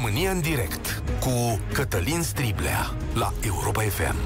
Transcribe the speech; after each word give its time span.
România 0.00 0.30
în 0.30 0.40
direct 0.40 1.02
cu 1.20 1.60
Cătălin 1.72 2.22
Striblea 2.22 2.94
la 3.14 3.32
Europa 3.44 3.82
FM. 3.82 4.16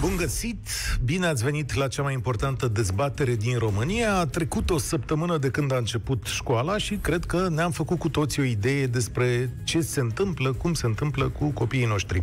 Bun 0.00 0.16
găsit! 0.16 0.68
Bine 1.04 1.26
ați 1.26 1.44
venit 1.44 1.74
la 1.74 1.88
cea 1.88 2.02
mai 2.02 2.12
importantă 2.12 2.68
dezbatere 2.68 3.34
din 3.34 3.58
România. 3.58 4.16
A 4.16 4.26
trecut 4.26 4.70
o 4.70 4.78
săptămână 4.78 5.38
de 5.38 5.48
când 5.48 5.72
a 5.72 5.76
început 5.76 6.26
școala 6.26 6.78
și 6.78 6.94
cred 6.94 7.24
că 7.24 7.48
ne-am 7.50 7.70
făcut 7.70 7.98
cu 7.98 8.08
toții 8.08 8.42
o 8.42 8.44
idee 8.44 8.86
despre 8.86 9.56
ce 9.64 9.80
se 9.80 10.00
întâmplă, 10.00 10.52
cum 10.52 10.74
se 10.74 10.86
întâmplă 10.86 11.28
cu 11.28 11.50
copiii 11.50 11.86
noștri. 11.86 12.22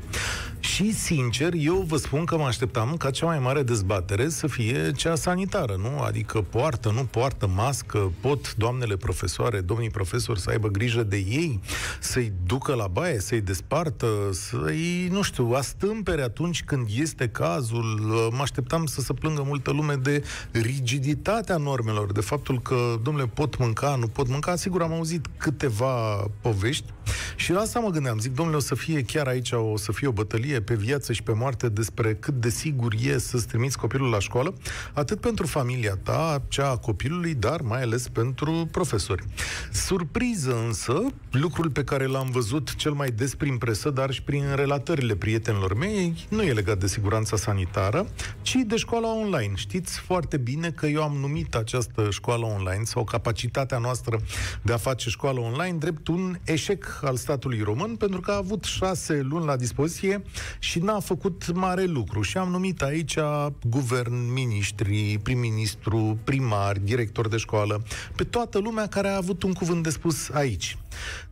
Și, 0.60 0.94
sincer, 0.94 1.54
eu 1.58 1.86
vă 1.88 1.98
spun 1.98 2.26
că 2.26 2.38
mă 2.38 2.44
așteptam 2.44 2.98
ca 2.98 3.10
cea 3.10 3.26
mai 3.26 3.40
mare 3.40 3.64
dezbatere 3.64 4.30
să 4.30 4.48
fie 4.48 4.92
cea 4.92 5.16
sanitară, 5.16 5.76
nu? 5.76 6.00
Adică 6.00 6.42
poartă, 6.42 6.92
nu 6.92 7.04
poartă 7.04 7.48
mască, 7.48 8.12
pot 8.22 8.56
doamnele 8.56 8.98
profesoare, 8.98 9.62
domnii 9.62 9.90
profesori 9.90 10.40
să 10.40 10.50
aibă 10.50 10.68
grijă 10.68 11.04
de 11.04 11.18
ei, 11.18 11.60
să-i 12.00 12.34
ducă 12.46 12.74
la 12.74 12.88
baie, 12.88 13.20
să-i 13.20 13.42
despartă, 13.42 14.08
să-i, 14.32 15.08
nu 15.12 15.22
știu, 15.22 15.52
astâmpere 15.52 16.22
atunci 16.22 16.64
când 16.64 16.88
este 16.96 17.28
cazul. 17.28 18.00
Mă 18.32 18.42
așteptam 18.42 18.86
să 18.86 19.02
se 19.02 19.14
plângă 19.14 19.44
multă 19.46 19.72
lume 19.72 19.96
de 19.96 20.24
rigiditatea 20.52 21.58
normelor, 21.58 22.12
de 22.12 22.22
faptul 22.22 22.62
că, 22.62 23.00
domnule, 23.04 23.28
pot 23.28 23.58
mânca, 23.58 23.96
nu 23.96 24.08
pot 24.08 24.28
mânca. 24.28 24.56
Sigur, 24.56 24.82
am 24.82 24.94
auzit 24.94 25.26
câteva 25.38 26.28
povești 26.42 26.94
și 27.36 27.52
la 27.52 27.60
asta 27.60 27.80
mă 27.80 27.90
gândeam. 27.90 28.20
Zic, 28.20 28.34
domnule, 28.34 28.58
o 28.58 28.62
să 28.62 28.76
fie 28.76 29.02
chiar 29.02 29.28
aici, 29.28 29.52
o 29.52 29.78
să 29.78 29.92
fie 29.92 30.08
o 30.08 30.12
bătălie 30.12 30.59
pe 30.62 30.76
viață 30.76 31.14
și 31.14 31.24
pe 31.24 31.34
moarte 31.34 31.70
despre 31.70 32.16
cât 32.16 32.34
de 32.34 32.50
sigur 32.50 32.94
e 33.04 33.18
să-ți 33.18 33.48
trimiți 33.48 33.78
copilul 33.78 34.10
la 34.10 34.20
școală, 34.20 34.54
atât 34.94 35.20
pentru 35.20 35.48
familia 35.48 35.98
ta, 36.04 36.42
cea 36.48 36.70
a 36.70 36.78
copilului, 36.78 37.34
dar 37.34 37.62
mai 37.62 37.82
ales 37.82 38.08
pentru 38.08 38.68
profesori. 38.72 39.24
Surpriză 39.72 40.58
însă, 40.66 41.02
lucrul 41.32 41.70
pe 41.70 41.84
care 41.84 42.06
l-am 42.06 42.30
văzut 42.32 42.76
cel 42.76 42.92
mai 42.92 43.12
des 43.12 43.36
prin 43.36 43.58
presă, 43.58 43.90
dar 43.90 44.12
și 44.12 44.22
prin 44.22 44.44
relatările 44.56 45.16
prietenilor 45.16 45.74
mei, 45.74 46.28
nu 46.30 46.42
e 46.42 46.54
legat 46.54 46.78
de 46.78 46.88
siguranța 46.88 47.38
sanitară, 47.38 48.08
ci 48.42 48.56
de 48.66 48.76
școala 48.76 49.14
online. 49.14 49.52
Știți 49.56 50.00
foarte 50.00 50.38
bine 50.38 50.72
că 50.72 50.86
eu 50.86 51.04
am 51.04 51.18
numit 51.20 51.56
această 51.56 52.08
școală 52.10 52.46
online 52.46 52.84
sau 52.84 53.04
capacitatea 53.04 53.78
noastră 53.78 54.20
de 54.62 54.74
a 54.74 54.78
face 54.78 55.10
școală 55.10 55.40
online 55.40 55.78
drept 55.78 56.08
un 56.08 56.38
eșec 56.44 57.00
al 57.02 57.16
statului 57.16 57.62
român, 57.62 57.96
pentru 57.96 58.22
că 58.22 58.32
a 58.32 58.36
avut 58.36 58.64
șase 58.64 59.22
luni 59.22 59.46
la 59.46 59.56
dispoziție 59.56 60.24
și 60.60 60.80
n-a 60.80 61.00
făcut 61.00 61.54
mare 61.54 61.84
lucru. 61.84 62.22
Și 62.22 62.38
am 62.38 62.50
numit 62.50 62.82
aici 62.82 63.18
guvern, 63.64 64.34
ministri, 64.34 65.20
prim-ministru, 65.24 66.18
primari, 66.24 66.84
director 66.84 67.28
de 67.28 67.38
școală, 67.38 67.84
pe 68.16 68.24
toată 68.24 68.60
lumea 68.60 68.88
care 68.88 69.08
a 69.08 69.16
avut 69.16 69.44
un 69.44 69.54
cuvânt 69.54 69.84
de 69.84 69.90
spus 69.90 70.30
aici. 70.30 70.78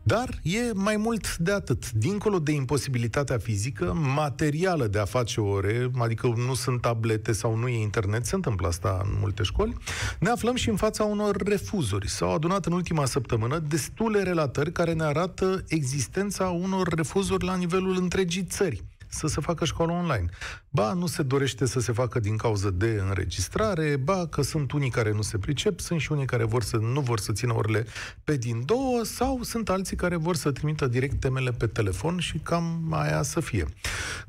Dar 0.04 0.40
e 0.42 0.60
mai 0.74 0.98
mult 0.98 1.38
de 1.38 1.52
atât. 1.52 1.92
Dincolo 1.92 2.40
de 2.40 2.52
imposibilitatea 2.52 3.38
fizică, 3.38 3.94
materială 3.94 4.88
de 4.88 5.00
a 5.00 5.06
face 5.06 5.42
ore, 5.42 5.92
adică 5.98 6.34
nu 6.48 6.54
sunt 6.54 6.82
tablete 6.82 7.32
sau 7.32 7.56
nu 7.56 7.68
e 7.68 7.82
internet, 7.82 8.26
se 8.26 8.36
întâmplă 8.36 8.68
asta 8.68 9.02
în 9.04 9.18
multe 9.20 9.44
școli, 9.44 9.76
ne 10.20 10.30
aflăm 10.30 10.56
și 10.56 10.70
în 10.70 10.76
fața 10.76 11.04
unor 11.04 11.36
refuzuri. 11.36 12.10
S-au 12.10 12.34
adunat 12.34 12.66
în 12.66 12.74
ultima 12.74 13.06
săptămână 13.06 13.60
destule 13.60 14.24
relatări 14.24 14.72
care 14.72 14.94
ne 14.94 15.04
arată 15.04 15.64
existența 15.68 16.50
unor 16.50 16.88
refuzuri 16.94 17.46
la 17.46 17.56
nivelul 17.56 17.98
întregii 17.98 18.44
țări 18.44 18.84
să 19.08 19.28
se 19.28 19.42
facă 19.42 19.66
școală 19.66 19.92
online. 19.92 20.30
Ba, 20.70 20.94
nu 20.94 21.06
se 21.06 21.24
dorește 21.24 21.66
să 21.66 21.80
se 21.80 21.92
facă 21.92 22.20
din 22.20 22.38
cauză 22.38 22.70
de 22.70 23.02
înregistrare, 23.08 23.96
ba, 23.96 24.28
că 24.28 24.42
sunt 24.42 24.72
unii 24.72 24.90
care 24.90 25.12
nu 25.12 25.22
se 25.22 25.38
pricep, 25.38 25.80
sunt 25.80 26.00
și 26.00 26.12
unii 26.12 26.26
care 26.26 26.44
vor 26.44 26.64
să, 26.64 26.78
nu 26.78 27.02
vor 27.02 27.20
să 27.20 27.32
țină 27.32 27.54
orele 27.54 27.86
pe 28.24 28.38
din 28.38 28.66
două, 28.66 29.02
sau 29.04 29.40
sunt 29.44 29.70
alții 29.70 29.96
care 29.96 30.16
vor 30.16 30.36
să 30.36 30.52
trimită 30.52 30.88
direct 30.88 31.20
temele 31.20 31.52
pe 31.52 31.68
telefon 31.68 32.20
și 32.20 32.38
cam 32.38 32.94
aia 32.94 33.22
să 33.22 33.40
fie. 33.40 33.66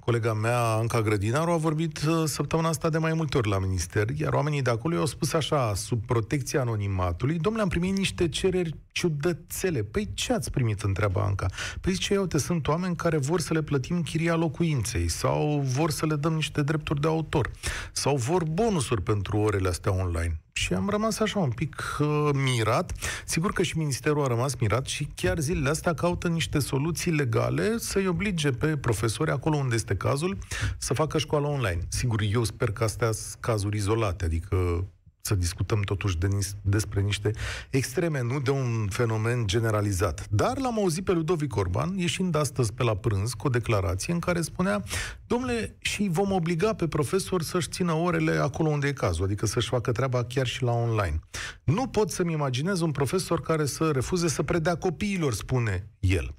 Colega 0.00 0.32
mea, 0.32 0.60
Anca 0.60 1.02
Grădinaru, 1.02 1.50
a 1.50 1.56
vorbit 1.56 2.02
uh, 2.02 2.22
săptămâna 2.24 2.68
asta 2.68 2.88
de 2.90 2.98
mai 2.98 3.12
multe 3.12 3.36
ori 3.36 3.48
la 3.48 3.58
minister, 3.58 4.08
iar 4.10 4.32
oamenii 4.32 4.62
de 4.62 4.70
acolo 4.70 4.94
i-au 4.94 5.06
spus 5.06 5.32
așa, 5.32 5.74
sub 5.74 6.06
protecția 6.06 6.60
anonimatului, 6.60 7.38
domnule, 7.38 7.64
am 7.64 7.68
primit 7.68 7.96
niște 7.96 8.28
cereri 8.28 8.74
ciudățele. 8.92 9.82
Păi 9.82 10.10
ce 10.14 10.32
ați 10.32 10.50
primit, 10.50 10.82
întreaba 10.82 11.22
Anca? 11.22 11.46
Păi 11.80 11.92
zice, 11.92 12.18
uite, 12.18 12.38
sunt 12.38 12.68
oameni 12.68 12.96
care 12.96 13.16
vor 13.16 13.40
să 13.40 13.52
le 13.52 13.62
plătim 13.62 14.02
chiria 14.02 14.34
locuinței 14.34 14.67
sau 15.06 15.60
vor 15.64 15.90
să 15.90 16.06
le 16.06 16.16
dăm 16.16 16.32
niște 16.32 16.62
drepturi 16.62 17.00
de 17.00 17.06
autor 17.06 17.50
sau 17.92 18.16
vor 18.16 18.44
bonusuri 18.44 19.02
pentru 19.02 19.36
orele 19.36 19.68
astea 19.68 19.92
online. 19.92 20.40
Și 20.52 20.74
am 20.74 20.88
rămas 20.88 21.18
așa 21.18 21.38
un 21.38 21.50
pic 21.50 21.96
uh, 21.98 22.30
mirat. 22.32 22.92
Sigur 23.24 23.52
că 23.52 23.62
și 23.62 23.78
ministerul 23.78 24.24
a 24.24 24.26
rămas 24.26 24.54
mirat 24.54 24.86
și 24.86 25.08
chiar 25.14 25.38
zilele 25.38 25.68
astea 25.68 25.94
caută 25.94 26.28
niște 26.28 26.58
soluții 26.58 27.12
legale 27.12 27.76
să-i 27.78 28.06
oblige 28.06 28.50
pe 28.50 28.76
profesori, 28.76 29.30
acolo 29.30 29.56
unde 29.56 29.74
este 29.74 29.96
cazul, 29.96 30.38
să 30.78 30.94
facă 30.94 31.18
școală 31.18 31.46
online. 31.46 31.80
Sigur, 31.88 32.20
eu 32.32 32.44
sper 32.44 32.70
că 32.70 32.84
astea 32.84 33.12
sunt 33.12 33.36
cazuri 33.40 33.76
izolate, 33.76 34.24
adică 34.24 34.86
să 35.28 35.34
discutăm 35.34 35.80
totuși 35.80 36.18
de, 36.18 36.28
despre 36.62 37.00
niște 37.00 37.30
extreme, 37.70 38.22
nu 38.22 38.40
de 38.40 38.50
un 38.50 38.86
fenomen 38.90 39.46
generalizat. 39.46 40.26
Dar 40.30 40.58
l-am 40.58 40.78
auzit 40.78 41.04
pe 41.04 41.12
Ludovic 41.12 41.56
Orban, 41.56 41.94
ieșind 41.96 42.34
astăzi 42.34 42.72
pe 42.72 42.82
la 42.82 42.96
prânz, 42.96 43.32
cu 43.32 43.46
o 43.46 43.50
declarație 43.50 44.12
în 44.12 44.18
care 44.18 44.40
spunea, 44.40 44.82
domnule, 45.26 45.76
și 45.78 46.08
vom 46.10 46.32
obliga 46.32 46.74
pe 46.74 46.88
profesor 46.88 47.42
să-și 47.42 47.68
țină 47.68 47.92
orele 47.92 48.32
acolo 48.32 48.68
unde 48.68 48.86
e 48.86 48.92
cazul, 48.92 49.24
adică 49.24 49.46
să-și 49.46 49.68
facă 49.68 49.92
treaba 49.92 50.24
chiar 50.24 50.46
și 50.46 50.62
la 50.62 50.72
online. 50.72 51.18
Nu 51.64 51.86
pot 51.86 52.10
să-mi 52.10 52.32
imaginez 52.32 52.80
un 52.80 52.90
profesor 52.90 53.40
care 53.40 53.64
să 53.64 53.90
refuze 53.90 54.28
să 54.28 54.42
predea 54.42 54.74
copiilor, 54.74 55.34
spune 55.34 55.88
el. 56.00 56.34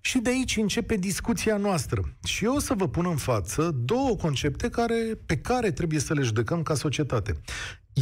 Și 0.00 0.18
de 0.18 0.30
aici 0.30 0.56
începe 0.56 0.96
discuția 0.96 1.56
noastră. 1.56 2.16
Și 2.24 2.44
eu 2.44 2.54
o 2.54 2.58
să 2.58 2.74
vă 2.74 2.88
pun 2.88 3.06
în 3.06 3.16
față 3.16 3.70
două 3.84 4.16
concepte 4.16 4.68
care, 4.68 5.18
pe 5.26 5.36
care 5.36 5.70
trebuie 5.70 6.00
să 6.00 6.14
le 6.14 6.22
judecăm 6.22 6.62
ca 6.62 6.74
societate. 6.74 7.40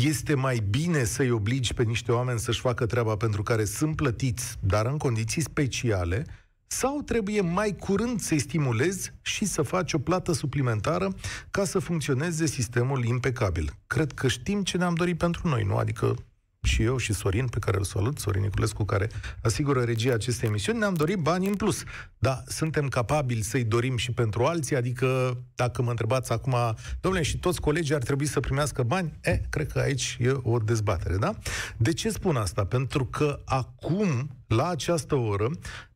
Este 0.03 0.35
mai 0.35 0.63
bine 0.71 1.05
să-i 1.05 1.31
obligi 1.31 1.75
pe 1.75 1.83
niște 1.83 2.13
oameni 2.13 2.39
să-și 2.39 2.61
facă 2.61 2.87
treaba 2.87 3.17
pentru 3.17 3.43
care 3.43 3.65
sunt 3.65 3.97
plătiți, 3.97 4.57
dar 4.61 4.87
în 4.87 4.97
condiții 4.97 5.43
speciale, 5.43 6.27
sau 6.67 7.03
trebuie 7.03 7.41
mai 7.41 7.77
curând 7.77 8.21
să-i 8.21 8.39
stimulezi 8.39 9.13
și 9.23 9.45
să 9.45 9.63
faci 9.63 9.93
o 9.93 9.99
plată 9.99 10.33
suplimentară 10.33 11.15
ca 11.51 11.65
să 11.65 11.79
funcționeze 11.79 12.47
sistemul 12.47 13.05
impecabil? 13.05 13.71
Cred 13.87 14.13
că 14.13 14.29
știm 14.29 14.63
ce 14.63 14.77
ne-am 14.77 14.95
dorit 14.95 15.19
pentru 15.19 15.49
noi, 15.49 15.63
nu? 15.65 15.77
Adică 15.77 16.15
și 16.65 16.83
eu 16.83 16.97
și 16.97 17.13
Sorin, 17.13 17.47
pe 17.47 17.59
care 17.59 17.77
îl 17.77 17.85
salut, 17.85 18.19
Sorin 18.19 18.43
Niculescu, 18.43 18.85
care 18.85 19.11
asigură 19.43 19.83
regia 19.83 20.13
acestei 20.13 20.49
emisiuni, 20.49 20.79
ne-am 20.79 20.95
dorit 20.95 21.19
bani 21.19 21.47
în 21.47 21.55
plus. 21.55 21.83
Da, 22.19 22.43
suntem 22.47 22.89
capabili 22.89 23.43
să-i 23.43 23.65
dorim 23.65 23.97
și 23.97 24.13
pentru 24.13 24.45
alții, 24.45 24.77
adică 24.77 25.39
dacă 25.55 25.83
mă 25.83 25.91
întrebați 25.91 26.33
acum, 26.33 26.57
domnule, 27.01 27.25
și 27.25 27.39
toți 27.39 27.61
colegii 27.61 27.95
ar 27.95 28.03
trebui 28.03 28.27
să 28.27 28.41
primească 28.41 28.83
bani, 28.83 29.13
e, 29.21 29.41
cred 29.51 29.73
că 29.73 29.79
aici 29.79 30.17
e 30.21 30.31
o 30.43 30.59
dezbatere, 30.59 31.17
da? 31.17 31.35
De 31.77 31.93
ce 31.93 32.11
spun 32.11 32.37
asta? 32.37 32.65
Pentru 32.65 33.05
că 33.05 33.41
acum, 33.45 34.31
la 34.47 34.69
această 34.69 35.15
oră, 35.15 35.51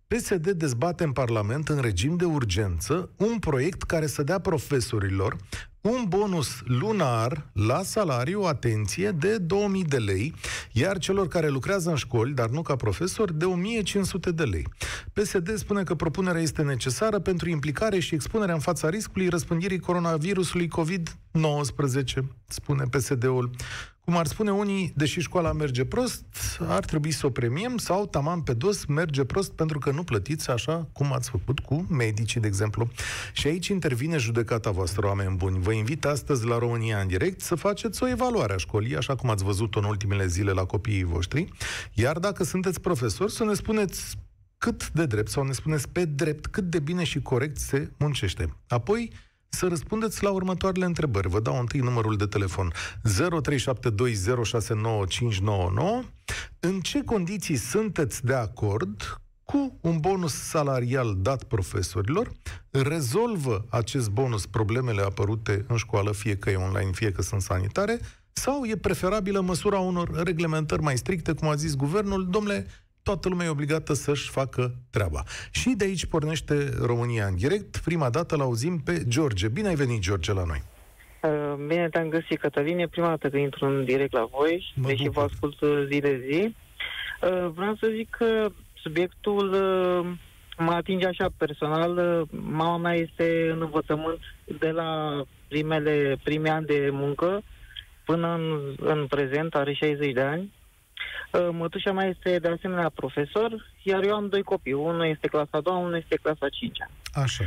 PSD 0.08 0.50
dezbate 0.50 1.04
în 1.04 1.12
Parlament 1.12 1.68
în 1.68 1.80
regim 1.80 2.16
de 2.16 2.24
urgență 2.24 3.10
un 3.16 3.38
proiect 3.38 3.82
care 3.82 4.06
să 4.06 4.22
dea 4.22 4.38
profesorilor 4.38 5.36
un 5.80 6.04
bonus 6.08 6.62
lunar 6.64 7.50
la 7.52 7.82
salariu, 7.82 8.42
atenție, 8.42 9.10
de 9.10 9.38
2000 9.38 9.84
de 9.84 9.96
lei, 9.96 10.34
iar 10.72 10.98
celor 10.98 11.28
care 11.28 11.48
lucrează 11.48 11.90
în 11.90 11.96
școli, 11.96 12.32
dar 12.32 12.48
nu 12.48 12.62
ca 12.62 12.76
profesor, 12.76 13.32
de 13.32 13.44
1500 13.44 14.30
de 14.30 14.42
lei. 14.42 14.66
PSD 15.12 15.56
spune 15.56 15.82
că 15.82 15.94
propunerea 15.94 16.40
este 16.40 16.62
necesară 16.62 17.18
pentru 17.18 17.48
implicare 17.48 17.98
și 17.98 18.14
expunerea 18.14 18.54
în 18.54 18.60
fața 18.60 18.88
riscului 18.88 19.28
răspândirii 19.28 19.78
coronavirusului 19.78 20.68
COVID-19, 20.68 22.24
spune 22.46 22.84
PSD-ul. 22.90 23.50
Cum 24.08 24.16
ar 24.16 24.26
spune 24.26 24.52
unii, 24.52 24.92
deși 24.96 25.20
școala 25.20 25.52
merge 25.52 25.84
prost, 25.84 26.24
ar 26.60 26.84
trebui 26.84 27.10
să 27.10 27.26
o 27.26 27.30
premiem 27.30 27.76
sau 27.76 28.06
tamam 28.06 28.42
pe 28.42 28.52
dos 28.52 28.84
merge 28.84 29.24
prost 29.24 29.52
pentru 29.52 29.78
că 29.78 29.90
nu 29.90 30.04
plătiți 30.04 30.50
așa 30.50 30.88
cum 30.92 31.12
ați 31.12 31.30
făcut 31.30 31.58
cu 31.58 31.86
medicii, 31.90 32.40
de 32.40 32.46
exemplu. 32.46 32.88
Și 33.32 33.46
aici 33.46 33.66
intervine 33.66 34.16
judecata 34.16 34.70
voastră, 34.70 35.06
oameni 35.06 35.36
buni. 35.36 35.58
Vă 35.58 35.72
invit 35.72 36.04
astăzi 36.04 36.46
la 36.46 36.58
România 36.58 37.00
în 37.00 37.06
direct 37.06 37.40
să 37.40 37.54
faceți 37.54 38.02
o 38.02 38.08
evaluare 38.08 38.52
a 38.52 38.56
școlii, 38.56 38.96
așa 38.96 39.14
cum 39.14 39.30
ați 39.30 39.44
văzut-o 39.44 39.78
în 39.78 39.84
ultimele 39.84 40.26
zile 40.26 40.50
la 40.50 40.64
copiii 40.64 41.04
voștri. 41.04 41.48
Iar 41.92 42.18
dacă 42.18 42.44
sunteți 42.44 42.80
profesori, 42.80 43.32
să 43.32 43.44
ne 43.44 43.54
spuneți 43.54 44.16
cât 44.58 44.90
de 44.90 45.06
drept 45.06 45.30
sau 45.30 45.44
ne 45.44 45.52
spuneți 45.52 45.88
pe 45.88 46.04
drept 46.04 46.46
cât 46.46 46.64
de 46.64 46.78
bine 46.78 47.04
și 47.04 47.20
corect 47.20 47.56
se 47.56 47.90
muncește. 47.98 48.54
Apoi, 48.68 49.12
să 49.48 49.66
răspundeți 49.66 50.22
la 50.22 50.30
următoarele 50.30 50.84
întrebări. 50.84 51.28
Vă 51.28 51.40
dau 51.40 51.58
întâi 51.58 51.80
numărul 51.80 52.16
de 52.16 52.26
telefon 52.26 52.72
0372069599. 52.72 52.72
În 56.60 56.80
ce 56.80 57.04
condiții 57.04 57.56
sunteți 57.56 58.24
de 58.24 58.34
acord 58.34 59.20
cu 59.44 59.78
un 59.80 59.98
bonus 60.00 60.34
salarial 60.34 61.16
dat 61.18 61.42
profesorilor, 61.42 62.32
rezolvă 62.70 63.64
acest 63.70 64.10
bonus 64.10 64.46
problemele 64.46 65.02
apărute 65.02 65.64
în 65.68 65.76
școală, 65.76 66.12
fie 66.12 66.36
că 66.36 66.50
e 66.50 66.56
online, 66.56 66.90
fie 66.92 67.12
că 67.12 67.22
sunt 67.22 67.42
sanitare, 67.42 68.00
sau 68.32 68.64
e 68.64 68.76
preferabilă 68.76 69.40
măsura 69.40 69.78
unor 69.78 70.22
reglementări 70.24 70.82
mai 70.82 70.96
stricte, 70.96 71.32
cum 71.32 71.48
a 71.48 71.54
zis 71.54 71.74
guvernul, 71.74 72.28
domnule, 72.30 72.66
toată 73.08 73.28
lumea 73.28 73.46
e 73.46 73.58
obligată 73.58 73.92
să-și 73.92 74.30
facă 74.30 74.74
treaba. 74.90 75.22
Și 75.50 75.68
de 75.76 75.84
aici 75.84 76.06
pornește 76.06 76.54
România 76.80 77.26
în 77.26 77.36
direct. 77.36 77.76
Prima 77.76 78.10
dată 78.10 78.36
l-auzim 78.36 78.80
pe 78.84 79.04
George. 79.08 79.48
Bine 79.48 79.68
ai 79.68 79.74
venit, 79.74 80.00
George, 80.00 80.32
la 80.32 80.44
noi. 80.44 80.62
Uh, 81.22 81.54
bine 81.66 81.88
te-am 81.88 82.08
găsit, 82.08 82.38
Cătăline. 82.40 82.86
Prima 82.86 83.08
dată 83.08 83.28
că 83.28 83.36
intru 83.36 83.66
în 83.66 83.84
direct 83.84 84.12
la 84.12 84.28
voi, 84.36 84.72
mă 84.74 84.88
deși 84.88 85.08
vă 85.08 85.20
ascult 85.20 85.60
uh, 85.60 85.86
zi 85.90 85.98
de 85.98 86.22
zi. 86.28 86.54
Uh, 87.22 87.50
vreau 87.54 87.74
să 87.80 87.90
zic 87.94 88.10
că 88.10 88.48
subiectul 88.74 89.56
mă 90.58 90.72
atinge 90.72 91.06
așa 91.06 91.28
personal. 91.36 92.24
Mama 92.30 92.76
mea 92.76 92.94
este 92.94 93.50
în 93.52 93.60
învățământ 93.60 94.20
de 94.58 94.70
la 94.70 95.22
primele, 95.48 96.18
primii 96.22 96.50
ani 96.50 96.66
de 96.66 96.88
muncă 96.92 97.42
până 98.04 98.34
în, 98.34 98.74
în 98.78 99.06
prezent, 99.06 99.54
are 99.54 99.72
60 99.72 100.12
de 100.12 100.20
ani. 100.20 100.52
Mătușa 101.50 101.92
mea 101.92 102.06
este 102.06 102.38
de 102.38 102.48
asemenea 102.48 102.90
profesor, 102.94 103.66
iar 103.82 104.02
eu 104.02 104.14
am 104.14 104.28
doi 104.28 104.42
copii. 104.42 104.72
Unul 104.72 105.06
este 105.06 105.26
clasa 105.26 105.48
a 105.50 105.60
doua, 105.60 105.76
unul 105.76 105.96
este 105.96 106.16
clasa 106.22 106.46
a 106.46 106.48
cincea. 106.48 106.90
Așa. 107.12 107.44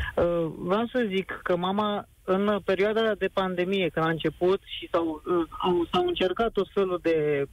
Vreau 0.58 0.86
să 0.86 1.06
zic 1.08 1.40
că 1.44 1.56
mama 1.56 2.08
în 2.24 2.60
perioada 2.66 3.14
de 3.18 3.28
pandemie, 3.34 3.90
când 3.90 4.06
a 4.06 4.10
început 4.10 4.62
și 4.66 4.88
s-au, 4.92 5.22
uh, 5.26 5.48
au, 5.62 5.88
s-au 5.92 6.08
încercat 6.08 6.58
o 6.58 6.62
felul 6.74 7.00
de 7.02 7.46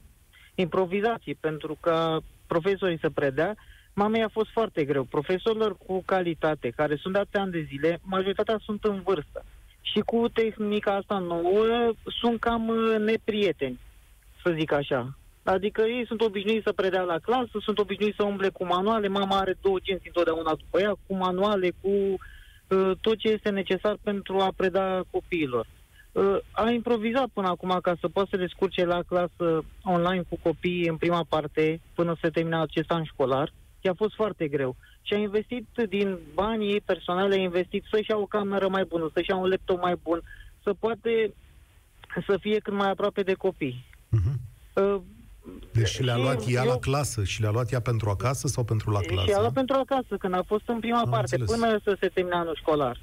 improvizații 0.55 1.35
pentru 1.35 1.77
ca 1.81 2.19
profesorii 2.47 2.99
să 2.99 3.09
predea, 3.09 3.55
mamei 3.93 4.23
a 4.23 4.27
fost 4.27 4.49
foarte 4.49 4.83
greu. 4.85 5.03
Profesorilor 5.03 5.77
cu 5.77 6.03
calitate, 6.05 6.69
care 6.69 6.95
sunt 6.95 7.13
de 7.13 7.19
atâtea 7.19 7.41
ani 7.41 7.51
de 7.51 7.65
zile, 7.67 7.99
majoritatea 8.01 8.59
sunt 8.63 8.83
în 8.83 9.01
vârstă. 9.01 9.45
Și 9.81 9.99
cu 9.99 10.27
tehnica 10.33 10.95
asta 10.95 11.17
nouă 11.17 11.93
sunt 12.19 12.39
cam 12.39 12.67
uh, 12.67 12.95
neprieteni, 12.99 13.79
să 14.43 14.55
zic 14.57 14.71
așa. 14.71 15.17
Adică 15.55 15.81
ei 15.81 16.05
sunt 16.07 16.21
obișnuiți 16.21 16.63
să 16.63 16.71
predea 16.71 17.01
la 17.01 17.17
clasă, 17.17 17.57
sunt 17.61 17.79
obișnuiți 17.79 18.15
să 18.15 18.23
umble 18.23 18.49
cu 18.49 18.65
manuale, 18.65 19.07
mama 19.07 19.37
are 19.37 19.57
două 19.61 19.77
genți 19.81 20.07
întotdeauna 20.07 20.53
după 20.55 20.79
ea, 20.79 20.93
cu 21.07 21.15
manuale, 21.15 21.69
cu 21.81 21.91
Uh, 22.69 22.91
tot 23.01 23.17
ce 23.17 23.27
este 23.27 23.49
necesar 23.49 23.97
pentru 24.03 24.39
a 24.39 24.53
preda 24.55 25.01
copiilor. 25.11 25.67
Uh, 26.11 26.37
a 26.51 26.69
improvizat 26.69 27.27
până 27.33 27.47
acum 27.47 27.79
ca 27.81 27.95
să 27.99 28.07
poată 28.07 28.29
să 28.31 28.37
descurce 28.37 28.85
la 28.85 29.01
clasă 29.01 29.63
online 29.83 30.23
cu 30.29 30.37
copiii 30.43 30.87
în 30.87 30.97
prima 30.97 31.25
parte 31.29 31.81
până 31.93 32.15
să 32.21 32.29
termine 32.29 32.59
acest 32.59 32.91
an 32.91 33.03
școlar. 33.03 33.53
I-a 33.81 33.93
fost 33.93 34.15
foarte 34.15 34.47
greu. 34.47 34.75
Și 35.01 35.13
a 35.13 35.17
investit 35.17 35.67
din 35.89 36.17
banii 36.33 36.71
ei 36.71 36.81
personale, 36.81 37.35
a 37.35 37.37
investit 37.37 37.83
să-și 37.91 38.09
ia 38.09 38.17
o 38.17 38.25
cameră 38.25 38.67
mai 38.67 38.83
bună, 38.83 39.09
să-și 39.13 39.29
ia 39.29 39.35
un 39.35 39.49
laptop 39.49 39.81
mai 39.81 39.95
bun, 40.03 40.21
să 40.63 40.73
poate 40.73 41.33
să 42.27 42.37
fie 42.39 42.59
cât 42.59 42.73
mai 42.73 42.89
aproape 42.89 43.21
de 43.21 43.33
copii. 43.33 43.85
Uh-huh. 44.07 44.35
Uh, 44.73 45.01
deci 45.71 45.87
și 45.87 46.03
le-a 46.03 46.17
luat 46.17 46.47
ea 46.47 46.63
eu, 46.63 46.69
la 46.69 46.77
clasă 46.77 47.23
și 47.23 47.41
le-a 47.41 47.51
luat 47.51 47.71
ea 47.71 47.79
pentru 47.81 48.09
acasă 48.09 48.47
sau 48.47 48.63
pentru 48.63 48.91
la 48.91 48.99
clasă? 48.99 49.27
Și 49.27 49.33
a 49.33 49.39
luat 49.39 49.53
pentru 49.53 49.75
acasă, 49.75 50.17
când 50.19 50.33
a 50.33 50.43
fost 50.47 50.67
în 50.67 50.79
prima 50.79 50.99
Am 50.99 51.09
parte, 51.09 51.35
înțeles. 51.35 51.59
până 51.59 51.79
să 51.83 51.97
se 51.99 52.07
termine 52.07 52.35
anul 52.35 52.55
școlar. 52.55 52.99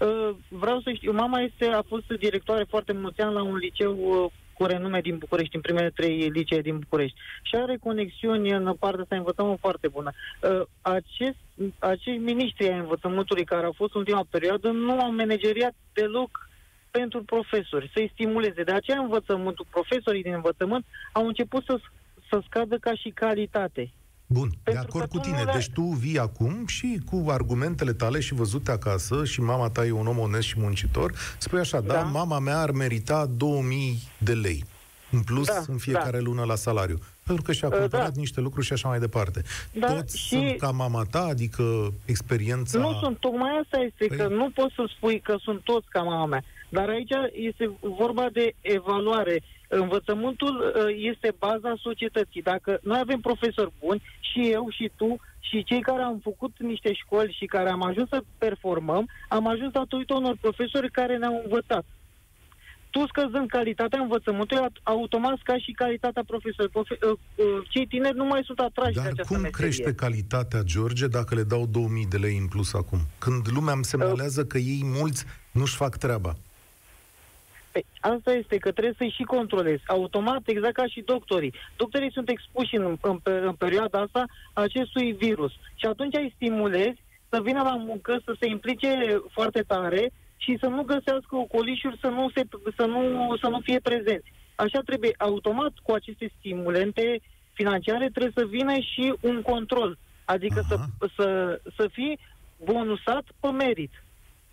Uh, 0.00 0.30
vreau 0.48 0.80
să 0.80 0.92
știu, 0.92 1.12
mama 1.12 1.40
este, 1.40 1.64
a 1.64 1.82
fost 1.82 2.06
directoare 2.06 2.64
foarte 2.68 2.92
mulți 2.92 3.20
ani 3.20 3.34
la 3.34 3.42
un 3.42 3.56
liceu 3.56 3.96
uh, 3.98 4.30
cu 4.52 4.64
renume 4.64 5.00
din 5.00 5.18
București, 5.18 5.54
în 5.54 5.60
primele 5.60 5.90
trei 5.90 6.28
licee 6.28 6.60
din 6.60 6.78
București. 6.78 7.16
Și 7.42 7.54
are 7.54 7.76
conexiuni 7.76 8.50
în 8.50 8.74
partea 8.78 9.02
asta 9.02 9.16
învățământ 9.16 9.58
foarte 9.60 9.88
bună. 9.88 10.10
Uh, 10.42 10.62
acest, 10.80 11.38
acești 11.78 12.20
miniștri 12.20 12.68
ai 12.68 12.78
învățământului 12.78 13.44
care 13.44 13.64
au 13.64 13.72
fost 13.76 13.94
în 13.94 14.00
ultima 14.00 14.26
perioadă 14.30 14.68
nu 14.70 15.00
au 15.00 15.14
manageriat 15.14 15.74
deloc 15.92 16.49
pentru 16.90 17.22
profesori, 17.22 17.90
să-i 17.94 18.10
stimuleze. 18.12 18.62
De 18.62 18.72
aceea 18.72 18.98
învățământul, 18.98 19.66
profesorii 19.70 20.22
din 20.22 20.32
învățământ 20.32 20.84
au 21.12 21.26
început 21.26 21.64
să, 21.64 21.80
să 22.28 22.42
scadă 22.46 22.76
ca 22.76 22.94
și 22.94 23.10
calitate. 23.10 23.92
Bun, 24.26 24.48
Pentru 24.62 24.82
de 24.82 24.88
acord 24.88 25.10
cu 25.10 25.18
tine. 25.18 25.44
Deci 25.52 25.70
tu 25.74 25.82
vii 25.82 26.18
acum 26.18 26.66
și 26.66 27.00
cu 27.10 27.30
argumentele 27.30 27.92
tale 27.92 28.20
și 28.20 28.34
văzute 28.34 28.70
acasă 28.70 29.24
și 29.24 29.40
mama 29.40 29.68
ta 29.68 29.86
e 29.86 29.90
un 29.90 30.06
om 30.06 30.18
onest 30.18 30.46
și 30.46 30.58
muncitor, 30.58 31.12
spui 31.38 31.58
așa, 31.58 31.80
da, 31.80 31.94
da 31.94 32.02
mama 32.02 32.38
mea 32.38 32.58
ar 32.58 32.70
merita 32.70 33.26
2000 33.26 33.98
de 34.18 34.32
lei 34.32 34.64
în 35.10 35.22
plus 35.22 35.46
da, 35.46 35.62
în 35.66 35.76
fiecare 35.76 36.16
da. 36.16 36.22
lună 36.22 36.44
la 36.44 36.54
salariu. 36.54 36.98
Pentru 37.26 37.44
că 37.44 37.52
și-a 37.52 37.68
ă, 37.68 37.70
cumpărat 37.78 38.12
da. 38.12 38.20
niște 38.20 38.40
lucruri 38.40 38.66
și 38.66 38.72
așa 38.72 38.88
mai 38.88 38.98
departe. 38.98 39.42
Da, 39.72 39.94
Toți 39.94 40.18
și... 40.18 40.28
sunt 40.28 40.58
ca 40.58 40.70
mama 40.70 41.04
ta, 41.10 41.22
adică 41.22 41.92
experiența... 42.04 42.78
Nu 42.78 42.98
sunt, 43.02 43.18
tocmai 43.18 43.50
asta 43.62 43.78
este, 43.78 44.04
păi... 44.06 44.16
că 44.16 44.28
nu 44.28 44.50
poți 44.54 44.74
să 44.74 44.84
spui 44.96 45.20
că 45.20 45.36
sunt 45.40 45.60
toți 45.60 45.86
ca 45.88 46.02
mama 46.02 46.26
mea. 46.26 46.44
Dar 46.70 46.88
aici 46.88 47.12
este 47.32 47.70
vorba 47.80 48.28
de 48.32 48.54
evaluare. 48.60 49.42
Învățământul 49.68 50.54
uh, 50.58 50.94
este 50.96 51.34
baza 51.38 51.74
societății. 51.80 52.42
Dacă 52.42 52.78
noi 52.82 52.98
avem 52.98 53.20
profesori 53.20 53.72
buni, 53.78 54.02
și 54.20 54.50
eu 54.50 54.68
și 54.70 54.90
tu, 54.96 55.16
și 55.40 55.64
cei 55.64 55.80
care 55.80 56.02
am 56.02 56.18
făcut 56.22 56.52
niște 56.58 56.92
școli 56.92 57.36
și 57.38 57.46
care 57.46 57.70
am 57.70 57.82
ajuns 57.82 58.08
să 58.08 58.22
performăm, 58.38 59.08
am 59.28 59.46
ajuns 59.46 59.72
datorită 59.72 60.14
unor 60.14 60.36
profesori 60.40 60.90
care 60.90 61.16
ne-au 61.16 61.40
învățat. 61.44 61.84
Tu 62.90 63.06
scăzând 63.06 63.48
calitatea 63.48 64.00
învățământului, 64.00 64.66
automat 64.82 65.38
ca 65.42 65.58
și 65.58 65.72
calitatea 65.72 66.22
profesorilor. 66.26 66.70
Profe- 66.70 66.98
uh, 67.06 67.18
uh, 67.34 67.44
cei 67.68 67.86
tineri 67.86 68.16
nu 68.16 68.24
mai 68.24 68.42
sunt 68.44 68.58
atrași 68.58 68.94
Dar 68.94 69.04
de 69.04 69.10
această 69.10 69.32
cum 69.34 69.42
meserie. 69.42 69.66
crește 69.66 69.94
calitatea, 69.94 70.62
George, 70.62 71.06
dacă 71.06 71.34
le 71.34 71.42
dau 71.42 71.66
2000 71.66 72.06
de 72.06 72.16
lei 72.16 72.36
în 72.36 72.46
plus 72.46 72.74
acum? 72.74 72.98
Când 73.18 73.48
lumea 73.50 73.74
îmi 73.74 73.84
semnalează 73.84 74.40
uh. 74.40 74.46
că 74.46 74.58
ei 74.58 74.80
mulți 74.84 75.24
nu-și 75.50 75.76
fac 75.76 75.96
treaba. 75.96 76.36
Păi, 77.72 77.86
asta 78.00 78.32
este 78.32 78.56
că 78.56 78.70
trebuie 78.72 78.94
să-i 78.96 79.14
și 79.16 79.22
controlezi. 79.22 79.82
Automat, 79.86 80.42
exact 80.44 80.74
ca 80.74 80.86
și 80.86 81.00
doctorii. 81.00 81.54
Doctorii 81.76 82.12
sunt 82.12 82.28
expuși 82.28 82.76
în, 82.76 82.96
în, 83.00 83.20
în 83.22 83.52
perioada 83.52 83.98
asta 84.00 84.24
acestui 84.52 85.12
virus. 85.12 85.52
Și 85.74 85.86
atunci 85.86 86.14
îi 86.16 86.32
stimulezi 86.34 87.02
să 87.28 87.40
vină 87.42 87.62
la 87.62 87.76
muncă, 87.76 88.20
să 88.24 88.36
se 88.40 88.46
implice 88.48 89.22
foarte 89.30 89.62
tare 89.62 90.12
și 90.36 90.56
să 90.60 90.66
nu 90.66 90.82
găsească 90.82 91.36
ocolișuri, 91.36 91.98
să 92.00 92.06
nu, 92.06 92.30
se, 92.34 92.42
să 92.76 92.84
nu, 92.84 93.36
să 93.40 93.48
nu 93.48 93.60
fie 93.60 93.80
prezenți. 93.82 94.32
Așa 94.54 94.80
trebuie, 94.84 95.14
automat, 95.18 95.72
cu 95.82 95.92
aceste 95.92 96.32
stimulente 96.38 97.20
financiare, 97.52 98.08
trebuie 98.10 98.32
să 98.34 98.46
vină 98.50 98.72
și 98.72 99.14
un 99.20 99.42
control. 99.42 99.98
Adică 100.24 100.64
să, 100.68 100.76
să, 101.16 101.60
să 101.76 101.88
fii 101.92 102.18
bonusat 102.64 103.24
pe 103.40 103.48
merit. 103.48 104.04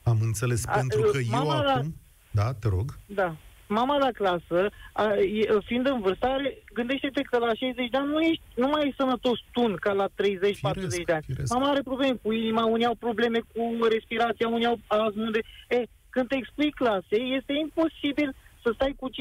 Am 0.04 0.18
înțeles, 0.22 0.66
A, 0.68 0.72
pentru 0.72 1.02
că 1.02 1.18
eu 1.32 1.50
acum... 1.50 1.96
Da, 2.40 2.54
te 2.62 2.68
rog. 2.68 2.88
Da. 3.06 3.36
Mama 3.68 3.98
la 3.98 4.12
clasă, 4.12 4.70
a, 4.94 5.14
e, 5.16 5.58
fiind 5.66 5.86
în 5.88 6.00
vârstă, 6.02 6.28
gândește-te 6.74 7.22
că 7.22 7.38
la 7.38 7.54
60 7.54 7.90
de 7.90 7.98
ani 7.98 8.08
nu, 8.08 8.20
ești, 8.20 8.42
nu 8.56 8.68
mai 8.68 8.88
e 8.88 8.94
sănătos 8.98 9.40
tun 9.52 9.76
ca 9.80 9.92
la 9.92 10.08
30-40 10.08 10.10
de 11.06 11.14
ani. 11.14 11.24
Firesc. 11.26 11.54
Mama 11.54 11.70
are 11.70 11.82
probleme 11.82 12.18
cu 12.22 12.32
inima, 12.32 12.66
unii 12.66 12.86
au 12.86 12.96
probleme 12.96 13.40
cu 13.40 13.64
respirația, 13.90 14.48
unii 14.48 14.66
au 14.66 14.80
astmă 14.88 15.30
de... 15.32 15.42
E, 15.68 15.84
când 16.10 16.28
te 16.28 16.36
explic 16.36 16.74
clase, 16.74 17.16
este 17.38 17.54
imposibil 17.54 18.36
să 18.64 18.72
stai 18.74 18.96
cu 19.00 19.10
15-20 19.10 19.14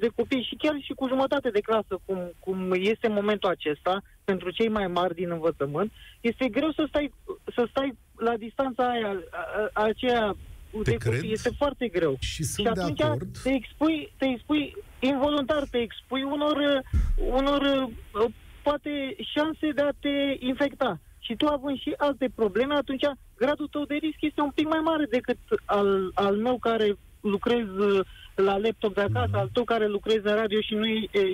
de 0.00 0.10
copii 0.14 0.48
și 0.48 0.54
chiar 0.54 0.76
și 0.80 0.92
cu 0.92 1.08
jumătate 1.08 1.50
de 1.50 1.60
clasă, 1.60 1.94
cum, 2.04 2.18
cum 2.38 2.72
este 2.72 3.08
momentul 3.08 3.50
acesta, 3.50 4.02
pentru 4.24 4.50
cei 4.50 4.68
mai 4.68 4.86
mari 4.86 5.14
din 5.14 5.30
învățământ, 5.30 5.92
este 6.20 6.48
greu 6.48 6.72
să 6.72 6.84
stai, 6.88 7.12
să 7.54 7.66
stai 7.70 7.94
la 8.16 8.36
distanța 8.36 8.88
aia, 8.88 9.12
aceea 9.72 10.36
te 10.82 10.94
cred. 10.94 11.22
Este 11.22 11.50
foarte 11.56 11.88
greu. 11.88 12.16
Și 12.20 12.42
sunt 12.42 12.66
și 12.66 12.72
atunci 12.72 12.98
de 12.98 13.04
acord. 13.04 13.38
Te 13.42 13.50
expui, 13.50 14.12
te 14.16 14.24
expui 14.24 14.76
involuntar, 14.98 15.64
te 15.70 15.78
expui 15.78 16.22
unor, 16.22 16.82
unor 17.16 17.88
poate 18.62 18.90
șanse 19.34 19.70
de 19.74 19.82
a 19.82 19.90
te 20.00 20.36
infecta. 20.38 21.00
Și 21.18 21.36
tu 21.36 21.46
având 21.46 21.78
și 21.78 21.94
alte 21.96 22.30
probleme, 22.34 22.74
atunci 22.74 23.04
gradul 23.36 23.68
tău 23.68 23.84
de 23.84 23.94
risc 23.94 24.20
este 24.20 24.40
un 24.40 24.50
pic 24.50 24.66
mai 24.68 24.80
mare 24.84 25.04
decât 25.04 25.38
al, 25.64 26.10
al 26.14 26.36
meu 26.36 26.58
care 26.58 26.96
lucrez 27.20 27.66
la 28.34 28.56
laptop 28.56 28.94
de 28.94 29.00
acasă, 29.00 29.30
mm. 29.32 29.38
al 29.38 29.50
tău 29.52 29.64
care 29.64 29.86
lucrezi 29.86 30.26
în 30.26 30.34
radio 30.34 30.60
și 30.60 30.74
nu, 30.74 30.84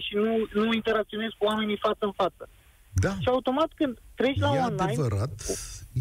și 0.00 0.14
nu, 0.14 0.62
nu 0.62 0.72
interacționezi 0.72 1.34
cu 1.38 1.44
oamenii 1.44 1.78
față 1.80 1.98
în 2.00 2.12
față. 2.12 2.48
Da. 2.92 3.10
Și 3.20 3.28
automat 3.28 3.68
când 3.74 3.98
treci 4.14 4.38
la 4.38 4.54
e 4.54 4.58
online... 4.58 4.82
Adevărat, 4.82 5.42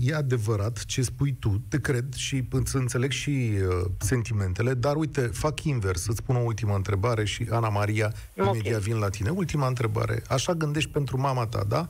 e 0.01 0.15
adevărat 0.15 0.85
ce 0.85 1.01
spui 1.01 1.35
tu, 1.39 1.61
te 1.69 1.79
cred 1.79 2.13
și 2.13 2.43
să 2.63 2.77
înțeleg 2.77 3.11
și 3.11 3.29
uh, 3.29 3.85
sentimentele, 3.97 4.73
dar 4.73 4.95
uite, 4.95 5.21
fac 5.21 5.63
invers, 5.63 6.01
să-ți 6.01 6.23
pun 6.23 6.35
o 6.35 6.39
ultimă 6.39 6.75
întrebare 6.75 7.25
și 7.25 7.47
Ana 7.51 7.69
Maria, 7.69 8.13
okay. 8.37 8.53
imediat 8.53 8.79
vin 8.79 8.97
la 8.97 9.09
tine. 9.09 9.29
Ultima 9.29 9.67
întrebare. 9.67 10.21
Așa 10.27 10.53
gândești 10.53 10.89
pentru 10.89 11.19
mama 11.19 11.45
ta, 11.45 11.63
da? 11.67 11.87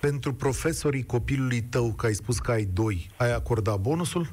Pentru 0.00 0.34
profesorii 0.34 1.04
copilului 1.04 1.62
tău, 1.62 1.92
că 1.92 2.06
ai 2.06 2.14
spus 2.14 2.38
că 2.38 2.50
ai 2.50 2.64
doi, 2.64 3.10
ai 3.16 3.34
acordat 3.34 3.80
bonusul? 3.80 4.26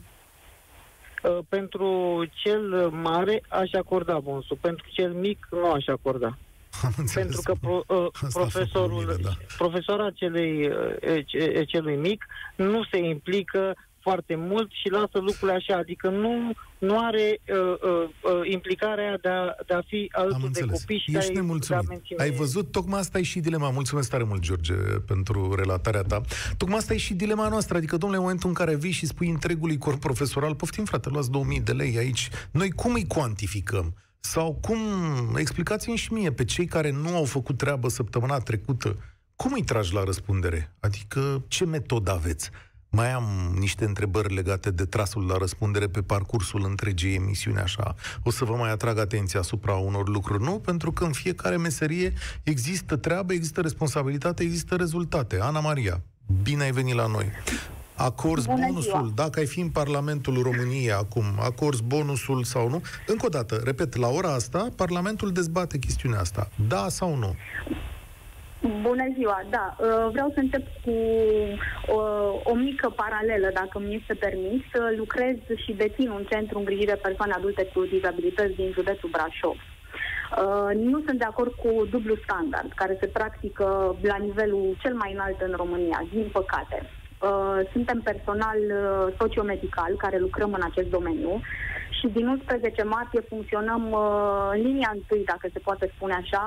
Uh, 1.24 1.40
pentru 1.50 2.24
cel 2.34 2.90
mare 2.90 3.44
aș 3.50 3.72
acorda 3.74 4.20
bonusul, 4.20 4.58
pentru 4.62 4.86
cel 4.92 5.14
mic 5.14 5.48
nu 5.52 5.72
aș 5.72 5.88
acorda. 5.88 6.38
Pentru 7.14 7.42
că 7.44 7.54
pro, 7.62 7.84
uh, 7.88 8.08
profesorul, 8.34 9.00
mine, 9.00 9.16
da. 9.22 9.30
profesora 9.58 10.10
celui, 10.10 10.68
uh, 10.68 11.68
celui 11.68 11.96
mic 11.96 12.26
nu 12.56 12.84
se 12.92 12.98
implică 12.98 13.76
foarte 14.08 14.36
mult 14.36 14.70
și 14.72 14.90
lasă 14.90 15.18
lucrurile 15.28 15.52
așa, 15.52 15.76
adică 15.78 16.10
nu, 16.10 16.52
nu 16.78 16.96
are 17.00 17.28
uh, 17.48 17.58
uh, 17.58 18.10
uh, 18.22 18.52
implicarea 18.52 19.18
de 19.22 19.30
a, 19.30 19.44
de 19.68 19.74
a 19.74 19.82
fi 19.88 20.12
alături 20.12 20.52
de 20.52 20.66
copii 20.66 21.00
și 21.00 21.18
Ești 21.18 21.34
de 21.34 21.76
a, 21.76 21.82
menține... 21.90 22.24
Ai 22.24 22.32
văzut, 22.32 22.72
tocmai 22.72 23.00
asta 23.00 23.20
e 23.20 23.24
și 23.24 23.40
dilema. 23.40 23.70
Mulțumesc 23.70 24.10
tare 24.10 24.24
mult, 24.24 24.42
George, 24.42 24.74
pentru 25.08 25.56
relatarea 25.56 26.02
ta. 26.02 26.22
Tocmai 26.58 26.78
asta 26.78 26.94
e 26.94 26.98
și 26.98 27.14
dilema 27.14 27.48
noastră, 27.48 27.78
adică, 27.78 27.98
domnule, 27.98 28.22
în 28.22 28.26
momentul 28.28 28.50
în 28.50 28.56
care 28.56 28.76
vii 28.76 28.92
și 28.92 29.06
spui 29.06 29.30
întregului 29.30 29.78
corp 29.78 30.00
profesoral, 30.00 30.56
poftim, 30.56 30.86
frate, 30.86 31.10
luați 31.10 31.32
2000 31.32 31.60
de 31.60 31.72
lei 31.72 31.98
aici, 31.98 32.30
noi 32.52 32.72
cum 32.72 32.94
îi 32.94 33.08
cuantificăm? 33.08 33.94
Sau 34.32 34.58
cum, 34.62 34.80
explicați-mi 35.36 35.96
și 35.96 36.14
mie, 36.14 36.32
pe 36.32 36.46
cei 36.46 36.66
care 36.66 36.92
nu 36.92 37.16
au 37.16 37.26
făcut 37.26 37.58
treabă 37.58 37.90
săptămâna 37.90 38.40
trecută, 38.40 38.98
cum 39.36 39.54
îi 39.54 39.64
tragi 39.64 39.94
la 39.94 40.04
răspundere? 40.04 40.76
Adică 40.80 41.44
ce 41.48 41.66
metodă 41.66 42.12
aveți? 42.12 42.50
Mai 42.90 43.12
am 43.12 43.56
niște 43.60 43.86
întrebări 43.86 44.34
legate 44.34 44.72
de 44.72 44.86
trasul 44.86 45.26
la 45.26 45.38
răspundere 45.38 45.88
pe 45.88 46.02
parcursul 46.02 46.66
întregii 46.66 47.16
emisiuni, 47.16 47.58
așa. 47.58 47.96
O 48.24 48.32
să 48.32 48.46
vă 48.46 48.56
mai 48.56 48.72
atrag 48.72 48.98
atenția 48.98 49.40
asupra 49.40 49.74
unor 49.74 50.08
lucruri, 50.08 50.44
nu? 50.44 50.60
Pentru 50.60 50.92
că 50.92 51.04
în 51.04 51.12
fiecare 51.12 51.58
meserie 51.58 52.14
există 52.44 52.96
treabă, 52.96 53.34
există 53.34 53.62
responsabilitate, 53.62 54.44
există 54.44 54.76
rezultate. 54.76 55.40
Ana 55.42 55.60
Maria, 55.60 56.02
bine 56.44 56.64
ai 56.64 56.72
venit 56.72 56.96
la 56.96 57.08
noi. 57.08 57.32
Acorzi 57.98 58.48
Bună 58.48 58.66
bonusul, 58.68 58.92
ziua. 58.92 59.12
dacă 59.16 59.40
ai 59.40 59.46
fi 59.46 59.60
în 59.60 59.70
Parlamentul 59.70 60.42
României 60.42 60.92
acum, 60.92 61.24
acorzi 61.40 61.84
bonusul 61.84 62.44
sau 62.44 62.70
nu? 62.70 62.82
Încă 63.08 63.26
o 63.26 63.30
dată, 63.30 63.62
repet, 63.64 63.96
la 63.96 64.08
ora 64.08 64.34
asta, 64.34 64.68
Parlamentul 64.76 65.32
dezbate 65.32 65.78
chestiunea 65.78 66.20
asta. 66.20 66.48
Da 66.68 66.86
sau 66.90 67.16
nu? 67.16 67.36
Bună 68.82 69.06
ziua, 69.18 69.42
da. 69.50 69.76
Uh, 69.80 70.10
vreau 70.12 70.30
să 70.34 70.40
încep 70.40 70.66
cu 70.84 70.92
o, 71.88 72.02
uh, 72.02 72.42
o 72.44 72.54
mică 72.54 72.90
paralelă, 72.96 73.50
dacă 73.54 73.80
mi 73.80 73.96
este 73.96 74.14
permis. 74.14 74.64
Lucrez 74.98 75.36
și 75.64 75.72
dețin 75.74 76.10
un 76.10 76.26
centru 76.30 76.58
îngrijire 76.58 76.96
persoane 76.96 77.34
adulte 77.34 77.64
cu 77.74 77.86
dizabilități 77.86 78.56
din 78.56 78.72
județul 78.74 79.10
Brașov. 79.10 79.58
Uh, 79.58 80.76
nu 80.76 81.02
sunt 81.06 81.18
de 81.20 81.24
acord 81.24 81.52
cu 81.54 81.88
dublu 81.90 82.16
standard 82.24 82.72
care 82.76 82.98
se 83.00 83.08
practică 83.08 83.96
la 84.02 84.16
nivelul 84.16 84.78
cel 84.82 84.94
mai 84.96 85.14
înalt 85.14 85.42
în 85.42 85.54
România, 85.56 86.08
din 86.14 86.30
păcate. 86.32 86.90
Uh, 87.22 87.60
suntem 87.72 88.00
personal 88.02 88.58
uh, 88.58 89.14
sociomedical 89.20 89.96
care 89.98 90.18
lucrăm 90.18 90.54
în 90.54 90.62
acest 90.64 90.90
domeniu 90.90 91.42
și 92.00 92.08
din 92.08 92.28
11 92.28 92.84
martie 92.84 93.22
funcționăm 93.22 93.92
uh, 93.92 94.50
în 94.52 94.62
linia 94.62 94.92
întâi, 94.94 95.24
dacă 95.26 95.48
se 95.54 95.60
poate 95.60 95.92
spune 95.96 96.14
așa, 96.14 96.46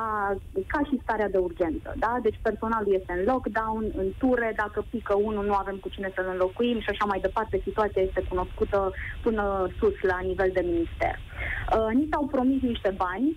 ca 0.66 0.80
și 0.88 1.00
starea 1.02 1.28
de 1.28 1.38
urgență. 1.38 1.94
Da? 1.96 2.18
Deci 2.22 2.38
personalul 2.42 2.94
este 2.94 3.12
în 3.12 3.24
lockdown, 3.32 3.84
în 3.96 4.08
ture, 4.18 4.52
dacă 4.56 4.84
pică 4.90 5.14
unul 5.14 5.44
nu 5.46 5.54
avem 5.54 5.76
cu 5.76 5.88
cine 5.88 6.12
să-l 6.14 6.28
înlocuim 6.30 6.80
și 6.80 6.88
așa 6.90 7.04
mai 7.04 7.20
departe. 7.20 7.60
Situația 7.62 8.02
este 8.02 8.26
cunoscută 8.28 8.92
până 9.22 9.68
sus 9.78 9.96
la 10.00 10.18
nivel 10.18 10.50
de 10.52 10.62
minister. 10.70 11.14
Uh, 11.18 11.90
ni 11.94 12.08
s-au 12.10 12.26
promis 12.26 12.60
niște 12.62 12.94
bani, 12.96 13.36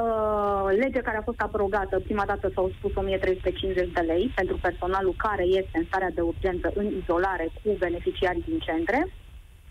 Uh, 0.00 0.68
lege 0.78 1.00
care 1.00 1.16
a 1.16 1.28
fost 1.30 1.40
abrogată, 1.40 2.00
prima 2.00 2.24
dată 2.26 2.50
s-au 2.54 2.70
spus 2.78 2.94
1350 2.94 3.92
de 3.92 4.00
lei 4.00 4.32
pentru 4.34 4.58
personalul 4.62 5.14
care 5.16 5.44
este 5.44 5.78
în 5.78 5.84
starea 5.84 6.10
de 6.14 6.20
urgență 6.20 6.72
în 6.74 6.86
izolare 7.00 7.48
cu 7.62 7.70
beneficiarii 7.78 8.44
din 8.48 8.58
centre. 8.58 9.08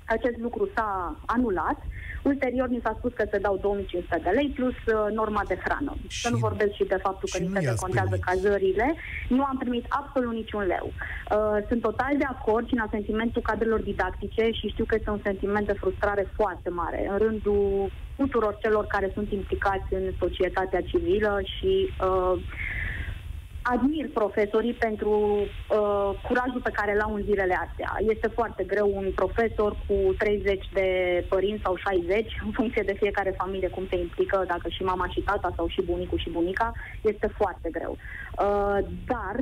Acest 0.05 0.37
lucru 0.37 0.69
s-a 0.75 1.15
anulat. 1.25 1.77
Ulterior 2.23 2.67
ni 2.67 2.79
s-a 2.83 2.95
spus 2.97 3.11
că 3.13 3.25
se 3.31 3.37
dau 3.37 3.57
2500 3.57 4.19
de 4.23 4.29
lei 4.29 4.49
plus 4.55 4.73
uh, 4.73 5.13
norma 5.13 5.43
de 5.47 5.57
hrană. 5.63 5.93
Și, 6.07 6.21
să 6.21 6.29
nu 6.29 6.37
vorbesc 6.37 6.73
și 6.73 6.83
de 6.83 6.99
faptul 7.01 7.29
că 7.31 7.37
ni 7.37 7.51
se 7.53 7.59
decontează 7.59 8.17
cazările. 8.21 8.93
Nu 9.29 9.43
am 9.43 9.57
primit 9.57 9.85
absolut 9.89 10.33
niciun 10.33 10.63
leu. 10.63 10.87
Uh, 10.91 11.57
sunt 11.67 11.81
total 11.81 12.13
de 12.17 12.27
acord 12.29 12.67
și 12.67 12.73
în 12.73 12.85
asentimentul 12.87 13.41
cadrelor 13.41 13.81
didactice 13.81 14.49
și 14.51 14.67
știu 14.67 14.85
că 14.85 14.95
este 14.95 15.09
un 15.09 15.19
sentiment 15.23 15.65
de 15.65 15.79
frustrare 15.81 16.31
foarte 16.35 16.69
mare 16.69 17.07
în 17.11 17.17
rândul 17.17 17.91
tuturor 18.21 18.57
celor 18.61 18.85
care 18.85 19.11
sunt 19.13 19.31
implicați 19.31 19.93
în 19.99 20.05
societatea 20.19 20.81
civilă 20.81 21.39
și 21.43 21.73
uh, 21.89 22.35
admir 23.61 24.09
profesorii 24.13 24.73
pentru 24.73 25.11
uh, 25.39 26.09
curajul 26.27 26.61
pe 26.63 26.75
care 26.79 26.95
l-au 26.95 27.13
în 27.13 27.23
zilele 27.23 27.55
astea. 27.65 27.91
Este 28.13 28.27
foarte 28.27 28.63
greu 28.63 28.91
un 28.95 29.11
profesor 29.15 29.71
cu 29.87 29.95
30 30.17 30.69
de 30.73 30.87
părinți 31.29 31.61
sau 31.63 31.75
60, 31.75 32.41
în 32.45 32.51
funcție 32.51 32.83
de 32.85 32.99
fiecare 33.01 33.33
familie 33.37 33.69
cum 33.69 33.85
se 33.89 33.97
implică, 33.97 34.43
dacă 34.47 34.69
și 34.69 34.83
mama 34.83 35.07
și 35.07 35.21
tata 35.21 35.53
sau 35.55 35.67
și 35.67 35.81
bunicul 35.81 36.17
și 36.17 36.29
bunica, 36.29 36.71
este 37.01 37.27
foarte 37.37 37.69
greu. 37.71 37.97
Uh, 37.97 38.77
dar 39.05 39.35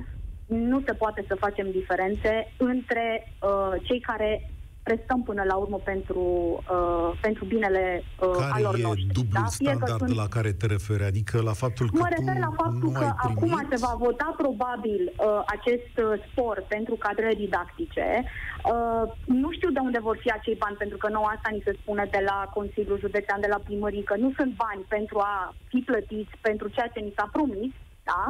nu 0.46 0.82
se 0.86 0.94
poate 0.94 1.26
să 1.28 1.36
facem 1.36 1.72
diferențe 1.72 2.52
între 2.58 3.34
uh, 3.42 3.74
cei 3.84 4.00
care 4.00 4.50
prestăm 4.84 5.24
până 5.24 5.44
la 5.52 5.56
urmă 5.56 5.80
pentru, 5.84 6.24
uh, 6.72 7.10
pentru 7.22 7.46
binele 7.46 8.04
uh, 8.04 8.36
care 8.38 8.52
alor 8.54 8.76
e 8.80 8.82
noștri. 8.82 9.14
dublul 9.20 9.44
da? 9.44 9.56
standard 9.58 9.98
sunt... 9.98 10.16
la 10.16 10.28
care 10.36 10.52
te 10.52 10.66
referi? 10.66 11.04
Adică 11.04 11.42
la 11.42 11.54
faptul 11.64 11.86
că 11.90 11.98
Mă 11.98 12.10
refer 12.18 12.38
la 12.48 12.54
faptul 12.62 12.90
că 13.00 13.08
primit... 13.24 13.54
acum 13.54 13.68
se 13.72 13.78
va 13.86 13.94
vota 14.06 14.34
probabil 14.38 15.02
uh, 15.12 15.42
acest 15.46 15.94
uh, 15.98 16.14
spor 16.28 16.66
pentru 16.68 16.96
cadrele 16.96 17.34
didactice. 17.34 18.08
Uh, 18.24 19.04
nu 19.26 19.52
știu 19.52 19.70
de 19.70 19.80
unde 19.80 20.00
vor 20.08 20.18
fi 20.24 20.30
acei 20.32 20.56
bani, 20.64 20.76
pentru 20.84 20.98
că 20.98 21.08
nou 21.10 21.24
asta 21.24 21.50
ni 21.52 21.62
se 21.66 21.78
spune 21.82 22.06
de 22.12 22.22
la 22.30 22.38
Consiliul 22.54 23.00
Județean, 23.00 23.42
de 23.42 23.54
la 23.56 23.60
primării, 23.68 24.04
că 24.10 24.16
nu 24.24 24.30
sunt 24.38 24.52
bani 24.66 24.84
pentru 24.88 25.18
a 25.20 25.54
fi 25.68 25.80
plătiți 25.90 26.34
pentru 26.42 26.68
ceea 26.68 26.90
ce 26.94 27.00
ni 27.00 27.14
s-a 27.18 27.30
promis, 27.32 27.72
da? 28.04 28.24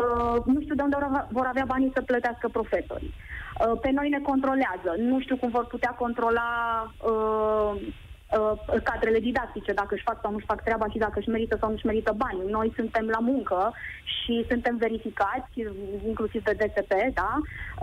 Uh, 0.00 0.36
nu 0.44 0.60
știu 0.60 0.74
de 0.74 0.82
unde 0.82 0.96
vor 1.30 1.46
avea 1.46 1.64
banii 1.66 1.94
să 1.94 2.02
plătească 2.02 2.48
profesorii. 2.48 3.14
Uh, 3.14 3.31
pe 3.80 3.90
noi 3.90 4.08
ne 4.08 4.20
controlează. 4.20 4.94
Nu 4.98 5.20
știu 5.20 5.36
cum 5.36 5.50
vor 5.50 5.66
putea 5.66 5.90
controla 5.90 6.50
uh, 6.98 7.80
uh, 8.38 8.82
cadrele 8.82 9.20
didactice, 9.28 9.72
dacă 9.72 9.94
își 9.94 10.06
fac 10.08 10.18
sau 10.22 10.32
nu-și 10.32 10.50
fac 10.52 10.62
treaba 10.62 10.86
și 10.88 10.98
dacă 10.98 11.18
își 11.18 11.28
merită 11.28 11.56
sau 11.60 11.70
nu-și 11.70 11.86
merită 11.86 12.12
bani. 12.16 12.50
Noi 12.50 12.72
suntem 12.74 13.06
la 13.06 13.18
muncă 13.18 13.72
și 14.16 14.44
suntem 14.48 14.76
verificați, 14.76 15.52
inclusiv 16.06 16.42
de 16.44 16.54
DSP, 16.60 16.92
da? 17.20 17.32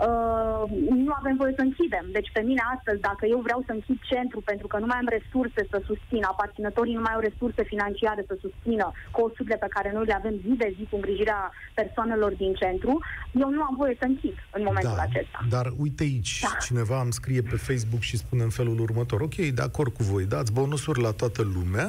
Uh, 0.06 0.62
nu 1.06 1.12
avem 1.20 1.36
voie 1.36 1.52
să 1.56 1.62
închidem. 1.62 2.06
Deci 2.12 2.30
pe 2.32 2.40
mine 2.40 2.62
astăzi, 2.74 3.00
dacă 3.00 3.26
eu 3.26 3.40
vreau 3.46 3.60
să 3.66 3.72
închid 3.72 3.98
centru 4.12 4.40
pentru 4.40 4.66
că 4.66 4.76
nu 4.78 4.86
mai 4.86 4.98
am 5.00 5.08
resurse 5.16 5.60
să 5.70 5.82
susțin, 5.86 6.22
aparținătorii 6.24 6.98
nu 6.98 7.00
mai 7.06 7.14
au 7.14 7.20
resurse 7.28 7.62
financiare 7.62 8.22
să 8.26 8.34
susțină 8.40 8.92
costurile 9.10 9.56
pe 9.56 9.72
care 9.74 9.90
noi 9.92 10.04
le 10.04 10.14
avem 10.20 10.34
zi 10.44 10.52
de 10.62 10.74
zi 10.76 10.84
cu 10.90 10.96
îngrijirea 10.96 11.40
persoanelor 11.74 12.32
din 12.42 12.52
centru, 12.54 12.98
eu 13.32 13.48
nu 13.50 13.62
am 13.62 13.74
voie 13.76 13.96
să 13.98 14.04
închid 14.04 14.34
în 14.56 14.62
momentul 14.64 14.96
da, 14.96 15.02
acesta. 15.02 15.38
Dar 15.48 15.66
uite 15.76 16.02
aici, 16.02 16.40
da. 16.42 16.56
cineva 16.66 17.00
îmi 17.00 17.12
scrie 17.12 17.42
pe 17.42 17.56
Facebook 17.56 18.00
și 18.00 18.16
spune 18.16 18.42
în 18.42 18.48
felul 18.50 18.80
următor, 18.80 19.20
ok, 19.20 19.34
de 19.34 19.62
acord 19.62 19.92
cu 19.92 20.02
voi, 20.02 20.24
dați 20.40 20.58
bonusuri 20.60 21.00
la 21.08 21.12
toată 21.22 21.42
lumea, 21.56 21.88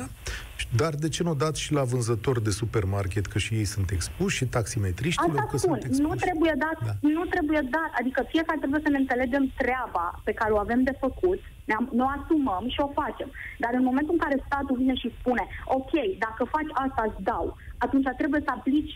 dar 0.79 0.93
de 1.03 1.09
ce 1.15 1.21
nu 1.27 1.33
dați 1.43 1.59
și 1.65 1.71
la 1.79 1.83
vânzători 1.93 2.45
de 2.47 2.53
supermarket, 2.61 3.25
că 3.31 3.37
și 3.45 3.51
ei 3.59 3.69
sunt 3.75 3.87
expuși, 3.97 4.37
și 4.37 4.45
taximetriștilor, 4.57 5.37
Asta 5.39 5.51
că 5.51 5.57
spun, 5.57 5.73
sunt 5.73 5.83
expuși? 5.87 6.07
Nu 6.07 6.13
trebuie 6.25 6.53
dat, 6.65 6.77
da. 6.87 6.93
nu 7.17 7.23
trebuie 7.33 7.61
dat, 7.77 7.91
adică 7.99 8.19
fiecare 8.33 8.59
trebuie 8.61 8.85
să 8.85 8.91
ne 8.91 9.01
înțelegem 9.03 9.43
treaba 9.61 10.07
pe 10.27 10.33
care 10.39 10.51
o 10.53 10.63
avem 10.65 10.81
de 10.89 10.95
făcut, 11.03 11.39
ne, 11.69 11.75
ne 11.97 12.03
o 12.07 12.09
asumăm 12.19 12.63
și 12.73 12.79
o 12.85 12.89
facem. 13.01 13.29
Dar 13.63 13.71
în 13.79 13.83
momentul 13.89 14.13
în 14.15 14.23
care 14.25 14.43
statul 14.47 14.75
vine 14.81 14.95
și 15.01 15.15
spune, 15.19 15.43
ok, 15.77 15.93
dacă 16.25 16.41
faci 16.55 16.71
asta, 16.85 17.01
îți 17.05 17.23
dau, 17.29 17.45
atunci 17.85 18.07
trebuie 18.21 18.41
să 18.45 18.51
aplici 18.53 18.93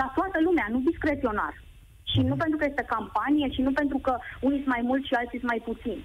la 0.00 0.06
toată 0.16 0.38
lumea, 0.46 0.66
nu 0.74 0.78
discreționar. 0.90 1.54
Și 2.12 2.20
nu 2.30 2.34
pentru 2.42 2.56
că 2.58 2.64
este 2.66 2.92
campanie, 2.96 3.46
și 3.54 3.60
nu 3.66 3.72
pentru 3.80 3.98
că 4.06 4.12
unii 4.46 4.62
sunt 4.62 4.74
mai 4.76 4.84
mulți 4.90 5.08
și 5.08 5.14
alții 5.20 5.40
sunt 5.42 5.50
mai 5.54 5.62
puțini. 5.70 6.02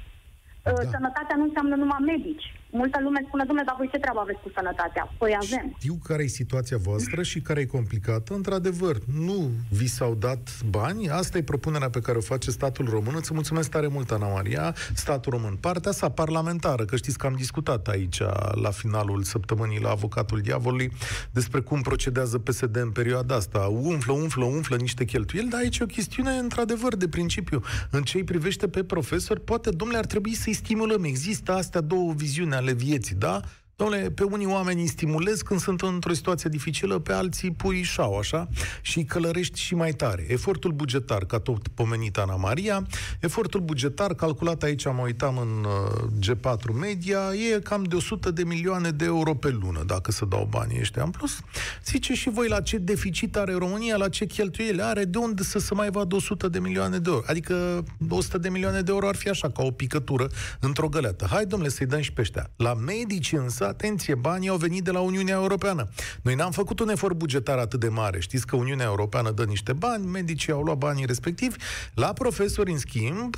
Da. 0.63 0.89
Sănătatea 0.95 1.35
nu 1.39 1.45
înseamnă 1.49 1.75
numai 1.75 2.01
medici. 2.13 2.47
Multă 2.71 2.99
lume 3.03 3.23
spune, 3.27 3.43
domnule, 3.43 3.67
dar 3.67 3.75
voi 3.77 3.89
ce 3.91 3.97
treabă 3.97 4.19
aveți 4.19 4.39
cu 4.39 4.51
sănătatea? 4.55 5.13
Păi 5.17 5.37
avem. 5.41 5.75
Știu 5.77 5.97
care 6.03 6.23
e 6.23 6.27
situația 6.27 6.77
voastră 6.77 7.23
și 7.23 7.41
care 7.41 7.59
e 7.59 7.65
complicată. 7.65 8.33
Într-adevăr, 8.33 8.97
nu 9.13 9.51
vi 9.69 9.87
s-au 9.87 10.15
dat 10.15 10.61
bani. 10.69 11.09
Asta 11.09 11.37
e 11.37 11.43
propunerea 11.43 11.89
pe 11.89 11.99
care 11.99 12.17
o 12.17 12.21
face 12.21 12.51
statul 12.51 12.87
român. 12.89 13.13
Îți 13.15 13.33
mulțumesc 13.33 13.69
tare 13.69 13.87
mult, 13.87 14.11
Ana 14.11 14.27
Maria. 14.27 14.75
Statul 14.93 15.31
român. 15.31 15.55
Partea 15.55 15.91
sa 15.91 16.09
parlamentară, 16.09 16.85
că 16.85 16.95
știți 16.95 17.17
că 17.17 17.25
am 17.25 17.33
discutat 17.33 17.87
aici 17.87 18.19
la 18.61 18.69
finalul 18.71 19.23
săptămânii 19.23 19.79
la 19.79 19.89
Avocatul 19.89 20.39
Diavolului 20.39 20.91
despre 21.31 21.59
cum 21.59 21.81
procedează 21.81 22.39
PSD 22.39 22.75
în 22.75 22.91
perioada 22.91 23.35
asta. 23.35 23.59
Umflă, 23.59 24.13
umflă, 24.13 24.43
umflă 24.45 24.75
niște 24.75 25.05
cheltuieli, 25.05 25.49
dar 25.49 25.59
aici 25.59 25.77
e 25.77 25.83
o 25.83 25.85
chestiune, 25.85 26.31
într-adevăr, 26.31 26.95
de 26.95 27.07
principiu. 27.07 27.61
În 27.91 28.01
ce 28.01 28.17
îi 28.17 28.23
privește 28.23 28.67
pe 28.67 28.83
profesori, 28.83 29.41
poate, 29.41 29.69
domnule, 29.69 29.99
ar 29.99 30.05
trebui 30.05 30.33
să-i 30.33 30.53
stimulăm. 30.53 31.03
Există 31.03 31.51
astea 31.51 31.81
două 31.81 32.13
viziuni 32.13 32.57
ale 32.59 32.71
vieții, 32.71 33.15
da? 33.15 33.41
Domnule, 33.79 34.09
pe 34.09 34.23
unii 34.23 34.45
oameni 34.45 34.81
îi 34.81 34.87
stimulezi 34.87 35.43
când 35.43 35.59
sunt 35.59 35.81
într-o 35.81 36.13
situație 36.13 36.49
dificilă, 36.49 36.99
pe 36.99 37.13
alții 37.13 37.51
pui 37.51 37.81
șau, 37.81 38.17
așa, 38.17 38.47
și 38.81 38.97
îi 38.97 39.05
călărești 39.05 39.59
și 39.59 39.75
mai 39.75 39.91
tare. 39.91 40.25
Efortul 40.27 40.71
bugetar, 40.71 41.25
ca 41.25 41.39
tot 41.39 41.67
pomenit 41.67 42.17
Ana 42.17 42.35
Maria, 42.35 42.87
efortul 43.19 43.59
bugetar 43.59 44.13
calculat 44.13 44.63
aici, 44.63 44.85
mă 44.85 45.01
uitam 45.03 45.37
în 45.37 45.65
uh, 45.65 46.35
G4 46.35 46.73
Media, 46.79 47.19
e 47.53 47.59
cam 47.59 47.83
de 47.83 47.95
100 47.95 48.31
de 48.31 48.43
milioane 48.43 48.89
de 48.89 49.05
euro 49.05 49.33
pe 49.33 49.49
lună, 49.49 49.83
dacă 49.85 50.11
să 50.11 50.25
dau 50.25 50.47
banii 50.49 50.79
ăștia 50.79 51.03
în 51.03 51.09
plus. 51.09 51.39
Zice 51.85 52.13
și 52.13 52.29
voi 52.29 52.47
la 52.47 52.61
ce 52.61 52.77
deficit 52.77 53.35
are 53.35 53.53
România, 53.53 53.95
la 53.95 54.09
ce 54.09 54.25
cheltuieli 54.25 54.81
are, 54.81 55.05
de 55.05 55.17
unde 55.17 55.43
să 55.43 55.59
se 55.59 55.73
mai 55.73 55.89
vadă 55.89 56.15
100 56.15 56.47
de 56.47 56.59
milioane 56.59 56.97
de 56.97 57.09
euro. 57.09 57.23
Adică 57.25 57.83
100 58.09 58.37
de 58.37 58.49
milioane 58.49 58.81
de 58.81 58.91
euro 58.91 59.07
ar 59.07 59.15
fi 59.15 59.29
așa, 59.29 59.49
ca 59.49 59.63
o 59.63 59.71
picătură 59.71 60.27
într-o 60.59 60.87
găleată. 60.87 61.27
Hai, 61.29 61.45
domnule, 61.45 61.71
să-i 61.71 61.85
dăm 61.85 62.01
și 62.01 62.13
pe 62.13 62.21
ăștia. 62.21 62.49
La 62.55 62.73
medici 62.73 63.31
însă, 63.31 63.68
atenție, 63.69 64.15
banii 64.15 64.49
au 64.49 64.57
venit 64.57 64.83
de 64.83 64.91
la 64.91 64.99
Uniunea 64.99 65.33
Europeană. 65.33 65.87
Noi 66.21 66.35
n-am 66.35 66.51
făcut 66.51 66.79
un 66.79 66.89
efort 66.89 67.15
bugetar 67.15 67.57
atât 67.57 67.79
de 67.79 67.87
mare. 67.87 68.19
Știți 68.19 68.47
că 68.47 68.55
Uniunea 68.55 68.85
Europeană 68.85 69.31
dă 69.31 69.43
niște 69.43 69.73
bani, 69.73 70.05
medicii 70.05 70.53
au 70.53 70.61
luat 70.61 70.77
banii 70.77 71.05
respectivi. 71.05 71.55
La 71.93 72.13
profesori, 72.13 72.71
în 72.71 72.77
schimb, 72.77 73.35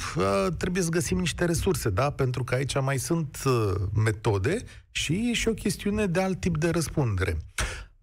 trebuie 0.58 0.84
să 0.84 0.90
găsim 0.90 1.20
niște 1.20 1.46
resurse, 1.46 1.90
da? 1.90 2.10
Pentru 2.12 2.44
că 2.44 2.56
aici 2.56 2.80
mai 2.82 2.98
sunt 2.98 3.38
metode 4.04 4.58
și 4.92 5.30
e 5.30 5.34
și 5.34 5.48
o 5.48 5.54
chestiune 5.54 6.06
de 6.06 6.22
alt 6.22 6.40
tip 6.40 6.58
de 6.58 6.70
răspundere. 6.70 7.38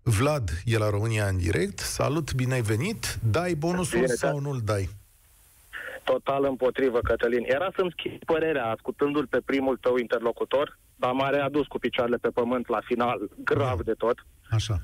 Vlad 0.02 0.50
e 0.64 0.78
la 0.78 0.90
România 0.90 1.26
în 1.26 1.36
direct. 1.36 1.78
Salut, 1.78 2.34
bine 2.34 2.54
ai 2.54 2.60
venit. 2.60 3.18
Dai 3.30 3.54
bonusul 3.54 4.00
bine, 4.00 4.14
sau 4.14 4.34
da. 4.34 4.40
nu-l 4.40 4.60
dai? 4.64 4.88
Total 6.04 6.44
împotrivă, 6.44 6.98
Cătălin. 7.00 7.44
Era 7.46 7.70
să-mi 7.76 7.94
schimb 7.96 8.24
părerea 8.24 8.64
ascultându-l 8.64 9.26
pe 9.26 9.40
primul 9.44 9.76
tău 9.76 9.96
interlocutor, 9.96 10.78
dar 10.98 11.12
m-a 11.12 11.28
readus 11.28 11.66
cu 11.66 11.78
picioarele 11.78 12.16
pe 12.16 12.28
pământ 12.28 12.68
la 12.68 12.80
final, 12.84 13.18
grav 13.44 13.80
de 13.82 13.92
tot. 13.92 14.26
Așa. 14.50 14.80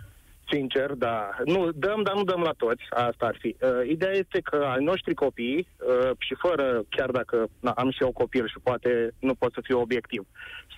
Sincer, 0.50 0.92
da. 0.92 1.36
Nu, 1.44 1.70
dăm, 1.72 2.02
dar 2.02 2.14
nu 2.14 2.24
dăm 2.24 2.40
la 2.40 2.54
toți. 2.56 2.82
Asta 2.90 3.26
ar 3.26 3.36
fi. 3.38 3.56
Uh, 3.60 3.88
ideea 3.88 4.12
este 4.12 4.40
că 4.40 4.56
ai 4.56 4.84
noștri 4.84 5.14
copii, 5.14 5.68
uh, 5.78 6.10
și 6.18 6.34
fără, 6.38 6.84
chiar 6.88 7.10
dacă 7.10 7.46
na, 7.60 7.70
am 7.70 7.90
și 7.90 8.02
eu 8.02 8.12
copil 8.12 8.48
și 8.48 8.58
poate 8.62 9.14
nu 9.18 9.34
pot 9.34 9.52
să 9.52 9.60
fiu 9.62 9.80
obiectiv, 9.80 10.26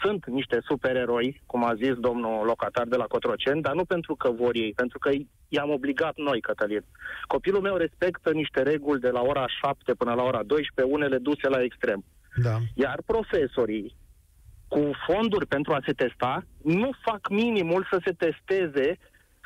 sunt 0.02 0.26
niște 0.26 0.58
supereroi, 0.64 1.42
cum 1.46 1.64
a 1.64 1.74
zis 1.74 1.94
domnul 1.94 2.44
locatar 2.44 2.86
de 2.86 2.96
la 2.96 3.04
Cotroceni, 3.04 3.62
dar 3.62 3.74
nu 3.74 3.84
pentru 3.84 4.14
că 4.14 4.30
vor 4.30 4.54
ei, 4.54 4.72
pentru 4.76 4.98
că 4.98 5.10
i-am 5.48 5.70
obligat 5.70 6.16
noi, 6.16 6.40
Cătălin. 6.40 6.84
Copilul 7.26 7.60
meu 7.60 7.76
respectă 7.76 8.30
niște 8.30 8.62
reguli 8.62 9.00
de 9.00 9.10
la 9.10 9.20
ora 9.20 9.44
7 9.60 9.94
până 9.94 10.14
la 10.14 10.22
ora 10.22 10.42
12, 10.42 10.94
unele 10.94 11.18
duse 11.18 11.48
la 11.48 11.62
extrem. 11.62 12.04
Da. 12.42 12.56
Iar 12.74 12.98
profesorii, 13.06 13.96
cu 14.76 14.90
fonduri 15.06 15.46
pentru 15.46 15.72
a 15.72 15.80
se 15.86 15.92
testa, 15.92 16.44
nu 16.62 16.90
fac 17.04 17.28
minimul 17.28 17.86
să 17.90 18.00
se 18.04 18.12
testeze 18.12 18.98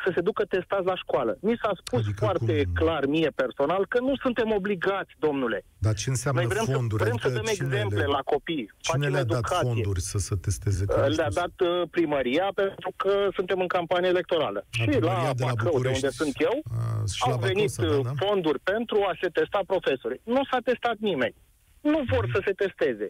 să 0.05 0.13
se 0.15 0.21
ducă 0.21 0.45
testați 0.45 0.85
la 0.85 0.97
școală. 0.97 1.39
Mi 1.41 1.59
s-a 1.63 1.73
spus 1.81 2.03
adică 2.03 2.25
foarte 2.25 2.63
cum? 2.63 2.73
clar 2.73 3.07
mie 3.07 3.31
personal 3.43 3.87
că 3.87 3.99
nu 4.01 4.15
suntem 4.17 4.53
obligați, 4.53 5.13
domnule. 5.19 5.65
Dar 5.79 5.95
ce 5.95 6.09
înseamnă 6.11 6.41
Noi 6.41 6.51
vrem 6.53 6.65
fonduri? 6.65 7.03
Să, 7.03 7.09
vrem 7.09 7.17
adică 7.17 7.29
să 7.29 7.35
dăm 7.35 7.47
exemple 7.55 7.99
le... 7.99 8.15
la 8.17 8.23
copii. 8.33 8.73
Cine 8.77 9.09
le-a 9.09 9.25
dat 9.25 9.47
fonduri 9.63 10.01
să 10.01 10.19
se 10.19 10.35
testeze? 10.35 10.85
Le-a 11.19 11.31
dat 11.43 11.57
uh, 11.61 11.89
primăria 11.91 12.49
pentru 12.55 12.91
că 12.97 13.13
suntem 13.35 13.61
în 13.61 13.67
campanie 13.67 14.09
electorală. 14.09 14.67
La 14.79 14.83
și 14.83 14.89
la 14.89 14.93
de, 14.93 14.99
la 15.09 15.33
Bacău, 15.47 15.81
de 15.81 15.89
unde 15.89 16.11
sunt 16.11 16.35
eu, 16.49 16.57
a, 16.79 17.31
au 17.31 17.39
venit 17.39 17.73
Bacău, 17.77 17.99
uh, 17.99 18.05
da, 18.05 18.11
da? 18.11 18.27
fonduri 18.27 18.59
pentru 18.59 18.97
a 19.11 19.13
se 19.21 19.29
testa 19.29 19.61
profesori. 19.67 20.21
Nu 20.25 20.41
s-a 20.51 20.59
testat 20.65 20.97
nimeni. 20.99 21.35
Nu 21.81 22.01
vor 22.13 22.25
mm-hmm. 22.27 22.33
să 22.33 22.41
se 22.45 22.53
testeze. 22.53 23.09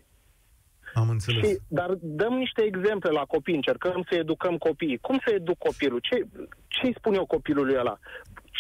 Am 0.95 1.09
înțeles. 1.09 1.49
Și, 1.49 1.59
dar 1.69 1.91
dăm 2.01 2.33
niște 2.33 2.63
exemple 2.63 3.11
la 3.11 3.25
copii, 3.25 3.55
încercăm 3.55 4.07
să 4.11 4.19
educăm 4.19 4.57
copiii. 4.57 4.99
Cum 4.99 5.21
să 5.27 5.35
educ 5.35 5.59
copilul? 5.59 5.99
Ce, 5.99 6.17
ce 6.67 6.87
îi 6.87 6.95
spun 6.97 7.15
eu 7.15 7.27
copilului 7.27 7.77
ăla? 7.79 7.99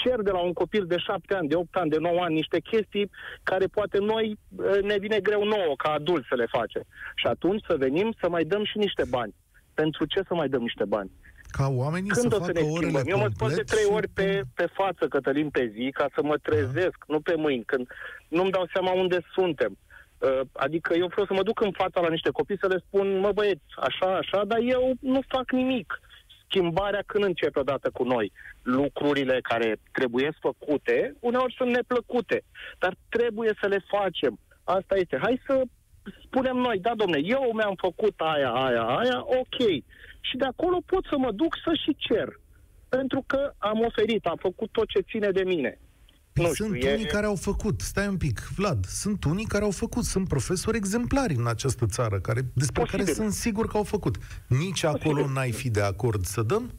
Cer 0.02 0.20
de 0.20 0.30
la 0.30 0.38
un 0.38 0.52
copil 0.52 0.86
de 0.86 0.98
șapte 0.98 1.34
ani, 1.34 1.48
de 1.48 1.54
opt 1.54 1.74
ani, 1.76 1.90
de 1.90 1.96
nouă 1.98 2.20
ani, 2.20 2.34
niște 2.34 2.60
chestii 2.60 3.10
care 3.42 3.66
poate 3.66 3.98
noi 3.98 4.38
eh, 4.72 4.82
ne 4.82 4.96
vine 4.98 5.20
greu 5.20 5.44
nouă, 5.44 5.74
ca 5.76 5.90
adulți, 5.90 6.28
să 6.28 6.34
le 6.34 6.46
facem. 6.50 6.82
Și 7.14 7.26
atunci 7.26 7.64
să 7.68 7.74
venim 7.78 8.14
să 8.20 8.28
mai 8.28 8.44
dăm 8.44 8.64
și 8.64 8.78
niște 8.78 9.04
bani. 9.08 9.34
Pentru 9.74 10.04
ce 10.04 10.20
să 10.26 10.34
mai 10.34 10.48
dăm 10.48 10.60
niște 10.60 10.84
bani? 10.84 11.10
Ca 11.50 11.68
oamenii 11.68 12.10
Când 12.10 12.32
să 12.32 12.38
o 12.40 12.44
să 12.44 12.52
ne 12.52 12.60
schimbăm? 12.60 13.02
Eu 13.06 13.18
mă 13.18 13.28
spun 13.34 13.54
de 13.54 13.62
trei 13.62 13.88
ori 13.90 14.08
pe, 14.08 14.42
pe 14.54 14.66
față, 14.72 15.08
Cătălin, 15.08 15.48
pe 15.50 15.72
zi, 15.74 15.90
ca 15.92 16.06
să 16.14 16.22
mă 16.22 16.36
trezesc, 16.36 16.98
da. 17.06 17.12
nu 17.12 17.20
pe 17.20 17.34
mâini, 17.36 17.64
când 17.64 17.88
nu-mi 18.28 18.50
dau 18.50 18.66
seama 18.72 18.92
unde 18.92 19.18
suntem. 19.34 19.78
Uh, 20.20 20.40
adică 20.52 20.94
eu 20.94 21.06
vreau 21.06 21.26
să 21.26 21.32
mă 21.32 21.42
duc 21.42 21.60
în 21.60 21.72
fața 21.72 22.00
la 22.00 22.08
niște 22.08 22.30
copii 22.30 22.58
să 22.58 22.66
le 22.66 22.82
spun, 22.86 23.18
mă 23.18 23.32
băieți, 23.32 23.72
așa, 23.76 24.16
așa, 24.16 24.44
dar 24.44 24.58
eu 24.62 24.92
nu 25.00 25.20
fac 25.28 25.50
nimic. 25.50 26.00
Schimbarea 26.44 27.02
când 27.06 27.24
începe 27.24 27.58
odată 27.58 27.90
cu 27.90 28.04
noi? 28.04 28.32
Lucrurile 28.62 29.40
care 29.42 29.76
trebuie 29.92 30.30
făcute, 30.40 31.16
uneori 31.20 31.54
sunt 31.56 31.70
neplăcute, 31.70 32.42
dar 32.78 32.94
trebuie 33.08 33.52
să 33.60 33.66
le 33.66 33.84
facem. 33.88 34.38
Asta 34.64 34.96
este. 34.96 35.18
Hai 35.20 35.40
să 35.46 35.62
spunem 36.24 36.56
noi, 36.56 36.78
da, 36.78 36.92
domne, 36.94 37.20
eu 37.22 37.50
mi-am 37.52 37.74
făcut 37.78 38.14
aia, 38.16 38.50
aia, 38.50 38.82
aia, 38.82 39.18
ok. 39.24 39.58
Și 40.20 40.36
de 40.36 40.44
acolo 40.44 40.78
pot 40.86 41.04
să 41.10 41.16
mă 41.18 41.30
duc 41.32 41.56
să 41.64 41.72
și 41.84 41.96
cer. 41.96 42.28
Pentru 42.88 43.24
că 43.26 43.52
am 43.58 43.80
oferit, 43.80 44.26
am 44.26 44.36
făcut 44.40 44.68
tot 44.72 44.88
ce 44.88 45.00
ține 45.00 45.30
de 45.30 45.44
mine. 45.44 45.78
Păi 46.32 46.44
nu 46.44 46.52
sunt 46.52 46.76
știu, 46.76 46.90
unii 46.90 47.04
e... 47.04 47.06
care 47.06 47.26
au 47.26 47.36
făcut, 47.36 47.80
stai 47.80 48.06
un 48.06 48.16
pic, 48.16 48.40
Vlad, 48.56 48.84
sunt 48.84 49.24
unii 49.24 49.44
care 49.44 49.64
au 49.64 49.70
făcut, 49.70 50.04
sunt 50.04 50.28
profesori 50.28 50.76
exemplari 50.76 51.34
în 51.34 51.46
această 51.46 51.86
țară, 51.86 52.18
care, 52.18 52.40
despre 52.54 52.82
Posibil. 52.82 53.04
care 53.04 53.16
sunt 53.16 53.32
sigur 53.32 53.66
că 53.66 53.76
au 53.76 53.82
făcut. 53.82 54.16
Nici 54.46 54.80
Posibil. 54.80 55.10
acolo 55.10 55.28
n-ai 55.28 55.50
fi 55.50 55.70
de 55.70 55.80
acord 55.80 56.24
să 56.24 56.42
dăm? 56.42 56.72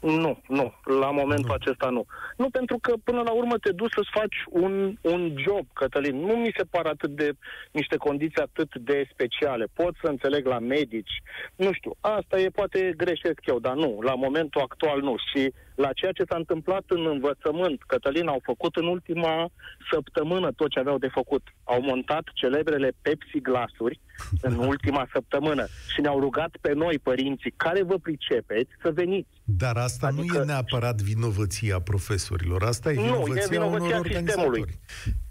Nu, 0.00 0.40
nu. 0.48 0.72
La 1.00 1.10
momentul 1.10 1.46
nu. 1.46 1.52
acesta 1.52 1.88
nu. 1.88 2.06
Nu, 2.36 2.50
pentru 2.50 2.78
că 2.80 2.94
până 3.04 3.22
la 3.22 3.30
urmă 3.30 3.58
te 3.58 3.72
duci 3.72 3.92
să-ți 3.94 4.10
faci 4.12 4.36
un, 4.50 4.96
un 5.00 5.34
job, 5.36 5.66
Cătălin. 5.72 6.16
Nu 6.16 6.34
mi 6.36 6.54
se 6.56 6.64
par 6.64 6.86
atât 6.86 7.10
de 7.10 7.32
niște 7.70 7.96
condiții 7.96 8.42
atât 8.42 8.74
de 8.76 9.08
speciale. 9.12 9.66
Pot 9.72 9.94
să 10.02 10.08
înțeleg 10.08 10.46
la 10.46 10.58
medici. 10.58 11.22
Nu 11.56 11.72
știu, 11.72 11.96
asta 12.00 12.40
e, 12.40 12.48
poate 12.48 12.94
greșesc 12.96 13.40
eu, 13.44 13.58
dar 13.58 13.74
nu. 13.74 14.00
La 14.00 14.14
momentul 14.14 14.60
actual 14.60 15.00
nu. 15.00 15.14
Și 15.32 15.52
la 15.76 15.90
ceea 15.92 16.12
ce 16.12 16.24
s-a 16.28 16.36
întâmplat 16.36 16.84
în 16.88 17.06
învățământ, 17.06 17.82
Cătălin 17.82 18.26
au 18.26 18.40
făcut 18.44 18.76
în 18.76 18.86
ultima 18.86 19.50
săptămână 19.92 20.52
tot 20.52 20.70
ce 20.70 20.78
aveau 20.78 20.98
de 20.98 21.08
făcut. 21.08 21.42
Au 21.64 21.80
montat 21.80 22.24
celebrele 22.34 22.92
Pepsi 23.02 23.38
glasuri 23.42 24.00
în 24.40 24.54
ultima 24.72 25.08
săptămână 25.12 25.66
și 25.94 26.00
ne-au 26.00 26.20
rugat 26.20 26.56
pe 26.60 26.72
noi, 26.72 26.98
părinții, 26.98 27.54
care 27.56 27.82
vă 27.82 27.98
pricepeți, 27.98 28.70
să 28.82 28.90
veniți. 28.90 29.28
Dar 29.44 29.76
asta 29.76 30.06
adică... 30.06 30.36
nu 30.36 30.42
e 30.42 30.44
neapărat 30.44 31.00
vinovăția 31.00 31.80
profesorilor, 31.80 32.62
asta 32.62 32.90
e 32.90 32.94
vinovăția, 32.94 33.34
nu, 33.34 33.40
e 33.40 33.46
vinovăția 33.48 33.86
unor 33.86 33.98
organizatori. 33.98 34.78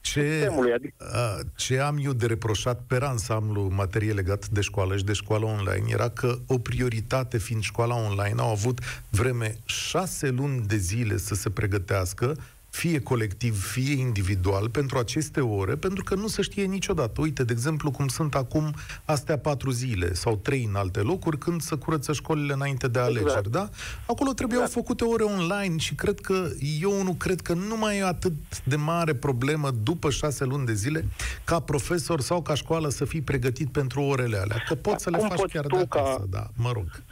Ce, 0.06 0.50
adică... 0.76 1.06
ce 1.56 1.80
am 1.80 1.98
eu 2.02 2.14
de 2.14 2.26
reproșat 2.26 2.82
pe 2.88 3.00
ansamblu 3.02 3.70
materie 3.72 4.14
legat 4.14 4.48
de 4.48 4.62
școală 4.62 4.98
și 4.98 5.04
de 5.04 5.14
școală 5.14 5.46
online 5.46 5.86
era 5.88 6.10
că 6.10 6.40
o 6.48 6.58
prioritate 6.58 7.38
fiind 7.38 7.62
școala 7.62 7.96
online 7.96 8.36
au 8.38 8.50
avut 8.50 8.80
vreme 9.10 9.58
șase 9.66 10.30
luni 10.30 10.66
de 10.68 10.78
zile 10.78 11.18
să 11.18 11.36
se 11.36 11.50
pregătească 11.50 12.38
fie 12.76 13.00
colectiv, 13.00 13.72
fie 13.72 14.00
individual, 14.00 14.70
pentru 14.70 14.98
aceste 14.98 15.42
ore, 15.42 15.76
pentru 15.76 16.04
că 16.04 16.16
nu 16.16 16.28
se 16.28 16.42
știe 16.42 16.64
niciodată. 16.64 17.22
Uite, 17.22 17.44
de 17.44 17.54
exemplu, 17.54 17.92
cum 17.92 18.08
sunt 18.08 18.36
acum 18.36 18.74
astea 19.06 19.38
patru 19.38 19.70
zile 19.70 20.14
sau 20.14 20.36
trei 20.36 20.64
în 20.64 20.76
alte 20.76 21.00
locuri, 21.00 21.38
când 21.38 21.62
se 21.62 21.76
curăță 21.76 22.14
școlile 22.14 22.54
înainte 22.54 22.88
de 22.88 23.00
alegeri, 23.00 23.26
exact. 23.26 23.48
da? 23.48 23.70
Acolo 24.08 24.34
trebuiau 24.34 24.64
exact. 24.64 24.80
făcute 24.80 25.04
ore 25.04 25.24
online 25.24 25.78
și 25.78 25.96
cred 25.96 26.20
că, 26.20 26.48
eu 26.82 27.04
nu 27.04 27.14
cred 27.14 27.42
că 27.42 27.54
nu 27.54 27.78
mai 27.78 27.98
e 27.98 28.04
atât 28.04 28.34
de 28.64 28.76
mare 28.76 29.14
problemă 29.14 29.72
după 29.72 30.10
șase 30.10 30.46
luni 30.46 30.66
de 30.66 30.74
zile 30.74 31.06
ca 31.44 31.60
profesor 31.60 32.22
sau 32.22 32.42
ca 32.42 32.54
școală 32.56 32.90
să 32.90 33.06
fii 33.06 33.22
pregătit 33.22 33.72
pentru 33.72 34.02
orele 34.02 34.38
alea. 34.38 34.64
Că 34.68 34.76
poți 34.76 35.04
să 35.04 35.10
le 35.10 35.18
cum 35.18 35.28
faci 35.28 35.52
chiar 35.52 35.66
de 35.66 35.78
acasă, 35.78 36.18
ca... 36.18 36.26
da, 36.30 36.48
mă 36.56 36.72
rog. 36.72 37.04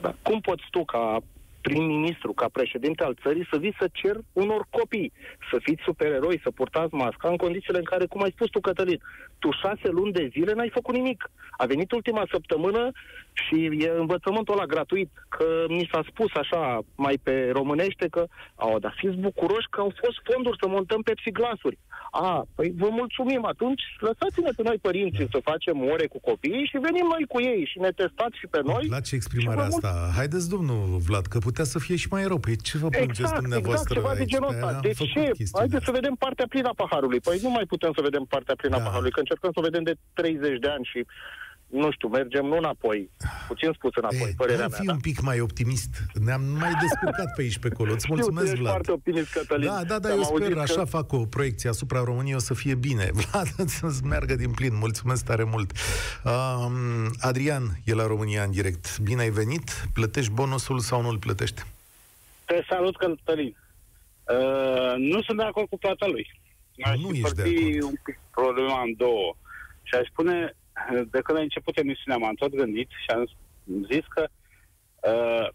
Da. 0.00 0.14
Cum 0.22 0.40
poți 0.40 0.62
tu, 0.70 0.84
ca 0.84 1.22
prim-ministru, 1.62 2.32
ca 2.32 2.48
președinte 2.52 3.04
al 3.04 3.16
țării, 3.22 3.48
să 3.50 3.56
vii 3.58 3.76
să 3.78 3.88
cer 3.92 4.16
unor 4.32 4.66
copii 4.70 5.12
să 5.50 5.56
fiți 5.62 5.82
supereroi, 5.82 6.40
să 6.42 6.50
purtați 6.50 6.94
masca 6.94 7.28
în 7.28 7.36
condițiile 7.36 7.78
în 7.78 7.84
care, 7.84 8.06
cum 8.06 8.22
ai 8.22 8.30
spus 8.30 8.48
tu, 8.50 8.60
Cătălin, 8.60 9.00
tu 9.38 9.50
șase 9.62 9.88
luni 9.88 10.12
de 10.12 10.28
zile 10.32 10.52
n-ai 10.52 10.70
făcut 10.78 10.94
nimic. 10.94 11.30
A 11.50 11.66
venit 11.66 11.92
ultima 11.92 12.24
săptămână 12.30 12.90
și 13.32 13.56
e 13.64 13.90
învățământul 13.98 14.54
ăla 14.54 14.66
gratuit, 14.66 15.10
că 15.28 15.46
mi 15.68 15.88
s-a 15.92 16.02
spus 16.10 16.30
așa, 16.34 16.80
mai 16.94 17.18
pe 17.22 17.50
românește, 17.52 18.06
că 18.10 18.26
au, 18.54 18.78
dar 18.78 18.94
fiți 18.96 19.16
bucuroși 19.16 19.68
că 19.70 19.80
au 19.80 19.92
fost 20.02 20.18
fonduri 20.24 20.58
să 20.60 20.68
montăm 20.68 21.00
glasuri. 21.32 21.78
A, 22.10 22.46
păi 22.54 22.72
vă 22.76 22.88
mulțumim 22.90 23.44
atunci, 23.44 23.82
lăsați-ne 23.98 24.50
pe 24.56 24.62
noi 24.62 24.78
părinții 24.88 25.28
da. 25.28 25.30
să 25.34 25.48
facem 25.50 25.76
ore 25.92 26.06
cu 26.06 26.20
copiii 26.20 26.68
și 26.70 26.84
venim 26.86 27.06
noi 27.14 27.24
cu 27.28 27.40
ei 27.40 27.62
și 27.70 27.78
ne 27.78 27.90
testați 27.90 28.38
și 28.38 28.46
pe 28.46 28.60
noi. 28.64 28.86
La 28.88 29.00
ce 29.00 29.14
exprimarea 29.14 29.64
asta. 29.64 29.92
Mult... 29.94 30.14
Haideți, 30.14 30.48
domnul 30.48 30.98
Vlad, 31.06 31.26
că 31.26 31.38
putea 31.38 31.64
să 31.64 31.78
fie 31.78 31.96
și 31.96 32.08
mai 32.10 32.24
rău. 32.24 32.38
Păi 32.38 32.56
ce 32.56 32.78
vă 32.78 32.88
plângeți 32.88 33.20
exact, 33.20 33.40
dumneavoastră 33.40 33.94
exact, 33.94 34.06
ceva 34.06 34.12
de 34.22 34.30
genul 34.32 34.48
ăsta. 34.48 34.78
De 34.80 34.92
ce? 34.92 35.32
Haideți 35.52 35.84
să 35.84 35.90
vedem 35.90 36.14
partea 36.14 36.46
plină 36.48 36.68
a 36.68 36.80
paharului. 36.82 37.20
Păi 37.20 37.38
nu 37.42 37.50
mai 37.50 37.64
putem 37.64 37.92
să 37.94 38.00
vedem 38.02 38.24
partea 38.34 38.54
plină 38.60 38.76
da. 38.76 38.82
a 38.82 38.84
paharului, 38.86 39.10
că 39.10 39.20
încercăm 39.20 39.50
să 39.52 39.58
o 39.60 39.68
vedem 39.68 39.82
de 39.82 39.94
30 40.12 40.58
de 40.58 40.68
ani 40.68 40.84
și 40.92 41.06
nu 41.72 41.90
știu, 41.90 42.08
mergem 42.08 42.44
nu 42.44 42.56
înapoi, 42.56 43.10
puțin 43.48 43.70
spus 43.74 43.90
înapoi, 43.94 44.28
e, 44.30 44.34
părerea 44.36 44.66
mea. 44.68 44.78
fi 44.78 44.86
da? 44.86 44.92
un 44.92 44.98
pic 45.00 45.20
mai 45.20 45.40
optimist. 45.40 45.90
Ne-am 46.14 46.42
mai 46.42 46.72
descurcat 46.80 47.34
pe 47.36 47.42
aici 47.42 47.58
pe 47.58 47.68
acolo. 47.72 47.92
Îți 47.92 48.06
mulțumesc, 48.08 48.46
Știu, 48.46 48.56
tu 48.56 48.60
ești 48.60 48.60
Vlad. 48.60 48.72
foarte 48.72 48.92
optimist, 48.92 49.32
Cătălin. 49.32 49.66
Da, 49.66 49.84
da, 49.84 49.98
da, 49.98 50.08
Am 50.10 50.16
eu 50.16 50.22
sper, 50.22 50.40
auzit 50.42 50.56
așa 50.56 50.74
că... 50.80 50.84
fac 50.84 51.12
o 51.12 51.24
proiecție 51.26 51.68
asupra 51.68 52.02
României, 52.04 52.34
o 52.34 52.38
să 52.38 52.54
fie 52.54 52.74
bine. 52.74 53.10
Vlad, 53.20 53.68
să-ți 53.68 54.04
meargă 54.04 54.34
din 54.34 54.50
plin. 54.50 54.76
Mulțumesc 54.76 55.24
tare 55.24 55.44
mult. 55.44 55.72
Um, 56.24 57.10
Adrian 57.20 57.62
e 57.84 57.94
la 57.94 58.06
România 58.06 58.42
în 58.42 58.50
direct. 58.50 58.98
Bine 58.98 59.22
ai 59.22 59.30
venit. 59.30 59.86
Plătești 59.92 60.32
bonusul 60.32 60.78
sau 60.78 61.02
nu 61.02 61.08
îl 61.08 61.18
plătești? 61.18 61.62
Te 62.44 62.62
salut, 62.68 62.96
Cătălin. 62.96 63.56
Uh, 64.28 64.94
nu 64.96 65.22
sunt 65.22 65.36
de 65.38 65.44
acord 65.44 65.68
cu 65.68 65.78
plata 65.78 66.06
lui. 66.06 66.40
Aș 66.82 66.98
Nu 66.98 67.08
ești 67.08 67.34
de 67.34 67.42
împărți 67.42 67.64
acord. 67.66 67.82
un 67.82 67.94
pic 68.04 68.18
problema 68.30 68.82
în 68.82 68.94
două. 68.96 69.36
Și 69.82 69.94
aș 69.94 70.06
spune, 70.08 70.56
de 71.10 71.20
când 71.20 71.38
a 71.38 71.40
început 71.42 71.76
emisiunea, 71.78 72.18
m-am 72.18 72.34
tot 72.34 72.54
gândit 72.54 72.88
și 72.88 73.10
am 73.14 73.28
zis 73.92 74.04
că 74.08 74.26
uh, 75.12 75.48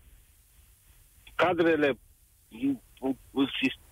cadrele, 1.36 1.90
m- 1.94 2.82
m- 3.02 3.50
sis- 3.62 3.86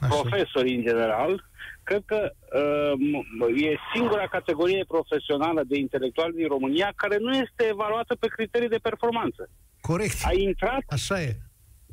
Așa. 0.00 0.08
profesorii 0.08 0.74
în 0.76 0.82
general, 0.82 1.44
cred 1.82 2.02
că 2.06 2.32
uh, 2.54 2.92
m- 2.92 3.62
e 3.62 3.76
singura 3.94 4.26
categorie 4.28 4.84
profesională 4.88 5.62
de 5.66 5.78
intelectuali 5.78 6.34
din 6.34 6.46
România 6.48 6.92
care 6.96 7.16
nu 7.20 7.30
este 7.36 7.66
evaluată 7.70 8.14
pe 8.14 8.26
criterii 8.26 8.68
de 8.68 8.78
performanță. 8.82 9.48
Corect. 9.80 10.16
Ai 10.24 10.42
intrat 10.42 10.82
Așa 10.88 11.20
e. 11.22 11.36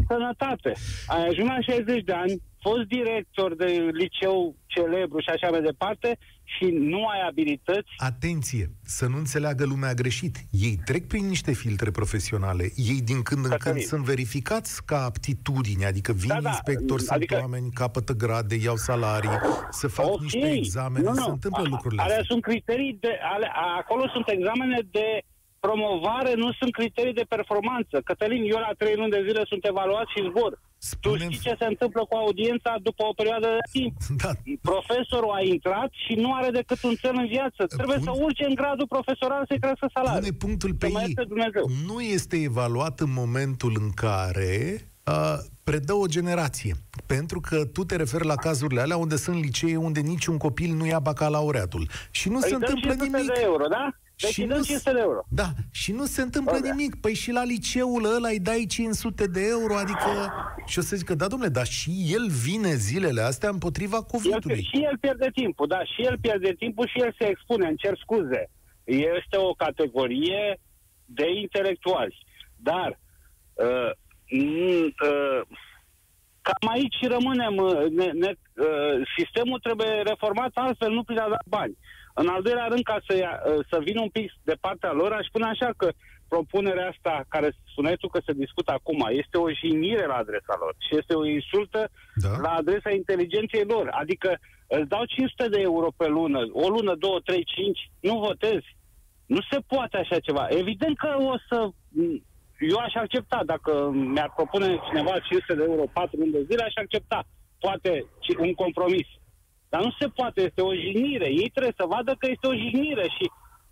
sănătate. 0.07 0.73
Ai 1.07 1.27
ajuns 1.27 1.47
la 1.47 1.59
60 1.61 2.03
de 2.03 2.13
ani, 2.13 2.41
fost 2.61 2.83
director 2.87 3.55
de 3.55 3.65
liceu 3.91 4.55
celebru 4.65 5.19
și 5.19 5.29
așa 5.29 5.49
mai 5.49 5.61
departe 5.61 6.17
și 6.43 6.65
nu 6.65 7.05
ai 7.07 7.27
abilități. 7.27 7.89
Atenție, 7.97 8.71
să 8.83 9.07
nu 9.07 9.17
înțeleagă 9.17 9.65
lumea 9.65 9.93
greșit. 9.93 10.37
Ei 10.51 10.79
trec 10.85 11.07
prin 11.07 11.25
niște 11.27 11.51
filtre 11.53 11.91
profesionale. 11.91 12.63
Ei 12.75 13.01
din 13.01 13.21
când 13.21 13.43
în 13.43 13.49
când 13.49 13.61
Cătălin. 13.61 13.85
sunt 13.87 14.03
verificați 14.03 14.85
ca 14.85 15.03
aptitudine, 15.03 15.85
adică 15.85 16.11
vin 16.13 16.27
Da, 16.27 16.41
da, 16.41 16.49
inspectori, 16.49 17.01
sunt 17.01 17.15
adică- 17.15 17.37
oameni, 17.41 17.71
capătă 17.71 18.13
grade, 18.13 18.55
iau 18.55 18.75
salarii, 18.75 19.29
să 19.69 19.87
fac 19.87 20.05
Ok, 20.05 20.21
niște 20.21 20.51
examene, 20.51 21.03
nu, 21.05 21.13
nu. 21.13 21.23
se 21.23 21.29
întâmplă 21.29 21.63
A- 21.65 21.69
lucrurile 21.69 22.01
Alea 22.01 22.15
astea. 22.15 22.29
sunt 22.31 22.43
criterii 22.43 22.97
de... 22.99 23.11
Ale, 23.33 23.45
a- 23.53 23.75
acolo 23.77 24.07
sunt 24.13 24.25
examene 24.29 24.79
de 24.91 25.21
promovare, 25.65 26.33
nu 26.43 26.49
sunt 26.59 26.71
criterii 26.79 27.13
de 27.21 27.25
performanță. 27.35 27.95
Cătălin, 28.09 28.41
eu 28.53 28.59
la 28.67 28.71
trei 28.77 28.95
luni 28.95 29.15
de 29.15 29.23
zile 29.27 29.41
sunt 29.51 29.65
evaluat 29.65 30.07
și 30.15 30.25
zbor. 30.29 30.51
Tu 30.53 30.85
Spune-mi- 30.95 31.33
știi 31.33 31.49
ce 31.49 31.55
se 31.59 31.65
întâmplă 31.73 32.01
cu 32.09 32.15
audiența 32.15 32.71
după 32.87 33.03
o 33.09 33.13
perioadă 33.19 33.47
de 33.57 33.63
timp? 33.79 33.93
Da, 34.23 34.31
Profesorul 34.71 35.31
a 35.39 35.41
intrat 35.55 35.89
și 36.05 36.13
nu 36.23 36.29
are 36.33 36.49
decât 36.59 36.83
un 36.83 36.95
cel 37.01 37.15
în 37.23 37.27
viață. 37.27 37.61
Trebuie 37.77 37.97
Pun- 37.97 38.03
să 38.03 38.11
urce 38.25 38.45
în 38.45 38.55
gradul 38.61 38.87
profesoral 38.95 39.43
să-i 39.47 39.59
crească 39.59 39.87
salariul. 39.93 40.21
pune 40.21 40.37
punctul 40.45 40.73
pe 40.73 40.85
Să 40.85 40.91
mă 40.91 40.99
ei. 40.99 41.05
ierte 41.07 41.23
Dumnezeu. 41.33 41.65
Nu 41.89 41.99
este 42.01 42.35
evaluat 42.49 42.99
în 42.99 43.11
momentul 43.13 43.73
în 43.83 43.89
care 43.89 44.53
uh, 45.07 45.37
predă 45.63 45.93
o 45.93 46.05
generație. 46.05 46.73
Pentru 47.05 47.39
că 47.39 47.65
tu 47.65 47.83
te 47.83 47.95
referi 47.95 48.25
la 48.25 48.35
cazurile 48.35 48.81
alea 48.81 48.97
unde 48.97 49.15
sunt 49.15 49.37
licee 49.43 49.75
unde 49.77 49.99
niciun 49.99 50.37
copil 50.37 50.73
nu 50.73 50.85
ia 50.85 50.99
bacalaureatul. 50.99 51.87
Și 52.11 52.29
nu 52.29 52.35
Îi 52.35 52.41
se 52.41 52.49
dăm 52.49 52.59
întâmplă 52.61 52.89
500 52.89 53.17
nimic. 53.17 53.33
de 53.33 53.41
euro, 53.43 53.67
da? 53.67 53.89
Deci 54.21 54.31
Și 54.31 54.41
îi 54.41 54.47
dăm 54.47 54.57
nu 54.57 54.63
500 54.63 54.91
de 54.93 54.99
euro. 54.99 55.21
Da, 55.29 55.47
și 55.71 55.91
nu 55.91 56.05
se 56.05 56.21
întâmplă 56.21 56.55
Alea. 56.55 56.73
nimic. 56.73 56.95
Păi 57.01 57.13
și 57.13 57.31
la 57.31 57.43
liceul 57.43 58.05
ăla 58.15 58.27
îi 58.29 58.39
dai 58.39 58.65
500 58.69 59.25
de 59.27 59.41
euro, 59.47 59.75
adică... 59.77 60.09
Și 60.65 60.79
o 60.79 60.81
să 60.81 60.95
zică, 60.95 61.15
da, 61.15 61.27
domnule, 61.27 61.51
dar 61.51 61.65
și 61.65 61.91
el 62.11 62.27
vine 62.27 62.73
zilele 62.73 63.21
astea 63.21 63.49
împotriva 63.49 63.97
El, 63.97 64.03
COVID-ului. 64.03 64.63
și 64.73 64.83
el 64.83 64.97
pierde 64.97 65.29
timpul, 65.33 65.67
da, 65.67 65.83
și 65.83 66.01
el 66.01 66.17
pierde 66.21 66.53
timpul 66.53 66.87
și 66.87 67.01
el 67.03 67.15
se 67.19 67.27
expune, 67.27 67.67
îmi 67.67 67.77
cer 67.77 67.97
scuze. 68.01 68.49
Este 68.83 69.37
o 69.37 69.53
categorie 69.53 70.59
de 71.05 71.25
intelectuali. 71.41 72.17
Dar 72.55 72.99
uh, 73.53 73.89
m- 74.35 74.93
uh, 75.09 75.41
cam 76.41 76.69
aici 76.69 76.97
rămânem. 77.07 77.55
uh, 77.57 77.85
Ne, 77.91 78.05
ne, 78.05 78.31
uh, 78.53 79.07
sistemul 79.17 79.59
trebuie 79.59 80.01
reformat 80.05 80.51
altfel, 80.53 80.91
nu 80.91 81.03
prin 81.03 81.17
a 81.19 81.29
da 81.29 81.37
bani. 81.45 81.77
În 82.13 82.27
al 82.27 82.41
doilea 82.41 82.65
rând, 82.67 82.83
ca 82.83 82.97
să, 83.07 83.17
ia, 83.17 83.41
uh, 83.45 83.65
să 83.69 83.79
vin 83.83 83.97
un 83.97 84.09
pic 84.09 84.31
de 84.43 84.55
partea 84.61 84.91
lor, 84.91 85.11
aș 85.11 85.25
spune 85.25 85.45
așa 85.45 85.69
că 85.77 85.89
propunerea 86.27 86.87
asta, 86.89 87.25
care 87.29 87.55
spuneai 87.71 87.95
tu 87.95 88.07
că 88.07 88.19
se 88.25 88.33
discută 88.33 88.71
acum, 88.71 89.07
este 89.09 89.37
o 89.37 89.49
jignire 89.51 90.05
la 90.05 90.15
adresa 90.15 90.55
lor 90.59 90.75
și 90.87 90.97
este 90.97 91.13
o 91.13 91.25
insultă 91.25 91.89
Da. 92.15 92.29
la 92.41 92.49
adresa 92.51 92.89
inteligenței 92.91 93.63
lor. 93.67 93.87
Adică 93.91 94.39
îți 94.67 94.87
dau 94.89 95.05
500 95.05 95.49
de 95.49 95.59
euro 95.61 95.87
pe 95.97 96.07
lună, 96.07 96.39
o 96.53 96.67
lună, 96.69 96.95
două, 96.95 97.19
trei, 97.19 97.43
cinci, 97.55 97.79
nu 97.99 98.19
votezi. 98.19 98.77
Nu 99.25 99.39
se 99.51 99.59
poate 99.67 99.97
așa 99.97 100.19
ceva. 100.19 100.47
Evident 100.49 100.97
că 100.97 101.15
o 101.19 101.35
să... 101.49 101.69
Eu 102.59 102.77
aș 102.77 102.93
accepta, 102.93 103.41
dacă 103.45 103.89
mi-ar 103.93 104.31
propune 104.35 104.79
cineva 104.89 105.19
500 105.19 105.53
de 105.55 105.63
euro, 105.63 105.83
4 105.93 106.17
luni 106.19 106.31
de 106.31 106.43
zile, 106.49 106.63
aș 106.63 106.73
accepta. 106.75 107.23
Poate 107.59 108.05
ci- 108.19 108.37
un 108.39 108.53
compromis. 108.53 109.07
Dar 109.69 109.81
nu 109.83 109.91
se 109.99 110.07
poate, 110.07 110.41
este 110.41 110.61
o 110.61 110.73
jignire. 110.73 111.25
Ei 111.29 111.49
trebuie 111.53 111.73
să 111.77 111.85
vadă 111.95 112.15
că 112.19 112.27
este 112.29 112.47
o 112.47 112.55
jignire 112.55 113.03
și 113.17 113.25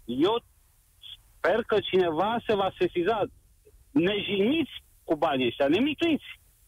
eu 0.06 0.36
sper 1.38 1.64
că 1.68 1.78
cineva 1.80 2.38
se 2.48 2.56
va 2.56 2.70
sesiza. 2.80 3.22
Ne 3.92 4.14
jigniți 4.28 4.72
cu 5.04 5.16
banii 5.16 5.46
ăștia, 5.48 5.68
ne 5.68 5.80
mituiți. 5.80 6.26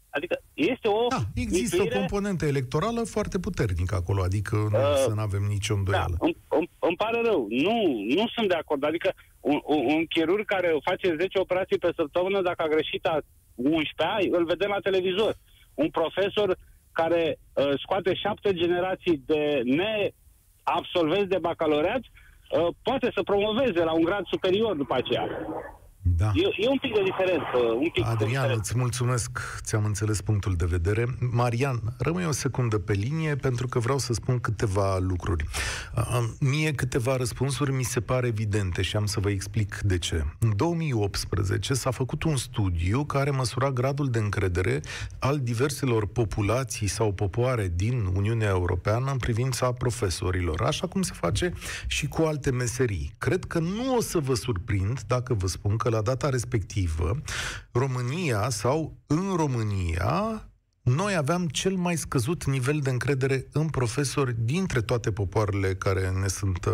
Adică 0.10 0.42
este 0.54 0.88
o 0.88 1.08
Da, 1.10 1.22
există 1.36 1.76
o 1.76 1.84
mituire 1.84 2.00
componentă 2.00 2.46
electorală 2.46 3.02
foarte 3.04 3.40
puternică 3.40 3.96
acolo, 3.96 4.22
adică 4.22 4.56
nu, 4.56 4.78
Uh, 4.78 4.96
să 4.96 5.12
nu 5.16 5.22
avem 5.22 5.44
nicio 5.44 5.74
Da, 5.74 5.80
îndoială. 5.80 6.16
îmi, 6.20 6.38
îmi, 6.48 6.70
îmi 6.80 6.96
pare 6.96 7.22
rău. 7.22 7.48
Nu, 7.50 7.76
nu 8.18 8.28
sunt 8.36 8.48
de 8.48 8.56
acord. 8.56 8.84
Adică 8.84 9.14
un, 9.40 9.60
un, 9.66 9.82
un 9.96 10.06
chirurg 10.06 10.46
care 10.46 10.76
face 10.84 11.16
10 11.20 11.40
operații 11.40 11.78
pe 11.78 11.92
săptămână, 11.96 12.42
dacă 12.42 12.64
a 12.64 12.68
greșit 12.68 13.06
a 13.06 13.20
11 13.56 13.94
ani, 14.16 14.28
îl 14.38 14.46
vedem 14.46 14.70
la 14.70 14.80
televizor. 14.80 15.38
Un 15.74 15.90
profesor 15.90 16.58
care 16.92 17.38
uh, 17.54 17.72
scoate 17.78 18.14
șapte 18.14 18.54
generații 18.54 19.24
de 19.26 19.62
neabsolvenți 19.66 21.30
de 21.30 21.38
bacalaureat, 21.38 22.02
uh, 22.02 22.68
poate 22.84 23.12
să 23.16 23.24
promoveze 23.24 23.84
la 23.84 23.94
un 23.94 24.04
grad 24.04 24.26
superior 24.26 24.76
după 24.76 24.96
aceea. 24.96 25.28
Da. 26.02 26.32
E, 26.36 26.64
e 26.64 26.68
un 26.70 26.78
pic 26.78 26.94
de 26.94 27.02
diferență. 27.04 27.58
Un 27.76 27.90
pic 27.94 28.04
de 28.04 28.10
Adrian, 28.10 28.30
diferență. 28.30 28.60
îți 28.60 28.78
mulțumesc, 28.78 29.40
ți-am 29.64 29.86
înțeles 29.86 30.22
punctul 30.22 30.54
de 30.56 30.66
vedere. 30.66 31.06
Marian, 31.32 31.82
rămâi 31.98 32.26
o 32.26 32.32
secundă 32.32 32.78
pe 32.78 32.94
linie 32.94 33.36
pentru 33.36 33.68
că 33.68 33.80
vreau 33.80 33.98
să 33.98 34.14
spun 34.14 34.40
câteva 34.40 34.98
lucruri. 34.98 35.46
Uh, 35.96 36.24
Mie 36.40 36.72
câteva 36.74 37.16
răspunsuri 37.16 37.72
mi 37.72 37.84
se 37.84 38.00
pare 38.00 38.28
evidente 38.28 38.82
și 38.82 38.96
am 38.96 39.06
să 39.06 39.20
vă 39.20 39.30
explic 39.30 39.80
de 39.84 39.98
ce. 39.98 40.26
În 40.40 40.56
2018 40.56 41.74
s-a 41.74 41.92
făcut 41.92 42.24
un 42.24 42.36
studiu 42.38 43.04
care 43.06 43.30
măsura 43.30 43.72
gradul 43.72 44.10
de 44.10 44.20
încredere 44.20 44.82
al 45.20 45.40
diverselor 45.40 46.06
populații 46.08 46.88
sau 46.88 47.12
popoare 47.12 47.72
din 47.76 48.10
Uniunea 48.16 48.50
Europeană 48.50 49.12
în 49.12 49.18
privința 49.18 49.72
profesorilor, 49.72 50.62
așa 50.62 50.88
cum 50.88 51.02
se 51.02 51.14
face 51.16 51.54
și 51.88 52.08
cu 52.08 52.22
alte 52.22 52.52
meserii. 52.52 53.14
Cred 53.18 53.44
că 53.46 53.60
nu 53.60 53.96
o 53.96 54.02
să 54.02 54.20
vă 54.20 54.34
surprind 54.34 55.02
dacă 55.08 55.34
vă 55.34 55.48
spun 55.48 55.78
că 55.78 55.89
la 55.90 56.02
data 56.02 56.30
respectivă 56.30 57.22
România 57.72 58.50
sau 58.50 58.98
în 59.08 59.36
România 59.36 60.44
noi 60.82 61.16
aveam 61.16 61.48
cel 61.48 61.76
mai 61.76 61.98
scăzut 61.98 62.46
nivel 62.46 62.80
de 62.80 62.90
încredere 62.90 63.48
în 63.52 63.70
profesori 63.70 64.36
dintre 64.40 64.82
toate 64.82 65.12
popoarele 65.12 65.76
care 65.76 66.10
ne 66.10 66.28
sunt 66.28 66.66
uh, 66.66 66.74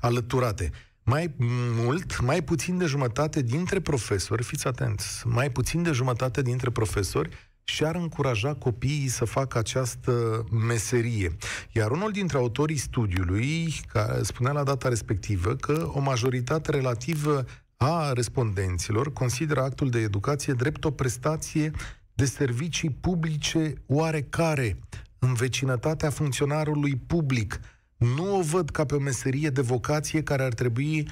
alăturate. 0.00 0.70
Mai 1.02 1.34
mult, 1.82 2.20
mai 2.20 2.42
puțin 2.42 2.78
de 2.78 2.84
jumătate 2.84 3.42
dintre 3.42 3.80
profesori, 3.80 4.42
fiți 4.42 4.66
atenți, 4.66 5.26
mai 5.26 5.50
puțin 5.50 5.82
de 5.82 5.92
jumătate 5.92 6.42
dintre 6.42 6.70
profesori 6.70 7.28
și-ar 7.64 7.94
încuraja 7.94 8.54
copiii 8.54 9.08
să 9.08 9.24
facă 9.24 9.58
această 9.58 10.44
meserie. 10.50 11.36
Iar 11.72 11.90
unul 11.90 12.10
dintre 12.10 12.36
autorii 12.36 12.76
studiului, 12.76 13.74
care 13.92 14.22
spunea 14.22 14.52
la 14.52 14.62
data 14.62 14.88
respectivă 14.88 15.54
că 15.54 15.90
o 15.92 16.00
majoritate 16.00 16.70
relativă 16.70 17.44
a 17.76 18.12
respondenților 18.12 19.12
consideră 19.12 19.62
actul 19.62 19.90
de 19.90 19.98
educație 19.98 20.52
drept 20.52 20.84
o 20.84 20.90
prestație 20.90 21.70
de 22.14 22.24
servicii 22.24 22.90
publice 22.90 23.74
oarecare 23.86 24.78
în 25.18 25.34
vecinătatea 25.34 26.10
funcționarului 26.10 26.96
public. 26.96 27.60
Nu 27.96 28.36
o 28.36 28.42
văd 28.42 28.70
ca 28.70 28.84
pe 28.84 28.94
o 28.94 28.98
meserie 28.98 29.48
de 29.48 29.60
vocație 29.60 30.22
care 30.22 30.42
ar 30.42 30.54
trebui 30.54 31.08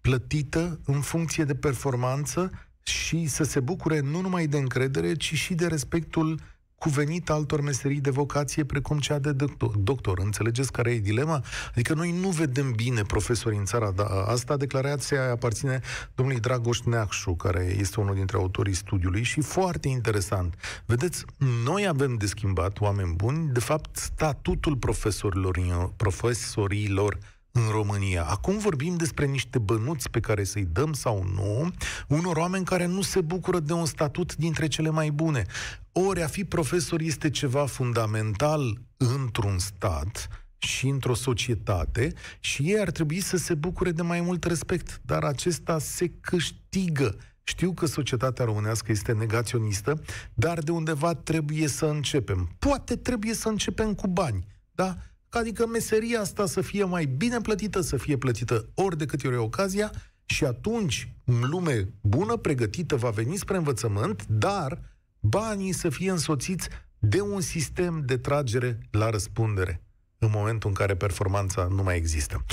plătită 0.00 0.80
în 0.84 1.00
funcție 1.00 1.44
de 1.44 1.54
performanță 1.54 2.50
și 2.82 3.26
să 3.26 3.44
se 3.44 3.60
bucure 3.60 4.00
nu 4.00 4.20
numai 4.20 4.46
de 4.46 4.56
încredere, 4.56 5.14
ci 5.14 5.34
și 5.34 5.54
de 5.54 5.66
respectul 5.66 6.40
cuvenit 6.82 7.30
altor 7.30 7.60
meserii 7.60 8.00
de 8.00 8.10
vocație 8.10 8.64
precum 8.64 8.98
cea 8.98 9.18
de 9.18 9.32
doctor. 9.32 9.76
doctor. 9.76 10.18
Înțelegeți 10.18 10.72
care 10.72 10.90
e 10.90 10.98
dilema? 10.98 11.42
Adică 11.70 11.94
noi 11.94 12.14
nu 12.20 12.28
vedem 12.28 12.72
bine 12.72 13.02
profesori 13.02 13.56
în 13.56 13.64
țara 13.64 13.90
da, 13.90 14.04
asta. 14.04 14.56
Declarația 14.56 15.30
aparține 15.30 15.80
domnului 16.14 16.40
Dragoș 16.40 16.80
Neacșu, 16.80 17.34
care 17.34 17.76
este 17.78 18.00
unul 18.00 18.14
dintre 18.14 18.36
autorii 18.36 18.74
studiului 18.74 19.22
și 19.22 19.40
foarte 19.40 19.88
interesant. 19.88 20.54
Vedeți, 20.86 21.24
noi 21.64 21.86
avem 21.86 22.14
de 22.14 22.26
schimbat, 22.26 22.80
oameni 22.80 23.14
buni, 23.14 23.48
de 23.52 23.60
fapt, 23.60 23.96
statutul 23.96 24.76
profesorilor, 24.76 25.58
profesorilor 25.96 27.18
în 27.52 27.68
România. 27.70 28.24
Acum 28.24 28.58
vorbim 28.58 28.96
despre 28.96 29.26
niște 29.26 29.58
bănuți 29.58 30.10
pe 30.10 30.20
care 30.20 30.44
să-i 30.44 30.68
dăm 30.72 30.92
sau 30.92 31.24
nu 31.34 31.70
unor 32.08 32.36
oameni 32.36 32.64
care 32.64 32.86
nu 32.86 33.02
se 33.02 33.20
bucură 33.20 33.60
de 33.60 33.72
un 33.72 33.86
statut 33.86 34.36
dintre 34.36 34.66
cele 34.66 34.90
mai 34.90 35.10
bune. 35.10 35.46
Ori 35.92 36.22
a 36.22 36.26
fi 36.26 36.44
profesor 36.44 37.00
este 37.00 37.30
ceva 37.30 37.66
fundamental 37.66 38.80
într-un 38.96 39.58
stat 39.58 40.28
și 40.58 40.88
într-o 40.88 41.14
societate 41.14 42.12
și 42.40 42.62
ei 42.62 42.80
ar 42.80 42.90
trebui 42.90 43.20
să 43.20 43.36
se 43.36 43.54
bucure 43.54 43.90
de 43.90 44.02
mai 44.02 44.20
mult 44.20 44.44
respect, 44.44 45.00
dar 45.04 45.22
acesta 45.24 45.78
se 45.78 46.12
câștigă. 46.20 47.16
Știu 47.44 47.72
că 47.72 47.86
societatea 47.86 48.44
românească 48.44 48.92
este 48.92 49.12
negaționistă, 49.12 50.02
dar 50.34 50.58
de 50.58 50.70
undeva 50.70 51.14
trebuie 51.14 51.68
să 51.68 51.86
începem. 51.86 52.56
Poate 52.58 52.96
trebuie 52.96 53.34
să 53.34 53.48
începem 53.48 53.94
cu 53.94 54.06
bani, 54.06 54.46
da? 54.74 54.96
Adică 55.34 55.66
meseria 55.66 56.20
asta 56.20 56.46
să 56.46 56.60
fie 56.60 56.84
mai 56.84 57.04
bine 57.04 57.40
plătită, 57.40 57.80
să 57.80 57.96
fie 57.96 58.16
plătită 58.16 58.68
ori 58.74 58.98
de 58.98 59.06
câte 59.06 59.26
ori 59.26 59.36
e 59.36 59.38
ocazia 59.38 59.90
și 60.24 60.44
atunci 60.44 61.14
lume 61.24 61.88
bună, 62.00 62.36
pregătită, 62.36 62.96
va 62.96 63.10
veni 63.10 63.36
spre 63.36 63.56
învățământ, 63.56 64.26
dar 64.26 64.82
banii 65.20 65.72
să 65.72 65.88
fie 65.88 66.10
însoțiți 66.10 66.68
de 66.98 67.20
un 67.20 67.40
sistem 67.40 68.02
de 68.06 68.16
tragere 68.16 68.78
la 68.90 69.10
răspundere 69.10 69.82
în 70.18 70.30
momentul 70.32 70.68
în 70.68 70.74
care 70.74 70.96
performanța 70.96 71.68
nu 71.70 71.82
mai 71.82 71.96
există. 71.96 72.44
0372069599, 72.44 72.50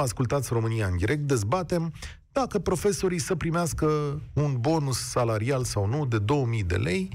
ascultați 0.00 0.52
România 0.52 0.86
în 0.86 0.96
direct, 0.96 1.22
dezbatem 1.22 1.92
dacă 2.32 2.58
profesorii 2.58 3.18
să 3.18 3.34
primească 3.34 3.86
un 4.32 4.56
bonus 4.60 4.98
salarial 4.98 5.64
sau 5.64 5.86
nu 5.86 6.06
de 6.06 6.18
2000 6.18 6.62
de 6.62 6.76
lei 6.76 7.10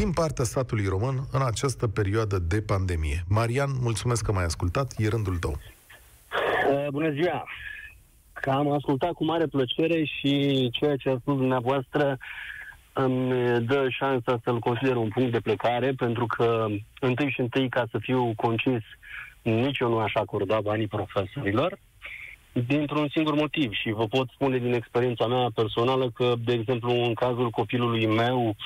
din 0.00 0.12
partea 0.12 0.44
statului 0.44 0.86
român 0.86 1.16
în 1.32 1.42
această 1.46 1.88
perioadă 1.88 2.38
de 2.38 2.60
pandemie. 2.60 3.22
Marian, 3.28 3.70
mulțumesc 3.80 4.24
că 4.24 4.32
m-ai 4.32 4.44
ascultat, 4.44 4.94
e 4.98 5.08
rândul 5.08 5.36
tău. 5.36 5.54
Uh, 6.70 6.86
bună 6.90 7.10
ziua! 7.10 7.44
Că 8.32 8.50
am 8.50 8.70
ascultat 8.72 9.12
cu 9.12 9.24
mare 9.24 9.46
plăcere 9.46 10.04
și 10.04 10.68
ceea 10.72 10.96
ce 10.96 11.08
a 11.08 11.16
spus 11.20 11.36
dumneavoastră 11.36 12.18
îmi 12.92 13.60
dă 13.60 13.86
șansa 13.88 14.40
să-l 14.44 14.58
consider 14.58 14.96
un 14.96 15.08
punct 15.08 15.32
de 15.32 15.40
plecare, 15.40 15.92
pentru 15.92 16.26
că 16.26 16.66
întâi 17.00 17.30
și 17.30 17.40
întâi, 17.40 17.68
ca 17.68 17.84
să 17.90 17.98
fiu 17.98 18.32
concis, 18.36 18.82
nici 19.42 19.78
eu 19.78 19.88
nu 19.88 19.98
aș 19.98 20.14
acorda 20.14 20.60
banii 20.60 20.86
profesorilor, 20.86 21.78
dintr-un 22.52 23.08
singur 23.08 23.34
motiv 23.34 23.72
și 23.72 23.90
vă 23.90 24.06
pot 24.06 24.28
spune 24.28 24.58
din 24.58 24.72
experiența 24.72 25.26
mea 25.26 25.48
personală 25.54 26.10
că, 26.10 26.34
de 26.44 26.52
exemplu, 26.52 26.90
în 26.90 27.14
cazul 27.14 27.50
copilului 27.50 28.06
meu, 28.06 28.56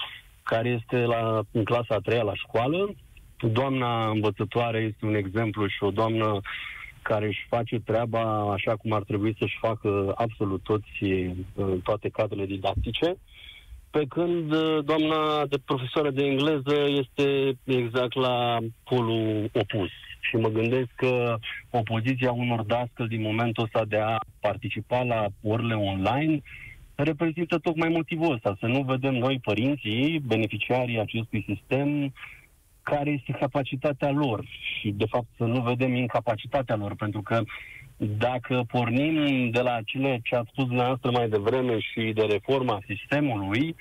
care 0.52 0.68
este 0.68 0.96
la, 0.96 1.40
în 1.50 1.64
clasa 1.64 1.94
a 1.94 2.04
treia 2.06 2.22
la 2.22 2.34
școală, 2.34 2.94
doamna 3.40 4.10
învățătoare 4.10 4.78
este 4.78 5.06
un 5.06 5.14
exemplu 5.14 5.66
și 5.66 5.82
o 5.82 5.90
doamnă 5.90 6.40
care 7.02 7.26
își 7.26 7.46
face 7.48 7.76
treaba 7.80 8.52
așa 8.52 8.76
cum 8.76 8.92
ar 8.92 9.02
trebui 9.02 9.36
să-și 9.38 9.58
facă 9.60 10.12
absolut 10.16 10.62
toți 10.62 10.90
toate 11.82 12.08
cadrele 12.08 12.46
didactice. 12.46 13.16
Pe 13.90 14.04
când 14.08 14.52
uh, 14.52 14.84
doamna 14.84 15.46
de 15.48 15.58
profesoară 15.64 16.10
de 16.10 16.24
engleză 16.24 16.76
este 17.02 17.56
exact 17.64 18.14
la 18.14 18.56
polul 18.84 19.50
opus. 19.52 19.90
Și 20.20 20.36
mă 20.36 20.48
gândesc 20.48 20.88
că 20.96 21.36
opoziția 21.70 22.32
unor 22.32 22.62
dascăl 22.62 23.06
din 23.06 23.22
momentul 23.22 23.64
ăsta 23.64 23.84
de 23.84 23.98
a 23.98 24.16
participa 24.40 25.02
la 25.02 25.26
orele 25.42 25.74
online 25.74 26.42
reprezintă 27.02 27.58
tocmai 27.58 27.88
motivul 27.88 28.32
ăsta, 28.32 28.56
să 28.60 28.66
nu 28.66 28.82
vedem 28.82 29.14
noi, 29.14 29.38
părinții, 29.38 30.18
beneficiarii 30.26 31.00
acestui 31.00 31.44
sistem, 31.46 32.12
care 32.82 33.10
este 33.10 33.32
capacitatea 33.32 34.10
lor 34.10 34.44
și, 34.78 34.90
de 34.90 35.04
fapt, 35.04 35.26
să 35.36 35.44
nu 35.44 35.60
vedem 35.60 35.94
incapacitatea 35.94 36.76
lor, 36.76 36.94
pentru 36.94 37.22
că 37.22 37.42
dacă 37.96 38.64
pornim 38.68 39.50
de 39.50 39.60
la 39.60 39.78
cele 39.84 40.20
ce 40.22 40.34
ați 40.34 40.50
spus 40.52 40.64
dumneavoastră 40.64 41.10
mai 41.10 41.28
devreme 41.28 41.78
și 41.78 42.12
de 42.14 42.22
reforma 42.22 42.82
sistemului, 42.86 43.76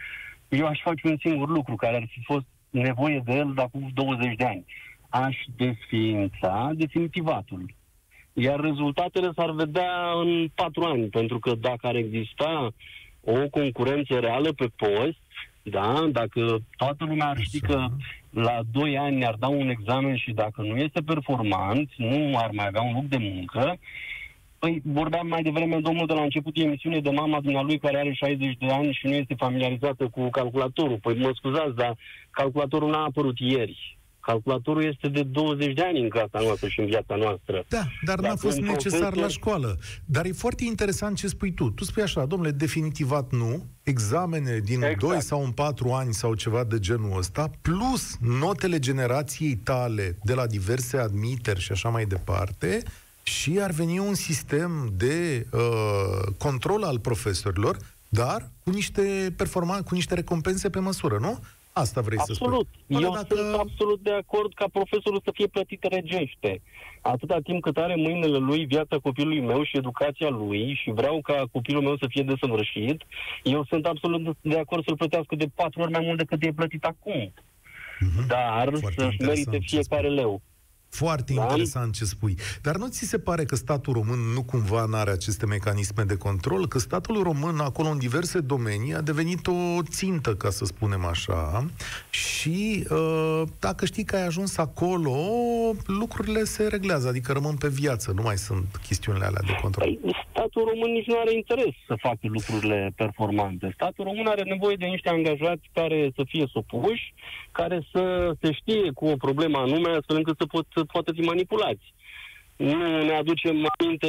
eu 0.49 0.65
aș 0.65 0.79
face 0.83 1.07
un 1.07 1.17
singur 1.19 1.49
lucru 1.49 1.75
care 1.75 1.95
ar 1.95 2.07
fi 2.09 2.21
fost 2.23 2.45
nevoie 2.69 3.21
de 3.25 3.33
el 3.33 3.53
de 3.55 3.61
acum 3.61 3.89
20 3.93 4.35
de 4.35 4.43
ani. 4.43 4.65
Aș 5.09 5.37
desființa 5.55 6.71
definitivatul. 6.73 7.65
Iar 8.33 8.59
rezultatele 8.59 9.31
s-ar 9.35 9.51
vedea 9.51 10.11
în 10.23 10.47
patru 10.55 10.83
ani, 10.83 11.07
pentru 11.07 11.39
că 11.39 11.55
dacă 11.55 11.87
ar 11.87 11.95
exista 11.95 12.73
o 13.29 13.49
concurență 13.49 14.19
reală 14.19 14.51
pe 14.51 14.67
post, 14.75 15.17
da, 15.61 16.07
dacă 16.11 16.57
toată 16.77 17.05
lumea 17.05 17.27
ar 17.27 17.37
ști 17.39 17.59
că 17.59 17.87
la 18.29 18.59
2 18.71 18.97
ani 18.97 19.17
ne-ar 19.17 19.35
da 19.39 19.47
un 19.47 19.69
examen 19.69 20.15
și 20.15 20.31
dacă 20.31 20.61
nu 20.61 20.75
este 20.75 21.01
performant, 21.01 21.89
nu 21.95 22.37
ar 22.37 22.49
mai 22.51 22.65
avea 22.67 22.81
un 22.81 22.93
loc 22.93 23.03
de 23.03 23.17
muncă, 23.17 23.77
Păi 24.59 24.81
vorbeam 24.83 25.27
mai 25.27 25.41
devreme, 25.41 25.79
domnul, 25.79 26.07
de 26.07 26.13
la 26.13 26.21
început 26.21 26.57
emisiune 26.57 26.99
de 26.99 27.09
mama 27.09 27.39
dumnealui 27.41 27.77
care 27.77 27.97
are 27.97 28.13
60 28.13 28.57
de 28.57 28.65
ani 28.65 28.93
și 28.93 29.07
nu 29.07 29.13
este 29.13 29.35
familiarizată 29.37 30.07
cu 30.07 30.29
calculatorul. 30.29 30.97
Păi 31.01 31.17
mă 31.17 31.31
scuzați, 31.33 31.75
dar 31.75 31.97
calculatorul 32.29 32.89
n-a 32.89 33.03
apărut 33.03 33.39
ieri. 33.39 33.96
Calculatorul 34.27 34.83
este 34.83 35.07
de 35.07 35.23
20 35.23 35.73
de 35.73 35.81
ani 35.81 36.01
în 36.01 36.09
casa 36.09 36.39
noastră 36.39 36.67
și 36.67 36.79
în 36.79 36.85
viața 36.85 37.15
noastră. 37.15 37.65
Da, 37.67 37.83
dar 38.05 38.19
n-a 38.19 38.35
fost 38.35 38.57
necesar 38.57 38.99
profesor... 38.99 39.21
la 39.21 39.27
școală. 39.27 39.77
Dar 40.05 40.25
e 40.25 40.31
foarte 40.31 40.63
interesant 40.63 41.17
ce 41.17 41.27
spui 41.27 41.53
tu. 41.53 41.69
Tu 41.69 41.83
spui 41.83 42.01
așa, 42.01 42.25
domnule, 42.25 42.51
definitivat 42.51 43.31
nu, 43.31 43.65
examene 43.83 44.59
din 44.63 44.81
exact. 44.81 44.99
2 44.99 45.21
sau 45.21 45.43
în 45.43 45.51
4 45.51 45.91
ani 45.91 46.13
sau 46.13 46.33
ceva 46.33 46.63
de 46.63 46.79
genul 46.79 47.17
ăsta, 47.17 47.51
plus 47.61 48.17
notele 48.19 48.79
generației 48.79 49.55
tale 49.55 50.17
de 50.23 50.33
la 50.33 50.47
diverse 50.47 50.97
admiteri 50.97 51.59
și 51.59 51.71
așa 51.71 51.89
mai 51.89 52.05
departe, 52.05 52.83
și 53.23 53.59
ar 53.61 53.71
veni 53.71 53.99
un 53.99 54.13
sistem 54.13 54.93
de 54.93 55.47
uh, 55.51 55.61
control 56.37 56.83
al 56.83 56.99
profesorilor, 56.99 57.77
dar 58.09 58.51
cu 58.63 58.69
niște 58.69 59.33
performanțe, 59.37 59.83
cu 59.83 59.93
niște 59.93 60.13
recompense 60.13 60.69
pe 60.69 60.79
măsură, 60.79 61.17
nu? 61.19 61.39
Asta 61.79 62.01
vrei 62.01 62.17
absolut. 62.17 62.67
să 62.67 62.81
spui. 62.83 63.03
Eu 63.03 63.11
dacă... 63.11 63.35
sunt 63.35 63.53
absolut 63.53 63.99
de 64.03 64.11
acord 64.11 64.53
ca 64.53 64.65
profesorul 64.71 65.21
să 65.23 65.31
fie 65.33 65.47
plătit 65.47 65.83
regește. 65.83 66.61
Atâta 67.01 67.37
timp 67.43 67.61
cât 67.61 67.77
are 67.77 67.95
mâinile 67.95 68.37
lui 68.37 68.65
viața 68.65 68.97
copilului 68.97 69.41
meu 69.41 69.63
și 69.63 69.77
educația 69.77 70.29
lui 70.29 70.79
și 70.81 70.91
vreau 70.91 71.21
ca 71.21 71.43
copilul 71.51 71.81
meu 71.81 71.97
să 71.97 72.05
fie 72.09 72.23
desăvârșit, 72.23 73.03
eu 73.43 73.65
sunt 73.69 73.85
absolut 73.85 74.37
de 74.41 74.57
acord 74.57 74.83
să-l 74.85 74.97
plătească 74.97 75.35
de 75.35 75.47
patru 75.55 75.81
ori 75.81 75.91
mai 75.91 76.01
mult 76.05 76.17
decât 76.17 76.43
e 76.43 76.51
plătit 76.51 76.83
acum. 76.83 77.33
Mm-hmm. 77.33 78.27
Dar 78.27 78.73
să-și 78.95 79.21
merite 79.21 79.57
fiecare 79.61 80.09
leu. 80.09 80.41
Foarte 80.97 81.33
da? 81.33 81.41
interesant 81.41 81.93
ce 81.93 82.05
spui. 82.05 82.35
Dar 82.61 82.75
nu 82.75 82.87
ți 82.87 83.05
se 83.05 83.19
pare 83.19 83.43
că 83.43 83.55
statul 83.55 83.93
român 83.93 84.19
nu 84.19 84.43
cumva 84.43 84.85
nu 84.85 84.95
are 84.95 85.11
aceste 85.11 85.45
mecanisme 85.45 86.03
de 86.03 86.17
control? 86.17 86.67
Că 86.67 86.79
statul 86.79 87.23
român, 87.23 87.59
acolo 87.59 87.87
în 87.87 87.97
diverse 87.97 88.39
domenii, 88.39 88.93
a 88.93 89.01
devenit 89.01 89.47
o 89.47 89.81
țintă, 89.89 90.35
ca 90.35 90.49
să 90.49 90.65
spunem 90.65 91.05
așa, 91.05 91.65
și 92.09 92.85
uh, 92.89 93.41
dacă 93.59 93.85
știi 93.85 94.03
că 94.03 94.15
ai 94.15 94.25
ajuns 94.25 94.57
acolo, 94.57 95.15
lucrurile 95.85 96.43
se 96.43 96.67
reglează, 96.67 97.07
adică 97.07 97.31
rămân 97.31 97.55
pe 97.55 97.67
viață, 97.67 98.11
nu 98.15 98.21
mai 98.21 98.37
sunt 98.37 98.65
chestiunile 98.87 99.25
alea 99.25 99.41
de 99.45 99.57
control. 99.61 99.97
Păi, 100.01 100.15
statul 100.31 100.63
român 100.71 100.91
nici 100.91 101.07
nu 101.07 101.19
are 101.19 101.33
interes 101.33 101.73
să 101.87 101.95
facă 101.97 102.19
lucrurile 102.21 102.93
performante. 102.95 103.71
Statul 103.73 104.03
român 104.03 104.27
are 104.27 104.41
nevoie 104.41 104.75
de 104.75 104.85
niște 104.85 105.09
angajați 105.09 105.69
care 105.73 106.11
să 106.15 106.23
fie 106.27 106.45
supuși, 106.51 107.13
care 107.51 107.87
să 107.91 108.33
se 108.41 108.51
știe 108.51 108.91
cu 108.93 109.05
o 109.05 109.15
problemă 109.15 109.57
anume, 109.57 109.89
astfel 109.89 110.15
încât 110.15 110.37
să 110.37 110.45
pot 110.45 110.65
să 110.75 110.81
poată 110.91 111.11
fi 111.11 111.21
manipulați. 111.21 111.93
Nu 112.55 113.03
ne 113.03 113.13
aducem 113.13 113.67
aminte 113.77 114.07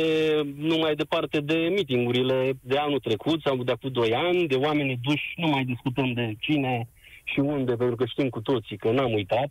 numai 0.57 0.95
departe 0.95 1.41
de 1.41 1.55
mitingurile 1.55 2.53
de 2.61 2.77
anul 2.77 3.01
trecut 3.01 3.41
sau 3.43 3.57
de 3.57 3.73
acum 3.73 3.91
doi 3.91 4.15
ani, 4.15 4.47
de 4.47 4.55
oameni 4.55 5.01
duși, 5.03 5.35
nu 5.37 5.49
mai 5.49 5.65
discutăm 5.65 6.13
de 6.13 6.35
cine 6.41 6.89
și 7.25 7.41
unde, 7.41 7.75
pentru 7.75 7.97
că 7.97 8.05
știm 8.07 8.29
cu 8.29 8.41
toții 8.41 8.77
că 8.77 8.91
n-am 8.91 9.13
uitat. 9.13 9.49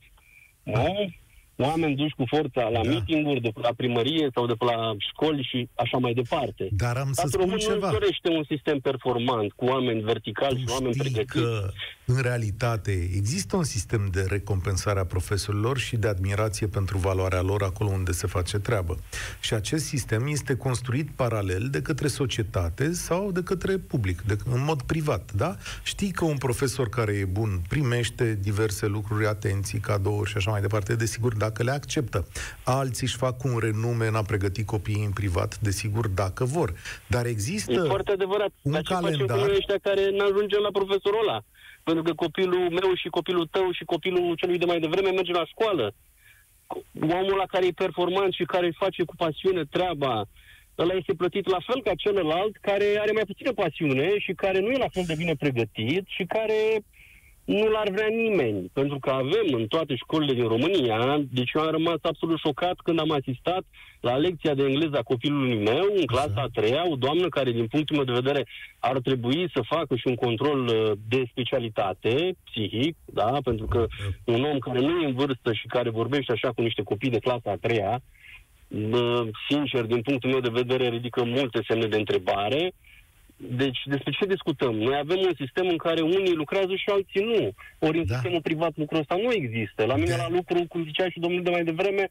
Nu? 0.63 1.13
Oameni 1.58 1.96
duși 1.96 2.15
cu 2.15 2.24
forța 2.28 2.70
la 2.70 2.82
da. 2.84 2.89
meeting-uri, 2.89 3.41
de 3.41 3.52
la 3.62 3.74
primărie 3.76 4.30
sau 4.34 4.46
de 4.46 4.54
la 4.60 4.96
școli 4.98 5.48
și 5.50 5.70
așa 5.76 5.98
mai 5.98 6.13
departe. 6.13 6.67
Dar 6.72 6.98
am 6.98 7.12
să 7.12 7.28
spun 7.28 7.58
ceva. 7.58 7.88
nu 7.88 7.91
dorește 7.91 8.30
un 8.30 8.43
sistem 8.48 8.80
performant, 8.80 9.52
cu 9.52 9.65
oameni 9.65 10.02
verticali 10.02 10.56
tu 10.56 10.60
și 10.60 10.65
oameni 10.70 10.96
pregătiți. 10.96 11.34
că, 11.34 11.70
în 12.06 12.22
realitate, 12.22 12.91
există 12.91 13.56
un 13.56 13.63
sistem 13.63 14.10
de 14.12 14.26
recompensare 14.30 15.00
a 15.00 15.06
profesorilor 15.06 15.78
și 15.78 15.96
de 15.96 16.08
admirație 16.08 16.67
pentru 16.67 16.98
valoarea 16.98 17.41
lor 17.41 17.63
acolo 17.63 17.89
unde 17.89 18.12
se 18.12 18.28
face 18.28 18.58
treabă. 18.58 18.98
Și 19.39 19.54
acest 19.54 19.86
sistem 19.86 20.28
este 20.28 20.56
construit 20.56 21.10
paralel 21.15 21.67
de 21.72 21.82
către 21.82 22.08
societate 22.08 22.91
sau 22.91 23.32
de 23.32 23.43
către 23.43 23.78
public, 23.78 24.22
de, 24.22 24.38
în 24.46 24.63
mod 24.63 24.82
privat, 24.82 25.32
da? 25.34 25.56
Știi 25.84 26.12
că 26.12 26.26
un 26.26 26.38
profesor 26.38 26.89
care 26.89 27.12
e 27.13 27.26
bun 27.26 27.62
primește 27.67 28.38
diverse 28.41 28.86
lucruri, 28.86 29.28
atenții, 29.28 29.80
cadouri 29.80 30.30
și 30.30 30.38
așa 30.38 30.52
mai 30.52 30.62
departe, 30.62 30.96
desigur, 30.96 31.36
da 31.36 31.46
dacă 31.47 31.63
le 31.63 31.71
acceptă. 31.71 32.19
Alții 32.63 33.07
își 33.07 33.21
fac 33.23 33.43
un 33.43 33.57
renume 33.65 34.05
în 34.07 34.15
a 34.15 34.23
pregăti 34.31 34.63
copiii 34.73 35.07
în 35.10 35.13
privat, 35.19 35.51
desigur, 35.67 36.05
dacă 36.21 36.43
vor. 36.55 36.69
Dar 37.07 37.25
există 37.25 37.71
e 37.71 37.93
foarte 37.93 38.12
adevărat. 38.12 38.51
un 38.62 38.71
Dar 38.71 38.81
calendar... 38.81 39.38
ce 39.39 39.55
ăștia 39.60 39.79
care 39.88 40.03
nu 40.17 40.23
ajungem 40.29 40.62
la 40.67 40.71
profesorul 40.79 41.21
ăla? 41.27 41.39
Pentru 41.83 42.03
că 42.03 42.13
copilul 42.13 42.65
meu 42.79 42.89
și 43.01 43.07
copilul 43.17 43.47
tău 43.55 43.67
și 43.71 43.83
copilul 43.93 44.36
celui 44.36 44.57
de 44.57 44.65
mai 44.65 44.79
devreme 44.79 45.10
merge 45.10 45.31
la 45.31 45.45
școală. 45.53 45.86
omul 47.01 47.38
la 47.43 47.47
care 47.53 47.65
e 47.65 47.83
performant 47.86 48.33
și 48.33 48.43
care 48.53 48.65
își 48.67 48.81
face 48.86 49.03
cu 49.03 49.15
pasiune 49.15 49.63
treaba, 49.75 50.15
ăla 50.77 50.93
este 50.93 51.13
plătit 51.13 51.45
la 51.55 51.60
fel 51.67 51.81
ca 51.83 51.93
celălalt 52.03 52.53
care 52.62 52.88
are 52.99 53.12
mai 53.12 53.25
puțină 53.31 53.51
pasiune 53.53 54.07
și 54.19 54.33
care 54.33 54.60
nu 54.60 54.69
e 54.71 54.86
la 54.86 54.93
fel 54.95 55.03
de 55.07 55.15
bine 55.21 55.36
pregătit 55.43 56.03
și 56.07 56.23
care 56.36 56.60
nu 57.47 57.67
l-ar 57.67 57.89
vrea 57.89 58.07
nimeni, 58.07 58.69
pentru 58.73 58.99
că 58.99 59.10
avem 59.10 59.47
în 59.51 59.67
toate 59.67 59.95
școlile 59.95 60.33
din 60.33 60.47
România, 60.47 61.21
deci 61.29 61.51
eu 61.53 61.62
am 61.62 61.71
rămas 61.71 61.99
absolut 62.01 62.39
șocat 62.39 62.75
când 62.83 62.99
am 62.99 63.12
asistat 63.12 63.63
la 63.99 64.15
lecția 64.15 64.53
de 64.53 64.63
engleză 64.63 64.97
a 64.97 65.10
copilului 65.12 65.55
meu, 65.55 65.86
în 65.95 66.05
clasa 66.05 66.41
a 66.41 66.49
treia, 66.53 66.89
o 66.91 66.95
doamnă 66.95 67.27
care, 67.29 67.51
din 67.51 67.67
punctul 67.67 67.95
meu 67.95 68.05
de 68.05 68.19
vedere, 68.21 68.47
ar 68.79 68.99
trebui 68.99 69.49
să 69.53 69.62
facă 69.62 69.95
și 69.95 70.07
un 70.07 70.15
control 70.15 70.65
uh, 70.65 70.91
de 71.07 71.23
specialitate 71.29 72.36
psihic, 72.43 72.95
da, 73.05 73.38
pentru 73.43 73.65
că 73.65 73.86
un 74.25 74.43
om 74.43 74.60
care 74.60 74.79
nu 74.79 75.01
e 75.01 75.05
în 75.05 75.13
vârstă 75.13 75.53
și 75.53 75.67
care 75.67 75.89
vorbește 75.89 76.31
așa 76.31 76.51
cu 76.51 76.62
niște 76.62 76.83
copii 76.83 77.10
de 77.10 77.19
clasa 77.19 77.51
a 77.51 77.57
treia, 77.62 78.01
sincer, 79.49 79.83
din 79.86 80.01
punctul 80.01 80.29
meu 80.29 80.39
de 80.39 80.49
vedere, 80.62 80.89
ridică 80.89 81.23
multe 81.23 81.62
semne 81.67 81.88
de 81.88 81.97
întrebare. 81.97 82.73
Deci, 83.38 83.80
despre 83.86 84.12
ce 84.12 84.26
discutăm? 84.26 84.76
Noi 84.76 84.97
avem 84.97 85.17
un 85.17 85.34
sistem 85.38 85.67
în 85.67 85.78
care 85.78 86.02
unii 86.02 86.34
lucrează 86.34 86.76
și 86.76 86.89
alții 86.89 87.23
nu. 87.23 87.52
Ori 87.88 87.97
în 87.97 88.06
da. 88.06 88.13
sistemul 88.13 88.41
privat 88.41 88.71
lucrul 88.76 89.00
ăsta 89.00 89.15
nu 89.15 89.32
există. 89.32 89.86
La 89.86 89.95
mine 89.95 90.15
de... 90.15 90.21
la 90.23 90.30
lucru, 90.30 90.65
cum 90.69 90.84
zicea 90.84 91.10
și 91.10 91.19
domnul 91.19 91.43
de 91.43 91.50
mai 91.50 91.63
devreme, 91.63 92.10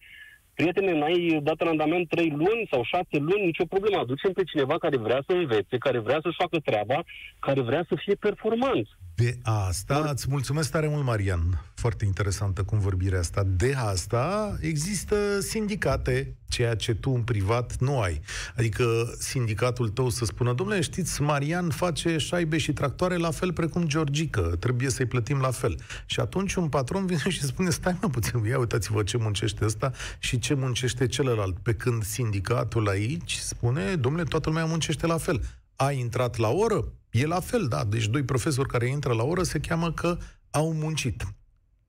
prietene, 0.55 0.99
n-ai 0.99 1.41
dat 1.43 1.59
randament 1.59 2.09
3 2.09 2.29
luni 2.31 2.69
sau 2.71 2.83
6 2.85 3.05
luni, 3.11 3.45
nicio 3.45 3.65
problemă. 3.65 3.99
Aducem 3.99 4.33
pe 4.33 4.45
cineva 4.45 4.79
care 4.79 4.97
vrea 4.97 5.23
să 5.27 5.33
învețe, 5.33 5.77
care 5.79 5.99
vrea 5.99 6.19
să-și 6.23 6.41
facă 6.43 6.59
treaba, 6.59 7.05
care 7.39 7.61
vrea 7.61 7.85
să 7.89 7.95
fie 8.05 8.15
performant. 8.15 8.89
De 9.17 9.39
asta, 9.43 9.99
Or... 9.99 10.09
îți 10.13 10.27
mulțumesc 10.29 10.71
tare 10.71 10.89
mult, 10.89 11.05
Marian. 11.05 11.65
Foarte 11.75 12.05
interesantă 12.05 12.63
convorbirea 12.63 13.19
asta. 13.19 13.43
De 13.47 13.75
asta 13.77 14.57
există 14.61 15.41
sindicate, 15.41 16.37
ceea 16.49 16.75
ce 16.75 16.95
tu 16.95 17.11
în 17.11 17.23
privat 17.23 17.77
nu 17.79 18.01
ai. 18.01 18.21
Adică 18.57 19.15
sindicatul 19.19 19.89
tău 19.89 20.09
să 20.09 20.25
spună, 20.25 20.53
domnule, 20.53 20.81
știți, 20.81 21.23
Marian 21.23 21.71
face 21.71 22.17
șaibe 22.17 22.59
și 22.59 22.73
tractoare 22.73 23.17
la 23.17 23.31
fel 23.31 23.53
precum 23.53 23.87
Georgică, 23.87 24.57
trebuie 24.59 24.91
să-i 24.91 25.07
plătim 25.07 25.39
la 25.39 25.51
fel. 25.51 25.79
Și 26.07 26.21
atunci 26.21 26.55
un 26.55 26.69
patron 26.69 27.07
vine 27.07 27.31
și 27.37 27.43
spune, 27.43 27.71
stai 27.71 27.99
mă 28.03 28.09
puțin, 28.09 28.45
ia 28.45 28.59
uitați-vă 28.59 29.03
ce 29.03 29.17
muncește 29.17 29.65
ăsta 29.65 29.93
și 30.19 30.39
ce 30.39 30.55
muncește 30.55 31.07
celălalt. 31.07 31.59
Pe 31.59 31.75
când 31.75 32.05
sindicatul 32.05 32.89
aici 32.89 33.35
spune, 33.35 33.95
domnule, 33.95 34.25
toată 34.25 34.49
lumea 34.49 34.65
muncește 34.65 35.07
la 35.07 35.19
fel. 35.19 35.43
A 35.77 35.91
intrat 35.91 36.37
la 36.37 36.49
oră? 36.49 36.85
E 37.23 37.27
la 37.27 37.41
fel, 37.41 37.67
da. 37.69 37.85
Deci 37.85 38.07
doi 38.07 38.23
profesori 38.23 38.69
care 38.69 38.87
intră 38.87 39.13
la 39.13 39.25
oră 39.25 39.43
se 39.43 39.59
cheamă 39.61 39.93
că 39.93 40.19
au 40.51 40.73
muncit. 40.73 41.23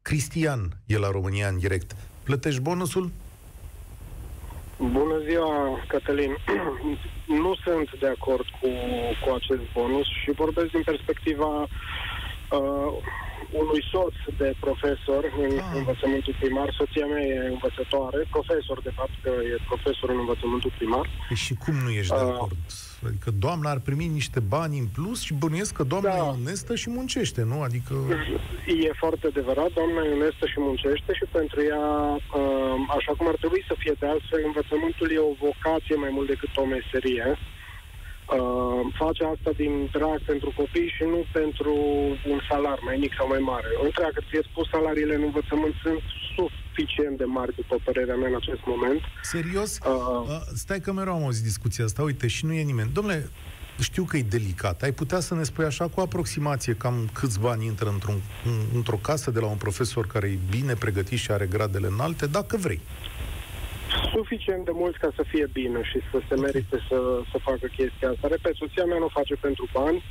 Cristian 0.02 0.62
e 0.86 0.98
la 0.98 1.12
România 1.12 1.48
în 1.48 1.58
direct. 1.58 1.96
Plătești 2.24 2.62
bonusul? 2.62 3.12
Bună 4.78 5.18
ziua, 5.28 5.84
Cătălin. 5.88 6.34
nu 7.44 7.56
sunt 7.64 8.00
de 8.00 8.08
acord 8.08 8.46
cu, 8.60 8.70
cu 9.24 9.28
acest 9.36 9.62
bonus 9.74 10.08
și 10.22 10.32
vorbesc 10.32 10.70
din 10.72 10.84
perspectiva 10.92 11.52
uh, 11.62 12.92
unui 13.52 13.84
soț 13.92 14.16
de 14.38 14.56
profesor 14.60 15.24
în 15.44 15.58
ah. 15.58 15.64
învățământul 15.74 16.36
primar. 16.40 16.74
Soția 16.78 17.06
mea 17.06 17.24
e 17.24 17.48
învățătoare, 17.48 18.28
profesor, 18.30 18.82
de 18.82 18.92
fapt, 19.00 19.16
că 19.24 19.30
e 19.30 19.68
profesor 19.72 20.10
în 20.10 20.20
învățământul 20.20 20.72
primar. 20.78 21.06
Păi 21.28 21.38
și 21.46 21.54
cum 21.54 21.76
nu 21.76 21.90
ești 21.90 22.14
uh, 22.14 22.20
de 22.20 22.26
acord? 22.26 22.58
Adică 23.06 23.32
doamna 23.40 23.70
ar 23.70 23.80
primi 23.80 24.06
niște 24.06 24.40
bani 24.40 24.80
în 24.80 24.88
plus 24.94 25.22
și 25.22 25.34
bănuiesc 25.34 25.74
că 25.74 25.84
doamna 25.84 26.10
da. 26.10 26.18
e 26.18 26.36
onestă 26.40 26.76
și 26.76 26.90
muncește, 26.90 27.44
nu? 27.44 27.62
Adică... 27.62 27.94
E 28.86 28.92
foarte 29.04 29.28
adevărat, 29.28 29.72
doamna 29.74 30.02
e 30.06 30.14
onestă 30.20 30.46
și 30.46 30.60
muncește 30.60 31.14
și 31.14 31.26
pentru 31.32 31.60
ea, 31.64 31.88
uh, 32.40 32.76
așa 32.98 33.12
cum 33.18 33.28
ar 33.28 33.36
trebui 33.36 33.64
să 33.68 33.76
fie 33.78 33.96
de 34.00 34.06
altfel, 34.06 34.42
învățământul 34.46 35.12
e 35.12 35.30
o 35.32 35.40
vocație 35.48 35.96
mai 35.96 36.10
mult 36.12 36.28
decât 36.28 36.50
o 36.56 36.66
meserie. 36.66 37.38
Uh, 38.36 38.94
face 39.02 39.24
asta 39.24 39.52
din 39.56 39.74
drag 39.92 40.20
pentru 40.32 40.54
copii 40.56 40.94
și 40.96 41.04
nu 41.14 41.26
pentru 41.32 41.74
un 42.32 42.40
salar 42.50 42.80
mai 42.86 42.98
mic 43.04 43.14
sau 43.18 43.28
mai 43.28 43.40
mare. 43.40 43.68
Întreagă, 43.84 44.20
ți-e 44.28 44.42
spus, 44.52 44.66
salariile 44.70 45.16
în 45.16 45.24
învățământ 45.24 45.74
sunt 45.84 46.02
suficient 46.36 47.18
de 47.18 47.24
mari, 47.24 47.56
după 47.56 47.76
părerea 47.84 48.16
mea, 48.16 48.28
în 48.28 48.36
acest 48.36 48.62
moment. 48.66 49.02
Serios? 49.22 49.78
Uh, 49.78 50.28
uh, 50.28 50.42
stai 50.56 50.80
că 50.80 50.92
mereu 50.92 51.14
am 51.14 51.24
auzit 51.24 51.44
discuția 51.44 51.86
asta. 51.86 52.02
Uite, 52.02 52.28
și 52.28 52.46
nu 52.46 52.54
e 52.54 52.62
nimeni. 52.62 52.90
Domnule, 52.94 53.30
știu 53.80 54.04
că 54.04 54.18
e 54.18 54.22
delicat. 54.22 54.82
Ai 54.82 54.92
putea 54.92 55.20
să 55.20 55.36
ne 55.36 55.44
spui 55.44 55.66
așa 55.66 55.88
cu 55.88 56.00
aproximație 56.00 56.74
cam 56.74 57.10
câți 57.14 57.40
bani 57.40 57.66
intră 57.66 57.90
într-un, 57.90 58.22
într-o 58.74 59.00
casă 59.02 59.32
de 59.32 59.40
la 59.40 59.48
un 59.48 59.58
profesor 59.58 60.08
care 60.08 60.28
e 60.28 60.38
bine 60.50 60.74
pregătit 60.74 61.20
și 61.20 61.32
are 61.32 61.46
gradele 61.46 61.88
înalte, 61.88 62.26
dacă 62.26 62.58
vrei. 62.58 62.80
Suficient 64.12 64.66
de 64.66 64.72
mult 64.74 64.98
ca 64.98 65.10
să 65.16 65.24
fie 65.28 65.48
bine 65.54 65.82
și 65.84 66.00
să 66.12 66.18
se 66.28 66.36
merite 66.36 66.78
să, 66.90 67.00
să 67.32 67.38
facă 67.38 67.66
chestia 67.78 68.10
asta. 68.10 68.28
Repet, 68.28 68.56
soția 68.56 68.86
mea 68.86 68.98
nu 68.98 69.08
face 69.08 69.36
pentru 69.36 69.68
bani, 69.74 70.04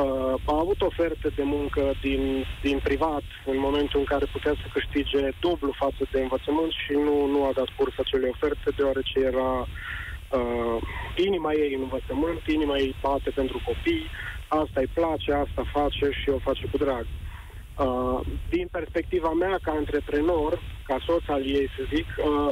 Uh, 0.00 0.34
a 0.44 0.58
avut 0.58 0.80
oferte 0.80 1.28
de 1.36 1.42
muncă 1.42 1.92
din, 2.00 2.44
din 2.62 2.78
privat 2.78 3.22
în 3.46 3.58
momentul 3.58 3.98
în 3.98 4.04
care 4.04 4.24
putea 4.32 4.54
să 4.60 4.66
câștige 4.72 5.28
dublu 5.40 5.72
față 5.76 6.02
de 6.12 6.20
învățământ 6.20 6.72
și 6.72 6.92
nu, 6.92 7.26
nu 7.26 7.44
a 7.44 7.52
dat 7.54 7.68
curs 7.76 7.98
acelei 7.98 8.34
oferte 8.34 8.70
deoarece 8.76 9.18
era 9.18 9.52
uh, 9.60 10.76
inima 11.16 11.52
ei 11.52 11.74
în 11.74 11.80
învățământ, 11.80 12.40
inima 12.46 12.76
ei 12.76 12.94
bate 13.00 13.30
pentru 13.30 13.62
copii, 13.64 14.06
asta 14.48 14.80
îi 14.80 14.90
place, 14.94 15.32
asta 15.32 15.62
face 15.72 16.06
și 16.20 16.28
o 16.28 16.38
face 16.38 16.64
cu 16.70 16.76
drag. 16.76 17.06
Uh, 17.06 18.20
din 18.48 18.66
perspectiva 18.70 19.32
mea 19.32 19.58
ca 19.62 19.72
antreprenor, 19.72 20.52
ca 20.86 20.96
soț 21.06 21.24
al 21.26 21.44
ei 21.46 21.68
să 21.76 21.82
zic, 21.94 22.06
uh, 22.16 22.48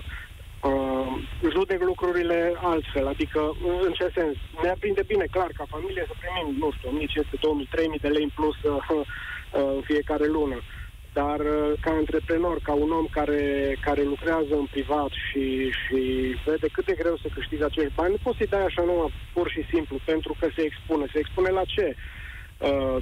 uh, 0.63 1.07
judec 1.55 1.83
lucrurile 1.83 2.53
altfel. 2.63 3.07
Adică, 3.07 3.57
în 3.87 3.93
ce 3.93 4.11
sens? 4.15 4.37
Ne 4.63 4.69
aprinde 4.69 5.03
bine, 5.07 5.27
clar, 5.31 5.51
ca 5.55 5.65
familie 5.69 6.05
să 6.07 6.15
primim, 6.23 6.57
nu 6.59 6.71
știu, 6.77 6.89
1500, 6.89 7.37
2000, 7.41 7.69
3000 7.71 7.99
de 7.99 8.09
lei 8.09 8.23
în 8.23 8.33
plus 8.35 8.57
uh, 8.63 8.77
uh, 8.99 9.05
în 9.77 9.81
fiecare 9.81 10.27
lună. 10.27 10.59
Dar 11.13 11.41
uh, 11.41 11.73
ca 11.81 11.91
antreprenor, 11.91 12.59
ca 12.63 12.73
un 12.73 12.91
om 12.91 13.07
care, 13.11 13.43
care 13.81 14.03
lucrează 14.03 14.55
în 14.63 14.67
privat 14.71 15.11
și, 15.27 15.71
și 15.81 16.01
vede 16.45 16.69
cât 16.73 16.85
de 16.85 16.95
greu 17.01 17.17
să 17.17 17.29
câștigă 17.35 17.65
acești 17.65 17.95
bani, 17.95 18.11
nu 18.11 18.23
poți 18.23 18.37
să-i 18.37 18.53
dai 18.55 18.65
așa 18.65 18.83
numai 18.83 19.13
pur 19.33 19.51
și 19.51 19.63
simplu, 19.73 19.97
pentru 20.05 20.37
că 20.39 20.49
se 20.57 20.63
expune. 20.63 21.05
Se 21.13 21.19
expune 21.19 21.51
la 21.51 21.65
ce? 21.65 21.87
Uh, 21.97 22.20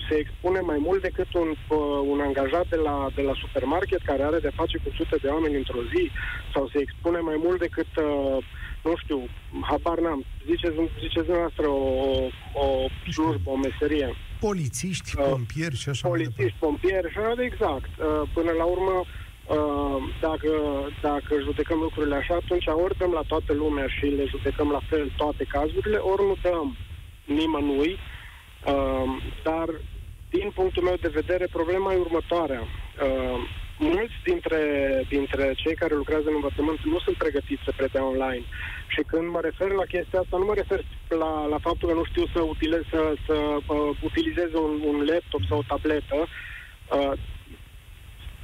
se 0.08 0.14
expune 0.14 0.60
mai 0.60 0.78
mult 0.78 1.02
decât 1.02 1.34
un, 1.34 1.48
uh, 1.68 2.00
un 2.12 2.20
angajat 2.20 2.66
de 2.68 2.76
la, 2.76 3.08
de 3.14 3.22
la 3.22 3.32
supermarket 3.42 4.02
care 4.02 4.22
are 4.22 4.38
de 4.38 4.50
face 4.54 4.78
cu 4.78 4.90
sute 4.96 5.16
de 5.22 5.28
oameni 5.28 5.56
într-o 5.56 5.82
zi 5.94 6.10
sau 6.54 6.68
se 6.68 6.78
expune 6.80 7.18
mai 7.18 7.36
mult 7.44 7.58
decât, 7.58 7.90
uh, 7.96 8.44
nu 8.84 8.92
știu, 8.96 9.28
habar 9.60 9.98
n-am, 9.98 10.24
ziceți, 10.46 10.74
ziceți 10.98 11.26
dumneavoastră 11.26 11.66
o, 11.68 12.26
o 12.64 12.66
slujbă, 13.12 13.50
o 13.50 13.56
meserie. 13.56 14.16
Polițiști, 14.40 15.16
pompieri 15.16 15.76
și 15.76 15.88
așa 15.88 16.08
Polițiști, 16.08 16.58
pompieri 16.58 17.10
și 17.12 17.18
așa, 17.18 17.42
exact. 17.42 17.90
Până 18.32 18.52
la 18.60 18.64
urmă, 18.64 19.04
dacă, 20.20 20.50
dacă 21.02 21.32
judecăm 21.42 21.78
lucrurile 21.78 22.14
așa, 22.14 22.34
atunci 22.34 22.66
ori 22.66 22.98
dăm 22.98 23.10
la 23.10 23.24
toată 23.26 23.52
lumea 23.52 23.86
și 23.86 24.04
le 24.04 24.24
judecăm 24.24 24.70
la 24.70 24.80
fel 24.88 25.12
toate 25.16 25.44
cazurile, 25.44 25.96
ori 25.96 26.22
nu 26.26 26.36
dăm 26.42 26.76
nimănui, 27.24 27.98
Uh, 28.72 29.22
dar, 29.42 29.68
din 30.30 30.50
punctul 30.54 30.82
meu 30.82 30.96
de 31.00 31.08
vedere, 31.08 31.46
problema 31.52 31.92
e 31.92 31.96
următoarea. 31.96 32.60
Uh, 32.60 33.38
mulți 33.78 34.14
dintre, 34.24 34.60
dintre 35.08 35.52
cei 35.56 35.74
care 35.74 35.94
lucrează 35.94 36.28
în 36.28 36.34
învățământ 36.34 36.80
nu 36.84 36.98
sunt 36.98 37.16
pregătiți 37.16 37.62
să 37.64 37.72
predea 37.76 38.04
online. 38.04 38.44
Și 38.88 39.02
când 39.06 39.28
mă 39.28 39.40
refer 39.40 39.70
la 39.70 39.90
chestia 39.94 40.20
asta, 40.20 40.36
nu 40.38 40.44
mă 40.44 40.54
refer 40.54 40.80
la, 41.08 41.46
la 41.46 41.58
faptul 41.58 41.88
că 41.88 41.94
nu 41.94 42.04
știu 42.04 42.26
să, 42.34 42.40
utilez, 42.40 42.82
să, 42.90 43.14
să 43.26 43.34
uh, 43.34 43.96
utilizeze 44.02 44.56
un, 44.56 44.82
un 44.90 45.04
laptop 45.10 45.42
sau 45.48 45.58
o 45.58 45.68
tabletă. 45.68 46.18
Uh, 46.26 47.12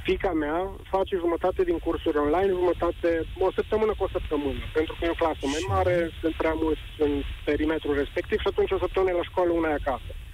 fica 0.03 0.31
mea 0.31 0.59
face 0.93 1.15
jumătate 1.23 1.63
din 1.63 1.77
cursuri 1.79 2.17
online, 2.17 2.57
jumătate, 2.59 3.09
o 3.39 3.51
săptămână 3.51 3.93
cu 3.97 4.03
o 4.03 4.13
săptămână, 4.15 4.63
pentru 4.73 4.95
că 4.95 5.05
e 5.05 5.15
o 5.15 5.21
clasă 5.23 5.45
mai 5.53 5.65
mare, 5.67 6.09
sunt 6.21 6.35
prea 6.35 6.53
mulți 6.53 6.85
în 6.97 7.11
perimetrul 7.45 7.95
respectiv 7.95 8.39
și 8.39 8.47
atunci 8.47 8.71
o 8.71 8.77
săptămână 8.77 9.11
la 9.11 9.23
școală, 9.23 9.51
una 9.51 9.69
e 9.69 9.81
acasă. 9.81 10.11
Uh, 10.11 10.24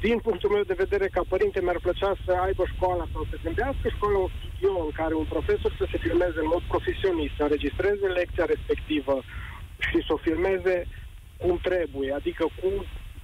din 0.00 0.18
punctul 0.18 0.50
meu 0.50 0.62
de 0.62 0.80
vedere, 0.84 1.06
ca 1.08 1.22
părinte, 1.28 1.60
mi-ar 1.62 1.80
plăcea 1.80 2.12
să 2.24 2.32
aibă 2.46 2.64
școala 2.74 3.04
sau 3.12 3.26
să 3.30 3.36
gândească 3.42 3.88
școala 3.88 4.18
un 4.18 4.30
studio 4.36 4.72
în 4.84 4.90
care 4.90 5.14
un 5.14 5.24
profesor 5.24 5.72
să 5.78 5.86
se 5.90 5.98
filmeze 5.98 6.38
în 6.40 6.50
mod 6.54 6.62
profesionist, 6.72 7.34
să 7.34 7.42
înregistreze 7.42 8.06
lecția 8.06 8.44
respectivă 8.44 9.16
și 9.88 9.98
să 10.06 10.10
o 10.12 10.16
filmeze 10.26 10.86
cum 11.36 11.58
trebuie, 11.68 12.12
adică 12.12 12.44
cu 12.60 12.70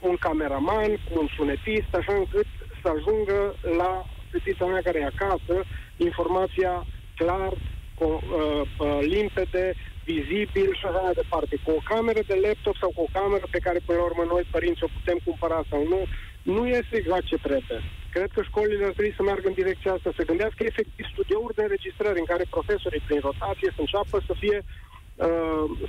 un 0.09 0.17
cameraman, 0.17 0.91
cu 1.07 1.13
un 1.21 1.29
sunetist, 1.37 1.95
așa 1.95 2.15
încât 2.15 2.47
să 2.83 2.89
ajungă 2.89 3.57
la 3.61 4.07
fetița 4.31 4.67
mea 4.67 4.83
care 4.83 4.99
e 5.01 5.15
acasă, 5.15 5.55
informația 5.97 6.87
clar, 7.15 7.53
co- 8.01 8.23
uh, 8.39 8.63
uh, 8.77 8.99
limpede, 9.01 9.75
vizibil 10.11 10.69
și 10.79 10.87
așa 10.87 11.01
mai 11.07 11.19
departe. 11.23 11.55
Cu 11.65 11.71
o 11.79 11.87
cameră 11.93 12.23
de 12.31 12.37
laptop 12.45 12.77
sau 12.83 12.91
cu 12.97 13.03
o 13.07 13.13
cameră 13.19 13.47
pe 13.55 13.65
care 13.67 13.79
până 13.87 13.99
la 13.99 14.09
urmă 14.11 14.25
noi 14.33 14.45
părinți 14.55 14.85
o 14.87 14.95
putem 14.97 15.19
cumpăra 15.27 15.61
sau 15.71 15.81
nu, 15.93 16.01
nu 16.55 16.63
este 16.79 16.95
exact 16.97 17.27
ce 17.31 17.37
trebuie. 17.49 17.81
cred 18.15 18.31
că 18.37 18.43
școlile 18.43 18.85
ar 18.85 18.95
trebui 18.97 19.15
să 19.19 19.23
meargă 19.23 19.47
în 19.49 19.61
direcția 19.63 19.93
asta, 19.95 20.11
să 20.17 20.29
gândească 20.31 20.61
efectiv 20.65 21.05
studiouri 21.15 21.57
de 21.59 21.63
înregistrări 21.63 22.23
în 22.23 22.29
care 22.33 22.55
profesorii 22.57 23.07
prin 23.09 23.21
rotație 23.29 23.71
să 23.75 23.81
înceapă 23.85 24.17
să 24.29 24.35
fie 24.43 24.59
uh, 24.59 24.92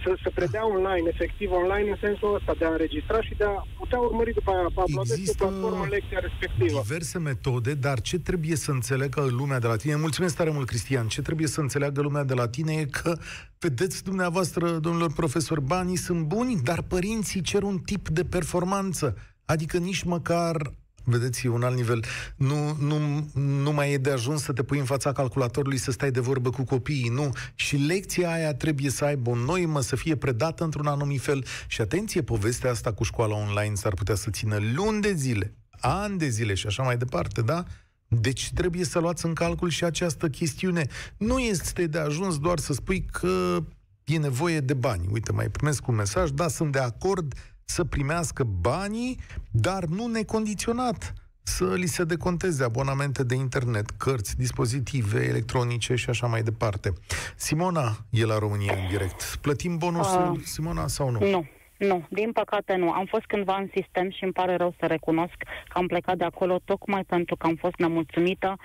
să, 0.03 0.17
să 0.23 0.31
predea 0.35 0.67
online, 0.67 1.09
efectiv 1.13 1.51
online, 1.51 1.89
în 1.89 1.97
sensul 2.01 2.35
ăsta 2.35 2.53
de 2.57 2.65
a 2.65 2.69
înregistra 2.69 3.21
și 3.21 3.33
de 3.37 3.43
a 3.43 3.67
putea 3.77 3.99
urmări 3.99 4.33
după 4.33 4.51
aia 4.51 4.67
pe 4.75 4.81
uploadezi 4.85 5.13
pe 5.15 5.19
Există 5.19 5.45
platformă 5.45 5.85
lecția 5.89 6.19
respectivă. 6.19 6.81
diverse 6.81 7.19
metode, 7.19 7.73
dar 7.73 8.01
ce 8.01 8.19
trebuie 8.19 8.55
să 8.55 8.71
înțeleagă 8.71 9.21
lumea 9.29 9.59
de 9.59 9.67
la 9.67 9.75
tine? 9.75 9.95
Mulțumesc 9.95 10.35
tare 10.35 10.49
mult, 10.49 10.67
Cristian. 10.67 11.07
Ce 11.07 11.21
trebuie 11.21 11.47
să 11.47 11.59
înțeleagă 11.61 12.01
lumea 12.01 12.23
de 12.23 12.33
la 12.33 12.47
tine 12.47 12.73
e 12.73 12.85
că, 12.85 13.17
vedeți 13.59 14.03
dumneavoastră, 14.03 14.69
domnilor 14.69 15.13
profesori, 15.13 15.61
banii 15.61 15.97
sunt 15.97 16.21
buni, 16.25 16.61
dar 16.63 16.81
părinții 16.81 17.41
cer 17.41 17.63
un 17.63 17.77
tip 17.77 18.09
de 18.09 18.23
performanță. 18.23 19.15
Adică 19.45 19.77
nici 19.77 20.03
măcar 20.03 20.73
Vedeți, 21.03 21.45
e 21.45 21.49
un 21.49 21.63
alt 21.63 21.75
nivel. 21.75 22.03
Nu, 22.35 22.75
nu, 22.79 23.27
nu 23.33 23.71
mai 23.71 23.91
e 23.91 23.97
de 23.97 24.11
ajuns 24.11 24.41
să 24.41 24.53
te 24.53 24.63
pui 24.63 24.79
în 24.79 24.85
fața 24.85 25.11
calculatorului 25.11 25.77
să 25.77 25.91
stai 25.91 26.11
de 26.11 26.19
vorbă 26.19 26.49
cu 26.49 26.63
copiii, 26.63 27.09
nu. 27.09 27.31
Și 27.55 27.75
lecția 27.75 28.31
aia 28.31 28.53
trebuie 28.53 28.89
să 28.89 29.05
aibă 29.05 29.29
o 29.29 29.35
noimă, 29.35 29.81
să 29.81 29.95
fie 29.95 30.15
predată 30.15 30.63
într-un 30.63 30.87
anumit 30.87 31.21
fel. 31.21 31.45
Și 31.67 31.81
atenție, 31.81 32.21
povestea 32.21 32.69
asta 32.69 32.93
cu 32.93 33.03
școala 33.03 33.35
online 33.35 33.75
s-ar 33.75 33.93
putea 33.93 34.15
să 34.15 34.29
țină 34.29 34.57
luni 34.75 35.01
de 35.01 35.13
zile, 35.13 35.53
ani 35.79 36.17
de 36.17 36.27
zile 36.27 36.53
și 36.53 36.67
așa 36.67 36.83
mai 36.83 36.97
departe, 36.97 37.41
da? 37.41 37.63
Deci 38.07 38.51
trebuie 38.53 38.83
să 38.83 38.99
luați 38.99 39.25
în 39.25 39.33
calcul 39.33 39.69
și 39.69 39.83
această 39.83 40.29
chestiune. 40.29 40.87
Nu 41.17 41.39
este 41.39 41.87
de 41.87 41.97
ajuns 41.99 42.37
doar 42.39 42.59
să 42.59 42.73
spui 42.73 43.05
că 43.11 43.63
e 44.03 44.17
nevoie 44.17 44.59
de 44.59 44.73
bani. 44.73 45.07
Uite, 45.11 45.31
mai 45.31 45.49
primesc 45.49 45.87
un 45.87 45.95
mesaj, 45.95 46.29
da, 46.29 46.47
sunt 46.47 46.71
de 46.71 46.79
acord 46.79 47.33
să 47.65 47.83
primească 47.83 48.43
banii, 48.43 49.19
dar 49.51 49.83
nu 49.83 50.07
necondiționat 50.07 51.13
să 51.43 51.73
li 51.73 51.85
se 51.85 52.03
deconteze 52.03 52.63
abonamente 52.63 53.23
de 53.23 53.35
internet, 53.35 53.89
cărți, 53.89 54.37
dispozitive 54.37 55.25
electronice 55.27 55.95
și 55.95 56.09
așa 56.09 56.27
mai 56.27 56.41
departe. 56.41 56.93
Simona 57.35 57.97
e 58.09 58.25
la 58.25 58.37
România 58.37 58.73
în 58.73 58.87
direct. 58.89 59.37
Plătim 59.41 59.77
bonusul, 59.77 60.31
Uh, 60.31 60.39
Simona, 60.43 60.87
sau 60.87 61.09
nu? 61.09 61.19
Nu, 61.29 61.45
nu, 61.77 62.05
din 62.09 62.31
păcate 62.31 62.75
nu. 62.75 62.91
Am 62.91 63.05
fost 63.05 63.25
cândva 63.25 63.55
în 63.57 63.69
sistem 63.75 64.11
și 64.11 64.23
îmi 64.23 64.33
pare 64.33 64.55
rău 64.55 64.75
să 64.79 64.85
recunosc 64.85 65.35
că 65.37 65.77
am 65.77 65.87
plecat 65.87 66.17
de 66.17 66.23
acolo 66.23 66.59
tocmai 66.65 67.03
pentru 67.03 67.35
că 67.35 67.47
am 67.47 67.55
fost 67.55 67.75
nemulțumită 67.77 68.55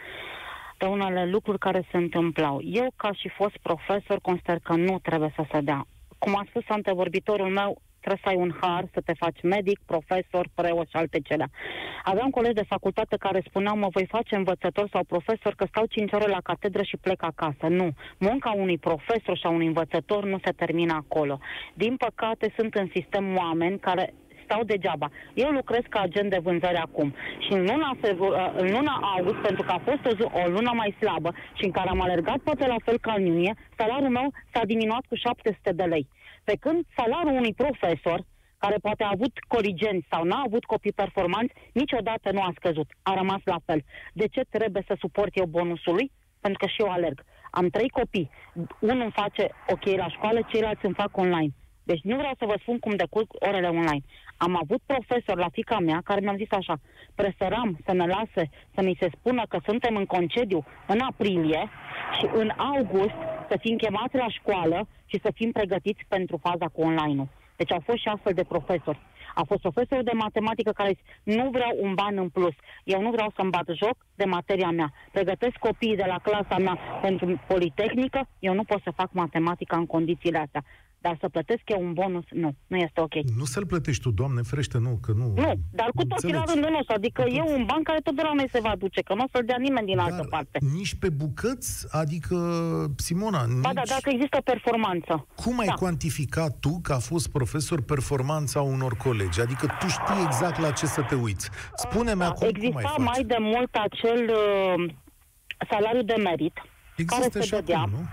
de 0.78 0.86
unele 0.86 1.26
lucruri 1.26 1.58
care 1.58 1.86
se 1.90 1.96
întâmplau. 1.96 2.60
Eu, 2.62 2.92
ca 2.96 3.12
și 3.12 3.28
fost 3.36 3.56
profesor, 3.62 4.18
consider 4.22 4.58
că 4.58 4.74
nu 4.74 4.98
trebuie 4.98 5.32
să 5.36 5.44
se 5.52 5.60
dea. 5.60 5.86
Cum 6.18 6.36
a 6.36 6.46
spus 6.48 6.62
antevorbitorul 6.68 7.48
meu, 7.48 7.82
trebuie 8.08 8.24
să 8.24 8.28
ai 8.28 8.46
un 8.46 8.52
har, 8.60 8.84
să 8.92 9.00
te 9.04 9.12
faci 9.22 9.40
medic, 9.42 9.78
profesor, 9.86 10.44
preot 10.54 10.88
și 10.88 10.96
alte 10.96 11.20
celea. 11.20 11.48
Aveam 12.04 12.30
colegi 12.30 12.54
de 12.54 12.70
facultate 12.74 13.16
care 13.16 13.42
spuneau, 13.48 13.76
mă 13.76 13.88
voi 13.90 14.06
face 14.06 14.34
învățător 14.36 14.88
sau 14.92 15.02
profesor 15.04 15.54
că 15.54 15.64
stau 15.68 15.84
5 15.86 16.12
ore 16.12 16.26
la 16.26 16.40
catedră 16.42 16.82
și 16.82 16.96
plec 16.96 17.22
acasă. 17.22 17.66
Nu. 17.68 17.88
Munca 18.18 18.50
unui 18.50 18.78
profesor 18.78 19.36
și 19.36 19.46
a 19.46 19.48
unui 19.48 19.66
învățător 19.66 20.24
nu 20.24 20.38
se 20.44 20.50
termină 20.50 20.92
acolo. 20.92 21.38
Din 21.74 21.96
păcate, 21.96 22.52
sunt 22.56 22.74
în 22.74 22.88
sistem 22.94 23.36
oameni 23.36 23.78
care 23.78 24.14
stau 24.44 24.62
degeaba. 24.64 25.08
Eu 25.34 25.50
lucrez 25.50 25.84
ca 25.88 26.00
agent 26.00 26.30
de 26.30 26.40
vânzări 26.42 26.76
acum 26.76 27.14
și 27.44 27.52
în 27.52 27.62
luna, 27.70 27.90
febru- 28.00 28.34
în 28.56 28.68
luna 28.76 28.94
august, 29.16 29.40
pentru 29.46 29.62
că 29.62 29.72
a 29.72 29.80
fost 29.88 30.02
o, 30.10 30.10
zi- 30.18 30.30
o 30.40 30.48
lună 30.48 30.72
mai 30.74 30.94
slabă 31.00 31.30
și 31.58 31.64
în 31.64 31.70
care 31.70 31.88
am 31.88 32.00
alergat 32.00 32.38
poate 32.38 32.66
la 32.66 32.80
fel 32.84 32.98
ca 32.98 33.12
în 33.16 33.24
iunie, 33.24 33.54
salariul 33.76 34.10
meu 34.10 34.32
s-a 34.52 34.64
diminuat 34.64 35.04
cu 35.08 35.14
700 35.14 35.72
de 35.72 35.82
lei. 35.82 36.06
Pe 36.48 36.56
când 36.56 36.84
salariul 36.96 37.36
unui 37.36 37.54
profesor, 37.54 38.20
care 38.58 38.76
poate 38.82 39.02
a 39.04 39.10
avut 39.12 39.38
corigenți 39.48 40.06
sau 40.10 40.24
n-a 40.24 40.42
avut 40.46 40.64
copii 40.64 40.92
performanți, 41.02 41.54
niciodată 41.72 42.32
nu 42.32 42.42
a 42.42 42.52
scăzut. 42.54 42.88
A 43.02 43.14
rămas 43.14 43.40
la 43.44 43.58
fel. 43.64 43.80
De 44.12 44.26
ce 44.26 44.42
trebuie 44.48 44.84
să 44.86 44.96
suport 44.98 45.36
eu 45.36 45.46
bonusului? 45.46 46.10
Pentru 46.40 46.58
că 46.58 46.66
și 46.66 46.80
eu 46.80 46.90
alerg. 46.90 47.24
Am 47.50 47.68
trei 47.68 47.88
copii. 47.88 48.30
Unul 48.80 49.02
îmi 49.02 49.18
face 49.22 49.50
ok 49.66 49.84
la 49.84 50.08
școală, 50.08 50.40
ceilalți 50.50 50.84
îmi 50.84 50.94
fac 50.94 51.16
online. 51.16 51.52
Deci 51.90 52.02
nu 52.02 52.16
vreau 52.16 52.34
să 52.38 52.46
vă 52.46 52.56
spun 52.60 52.78
cum 52.78 52.94
decurg 52.96 53.28
orele 53.48 53.68
online. 53.68 54.04
Am 54.36 54.58
avut 54.62 54.80
profesor 54.86 55.36
la 55.38 55.48
fica 55.48 55.78
mea 55.78 56.00
care 56.04 56.20
mi-a 56.20 56.34
zis 56.36 56.50
așa, 56.50 56.76
preferam 57.14 57.78
să 57.84 57.92
ne 57.92 58.06
lase 58.06 58.50
să 58.74 58.80
mi 58.82 58.96
se 59.00 59.08
spună 59.16 59.42
că 59.48 59.58
suntem 59.64 59.96
în 59.96 60.04
concediu 60.04 60.64
în 60.86 61.00
aprilie 61.00 61.62
și 62.18 62.26
în 62.32 62.48
august 62.56 63.18
să 63.48 63.56
fim 63.60 63.76
chemați 63.76 64.16
la 64.16 64.28
școală 64.28 64.88
și 65.06 65.20
să 65.22 65.30
fim 65.34 65.50
pregătiți 65.52 66.04
pentru 66.08 66.36
faza 66.36 66.66
cu 66.66 66.80
online-ul. 66.80 67.28
Deci 67.56 67.72
au 67.72 67.82
fost 67.84 67.98
și 67.98 68.08
astfel 68.08 68.32
de 68.32 68.50
profesori. 68.54 68.98
A 69.34 69.42
fost 69.46 69.60
profesorul 69.60 70.04
de 70.04 70.20
matematică 70.24 70.70
care 70.70 70.88
zice, 70.88 71.38
nu 71.38 71.50
vreau 71.50 71.72
un 71.80 71.94
ban 71.94 72.18
în 72.18 72.28
plus. 72.28 72.54
Eu 72.84 73.00
nu 73.00 73.10
vreau 73.10 73.32
să-mi 73.36 73.50
bat 73.50 73.68
joc 73.82 73.96
de 74.14 74.24
materia 74.24 74.70
mea. 74.70 74.92
Pregătesc 75.12 75.56
copiii 75.56 75.96
de 75.96 76.04
la 76.06 76.18
clasa 76.18 76.58
mea 76.58 76.78
pentru 77.02 77.40
politehnică, 77.46 78.28
eu 78.38 78.54
nu 78.54 78.64
pot 78.64 78.80
să 78.82 78.90
fac 79.00 79.12
matematica 79.12 79.76
în 79.76 79.86
condițiile 79.86 80.38
astea. 80.38 80.64
Dar 81.00 81.16
să 81.20 81.28
plătesc 81.28 81.62
eu 81.66 81.80
un 81.82 81.92
bonus, 81.92 82.24
nu, 82.30 82.50
nu 82.66 82.76
este 82.76 83.00
ok. 83.00 83.14
Nu 83.36 83.44
să-l 83.44 83.66
plătești 83.66 84.02
tu, 84.02 84.10
Doamne 84.10 84.40
ferește, 84.42 84.78
nu, 84.78 84.98
că 85.02 85.12
nu... 85.16 85.26
Nu, 85.36 85.52
dar 85.70 85.88
cu 85.94 86.04
toții 86.04 86.32
la 86.32 86.38
Înțelegi? 86.38 86.52
rândul 86.52 86.70
nostru. 86.70 86.94
Adică 86.94 87.22
Cu 87.22 87.28
e 87.28 87.38
toții. 87.38 87.54
un 87.54 87.64
ban 87.64 87.82
care 87.82 87.98
tot 88.00 88.14
de 88.16 88.22
la 88.22 88.32
noi 88.34 88.48
se 88.52 88.60
va 88.60 88.72
duce, 88.78 89.00
că 89.02 89.14
nu 89.14 89.22
o 89.22 89.28
să-l 89.32 89.44
dea 89.46 89.56
nimeni 89.58 89.86
din 89.86 89.98
altă 89.98 90.16
Dar 90.16 90.26
parte. 90.30 90.58
nici 90.72 90.94
pe 90.94 91.08
bucăți, 91.08 91.86
adică, 91.90 92.36
Simona, 92.96 93.38
Ba 93.60 93.72
da, 93.72 93.80
nici... 93.80 93.88
dacă 93.88 94.08
există 94.12 94.40
performanță. 94.44 95.26
Cum 95.42 95.58
ai 95.58 95.66
da. 95.66 95.72
cuantificat 95.72 96.58
tu, 96.60 96.78
că 96.82 96.92
a 96.92 96.98
fost 96.98 97.28
profesor, 97.30 97.82
performanța 97.82 98.60
unor 98.60 98.96
colegi? 98.96 99.40
Adică 99.40 99.66
tu 99.80 99.86
știi 99.88 100.22
exact 100.26 100.58
la 100.60 100.70
ce 100.70 100.86
să 100.86 101.02
te 101.08 101.14
uiți. 101.14 101.50
Spune-mi 101.74 102.22
acum 102.22 102.36
cum 102.36 102.46
ai 102.46 102.52
Exista 102.56 102.88
face. 102.88 103.02
mai 103.02 103.22
de 103.24 103.36
mult 103.40 103.74
acel 103.74 104.30
uh, 104.30 104.94
salariu 105.70 106.02
de 106.02 106.14
merit. 106.22 106.52
Există 106.98 107.28
care 107.30 107.44
și 107.44 107.48
se 107.50 107.56
dădea. 107.60 107.78
acum, 107.78 107.90
nu? 107.92 108.06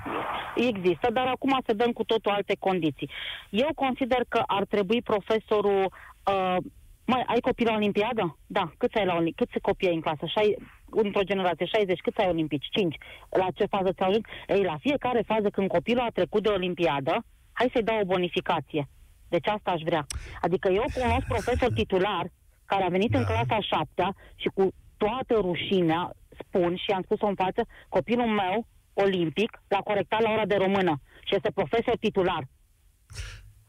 Există, 0.68 1.08
dar 1.14 1.28
acum 1.28 1.60
se 1.66 1.74
dăm 1.74 1.92
cu 1.92 2.04
totul 2.04 2.32
alte 2.32 2.56
condiții. 2.60 3.10
Eu 3.50 3.70
consider 3.76 4.22
că 4.30 4.44
ar 4.48 4.66
trebui 4.66 5.02
profesorul... 5.02 5.92
Uh, 6.32 6.58
mai 7.06 7.24
ai 7.28 7.40
copii 7.40 7.66
la 7.66 7.74
Olimpiadă? 7.74 8.38
Da. 8.48 8.72
Câți 8.78 8.98
ai 8.98 9.06
la 9.06 9.14
Olimpiadă? 9.16 9.52
Câți 9.52 9.62
copii 9.62 9.88
ai 9.88 9.94
în 9.96 10.02
clasă? 10.02 10.26
Șai, 10.26 10.56
într-o 10.90 11.22
generație, 11.24 11.66
60. 11.66 12.00
Câți 12.00 12.20
ai 12.20 12.28
olimpici? 12.30 12.68
5. 12.72 12.96
La 13.30 13.48
ce 13.56 13.66
fază 13.66 13.92
ți-au 13.94 14.10
ajuns? 14.10 14.26
Ei, 14.48 14.64
la 14.64 14.78
fiecare 14.80 15.22
fază 15.26 15.50
când 15.50 15.68
copilul 15.68 16.02
a 16.04 16.10
trecut 16.14 16.44
de 16.44 16.50
Olimpiadă, 16.50 17.24
hai 17.54 17.70
să-i 17.74 17.84
dau 17.84 18.00
o 18.00 18.06
bonificație. 18.06 18.88
Deci 19.30 19.48
asta 19.48 19.72
aș 19.72 19.82
vrea. 19.82 20.06
Adică 20.42 20.70
eu 20.70 20.84
cunosc 20.94 21.26
profesor 21.28 21.72
titular 21.74 22.26
care 22.66 22.84
a 22.84 22.88
venit 22.90 23.12
Da. 23.12 23.18
în 23.20 23.26
clasa 23.26 23.56
a 23.56 23.60
șaptea 23.76 24.16
și 24.36 24.48
cu 24.54 24.68
toată 24.98 25.34
rușinea 25.34 26.12
spun 26.44 26.76
și 26.76 26.92
am 26.92 27.02
spus-o 27.02 27.28
în 27.28 27.36
față, 27.36 27.66
copilul 27.90 28.26
meu 28.28 28.66
olimpic 29.04 29.62
l-a 29.68 29.80
corectat 29.80 30.22
la 30.22 30.30
ora 30.30 30.46
de 30.46 30.56
română 30.56 31.02
și 31.26 31.36
este 31.36 31.52
profesor 31.52 31.98
titular. 32.00 32.48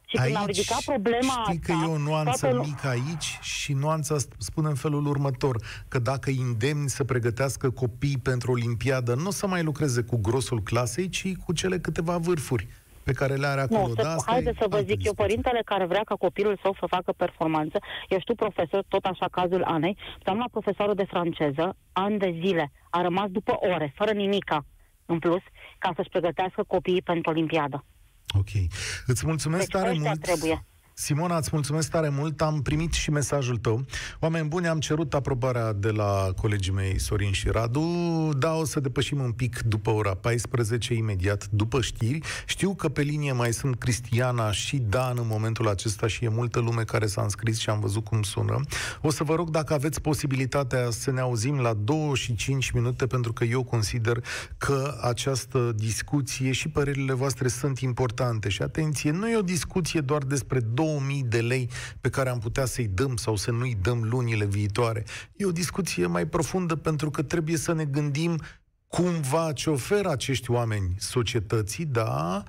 Și 0.09 0.17
când 0.17 0.37
am 0.37 0.47
ridicat 0.47 0.83
problema 0.85 1.43
știi 1.47 1.61
asta... 1.61 1.73
că 1.73 1.73
e 1.73 1.93
o 1.95 1.99
nuanță 1.99 2.39
toată 2.41 2.57
lu- 2.57 2.63
mică 2.63 2.89
aici 2.89 3.39
și 3.41 3.73
nuanța 3.73 4.17
sp- 4.17 4.37
spune 4.39 4.69
în 4.69 4.75
felul 4.75 5.07
următor, 5.07 5.57
că 5.89 5.99
dacă 5.99 6.31
îndemni 6.31 6.89
să 6.89 7.05
pregătească 7.05 7.71
copii 7.71 8.19
pentru 8.19 8.53
Olimpiadă, 8.53 9.15
nu 9.15 9.27
o 9.27 9.31
să 9.31 9.47
mai 9.47 9.63
lucreze 9.63 10.03
cu 10.03 10.17
grosul 10.17 10.63
clasei, 10.63 11.09
ci 11.09 11.37
cu 11.45 11.53
cele 11.53 11.79
câteva 11.79 12.17
vârfuri 12.17 12.67
pe 13.03 13.13
care 13.13 13.35
le 13.35 13.47
are 13.47 13.61
acolo. 13.61 13.87
Nu, 13.87 13.95
da, 13.95 14.03
să, 14.03 14.09
asta 14.09 14.31
haideți 14.31 14.57
e 14.57 14.63
să 14.63 14.67
vă 14.69 14.77
altă 14.77 14.87
zic 14.87 14.97
eu, 14.97 14.97
discuție. 14.97 15.25
părintele 15.25 15.63
care 15.65 15.85
vrea 15.87 16.03
ca 16.05 16.15
copilul 16.15 16.59
său 16.63 16.77
să 16.81 16.87
facă 16.89 17.13
performanță, 17.13 17.79
eu 18.09 18.21
știu 18.21 18.35
profesor, 18.35 18.85
tot 18.89 19.05
așa 19.05 19.29
cazul 19.31 19.63
Anei, 19.65 19.97
doamna 20.23 20.49
profesoră 20.51 20.95
de 20.95 21.05
franceză, 21.05 21.77
ani 21.93 22.19
de 22.19 22.39
zile, 22.45 22.73
a 22.91 23.03
rămas 23.03 23.29
după 23.31 23.57
ore, 23.75 23.93
fără 23.97 24.13
nimica 24.13 24.65
în 25.07 25.19
plus, 25.19 25.43
ca 25.79 25.93
să-și 25.97 26.09
pregătească 26.09 26.63
copiii 26.67 27.03
pentru 27.03 27.31
Olimpiadă. 27.31 27.85
Ok. 28.39 28.49
Îți 29.07 29.27
mulțumesc 29.27 29.61
Deci 29.71 29.73
tare 29.81 29.91
ăștia 29.91 30.09
mult. 30.09 30.21
trebuie. 30.23 30.67
Simona, 30.99 31.37
îți 31.37 31.49
mulțumesc 31.53 31.91
tare 31.91 32.09
mult. 32.09 32.41
Am 32.41 32.63
primit 32.63 32.93
și 32.93 33.11
mesajul 33.11 33.57
tău. 33.57 33.85
Oameni 34.21 34.49
buni, 34.49 34.69
am 34.69 34.79
cerut 34.79 35.15
aprobarea 35.15 35.73
de 35.73 35.91
la 35.91 36.33
colegii 36.37 36.73
mei 36.73 37.01
Sorin 37.01 37.33
și 37.33 37.49
Radu. 37.49 38.31
Da, 38.39 38.55
o 38.55 38.65
să 38.65 38.81
depășim 38.81 39.21
un 39.21 39.33
pic 39.33 39.61
după 39.61 39.91
ora 39.91 40.15
14, 40.15 40.95
imediat 40.95 41.49
după 41.51 41.81
știri. 41.81 42.21
Știu 42.47 42.75
că 42.75 42.89
pe 42.89 43.03
linie 43.03 43.33
mai 43.33 43.53
sunt 43.53 43.79
Cristiana 43.79 44.53
și 44.53 44.77
Dan 44.77 45.17
în 45.19 45.27
momentul 45.27 45.69
acesta 45.69 46.07
și 46.07 46.25
e 46.25 46.29
multă 46.29 46.61
lume 46.61 46.83
care 46.83 47.07
s-a 47.07 47.23
înscris 47.23 47.59
și 47.59 47.71
am 47.71 47.81
văzut 47.81 48.05
cum 48.05 48.23
sună. 48.23 48.61
O 49.03 49.11
să 49.11 49.25
vă 49.25 49.35
rog 49.35 49.51
dacă 49.51 49.75
aveți 49.75 50.01
posibilitatea 50.01 50.91
să 50.91 51.11
ne 51.11 51.21
auzim 51.21 51.59
la 51.59 51.75
2 51.75 52.11
și 52.15 52.35
5 52.35 52.71
minute, 52.71 53.07
pentru 53.07 53.33
că 53.33 53.45
eu 53.45 53.63
consider 53.63 54.25
că 54.59 54.99
această 55.03 55.73
discuție 55.75 56.53
și 56.53 56.69
părerile 56.69 57.13
voastre 57.13 57.49
sunt 57.49 57.79
importante. 57.79 58.49
Și 58.49 58.63
atenție, 58.63 59.11
nu 59.11 59.29
e 59.29 59.37
o 59.37 59.43
discuție 59.43 60.01
doar 60.01 60.23
despre 60.23 60.61
2000 60.87 61.23
de 61.23 61.41
lei 61.41 61.71
pe 62.01 62.09
care 62.09 62.29
am 62.29 62.39
putea 62.39 62.65
să-i 62.65 62.89
dăm 62.89 63.17
sau 63.17 63.37
să 63.37 63.51
nu-i 63.51 63.77
dăm 63.83 64.03
lunile 64.03 64.45
viitoare. 64.45 65.05
E 65.37 65.45
o 65.45 65.53
discuție 65.53 66.07
mai 66.07 66.27
profundă 66.27 66.77
pentru 66.77 67.11
că 67.11 67.23
trebuie 67.23 67.57
să 67.57 67.73
ne 67.73 67.85
gândim 67.85 68.41
cumva 68.89 69.53
ce 69.53 69.71
oferă 69.71 70.11
acești 70.11 70.51
oameni 70.51 70.95
societății, 70.99 71.85
da, 71.85 72.43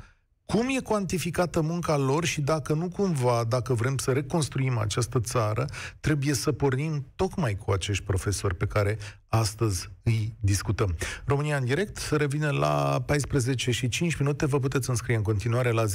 cum 0.45 0.67
e 0.77 0.79
cuantificată 0.79 1.61
munca 1.61 1.97
lor 1.97 2.25
și 2.25 2.41
dacă 2.41 2.73
nu 2.73 2.89
cumva, 2.89 3.43
dacă 3.47 3.73
vrem 3.73 3.97
să 3.97 4.11
reconstruim 4.11 4.77
această 4.77 5.19
țară, 5.19 5.65
trebuie 5.99 6.33
să 6.33 6.51
pornim 6.51 7.05
tocmai 7.15 7.55
cu 7.55 7.71
acești 7.71 8.03
profesori 8.03 8.55
pe 8.55 8.65
care 8.65 8.97
astăzi 9.27 9.89
îi 10.03 10.35
discutăm. 10.39 10.95
România 11.25 11.57
în 11.57 11.65
direct 11.65 12.09
revine 12.11 12.49
la 12.49 13.03
14 13.05 13.71
și 13.71 13.89
5 13.89 14.15
minute. 14.15 14.45
Vă 14.45 14.59
puteți 14.59 14.89
înscrie 14.89 15.15
în 15.15 15.21
continuare 15.21 15.71
la 15.71 15.83
0372069599. 15.85 15.89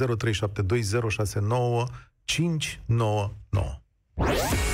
599. 2.26 4.71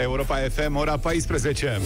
Europa 0.00 0.36
FM, 0.36 0.76
ora 0.76 0.98
14. 0.98 1.80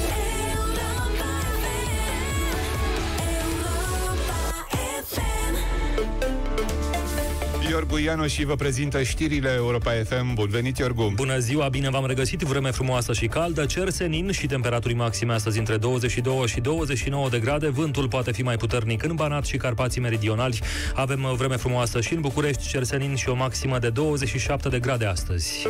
Iorgu 7.71 7.99
Iano 7.99 8.27
și 8.27 8.45
vă 8.45 8.55
prezintă 8.55 9.03
știrile 9.03 9.53
Europa 9.57 9.91
FM. 9.91 10.35
Bun 10.35 10.49
venit, 10.49 10.79
Iorgu! 10.79 11.13
Bună 11.15 11.39
ziua, 11.39 11.69
bine 11.69 11.91
v-am 11.91 12.07
regăsit, 12.07 12.41
vreme 12.41 12.71
frumoasă 12.71 13.13
și 13.13 13.27
caldă, 13.27 13.67
cer 13.67 13.89
senin 13.89 14.31
și 14.31 14.47
temperaturi 14.47 14.95
maxime 14.95 15.33
astăzi 15.33 15.59
între 15.59 15.77
22 15.77 16.47
și 16.47 16.61
29 16.61 17.29
de 17.29 17.39
grade, 17.39 17.69
vântul 17.69 18.09
poate 18.09 18.33
fi 18.33 18.43
mai 18.43 18.57
puternic 18.57 19.03
în 19.03 19.15
Banat 19.15 19.45
și 19.45 19.57
Carpații 19.57 20.01
Meridionali. 20.01 20.61
Avem 20.95 21.35
vreme 21.37 21.57
frumoasă 21.57 22.01
și 22.01 22.15
în 22.15 22.21
București, 22.21 22.69
cer 22.69 22.83
senin 22.83 23.15
și 23.15 23.29
o 23.29 23.35
maximă 23.35 23.79
de 23.79 23.91
27 23.91 24.69
de 24.69 24.79
grade 24.79 25.05
astăzi. 25.05 25.69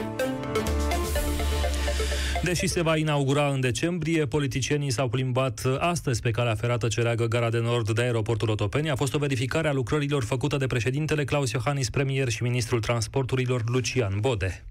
Deși 2.48 2.66
se 2.66 2.82
va 2.82 2.96
inaugura 2.96 3.48
în 3.48 3.60
decembrie, 3.60 4.26
politicienii 4.26 4.90
s-au 4.90 5.08
plimbat 5.08 5.62
astăzi 5.78 6.20
pe 6.20 6.30
calea 6.30 6.54
ferată 6.54 6.88
ce 6.88 7.00
leagă 7.00 7.24
gara 7.24 7.50
de 7.50 7.58
nord 7.58 7.90
de 7.90 8.02
aeroportul 8.02 8.50
Otopeni. 8.50 8.90
A 8.90 8.96
fost 8.96 9.14
o 9.14 9.18
verificare 9.18 9.68
a 9.68 9.72
lucrărilor 9.72 10.24
făcută 10.24 10.56
de 10.56 10.66
președintele 10.66 11.24
Claus 11.24 11.50
Iohannis, 11.50 11.90
premier 11.90 12.28
și 12.28 12.42
ministrul 12.42 12.80
transporturilor 12.80 13.62
Lucian 13.66 14.18
Bode. 14.20 14.64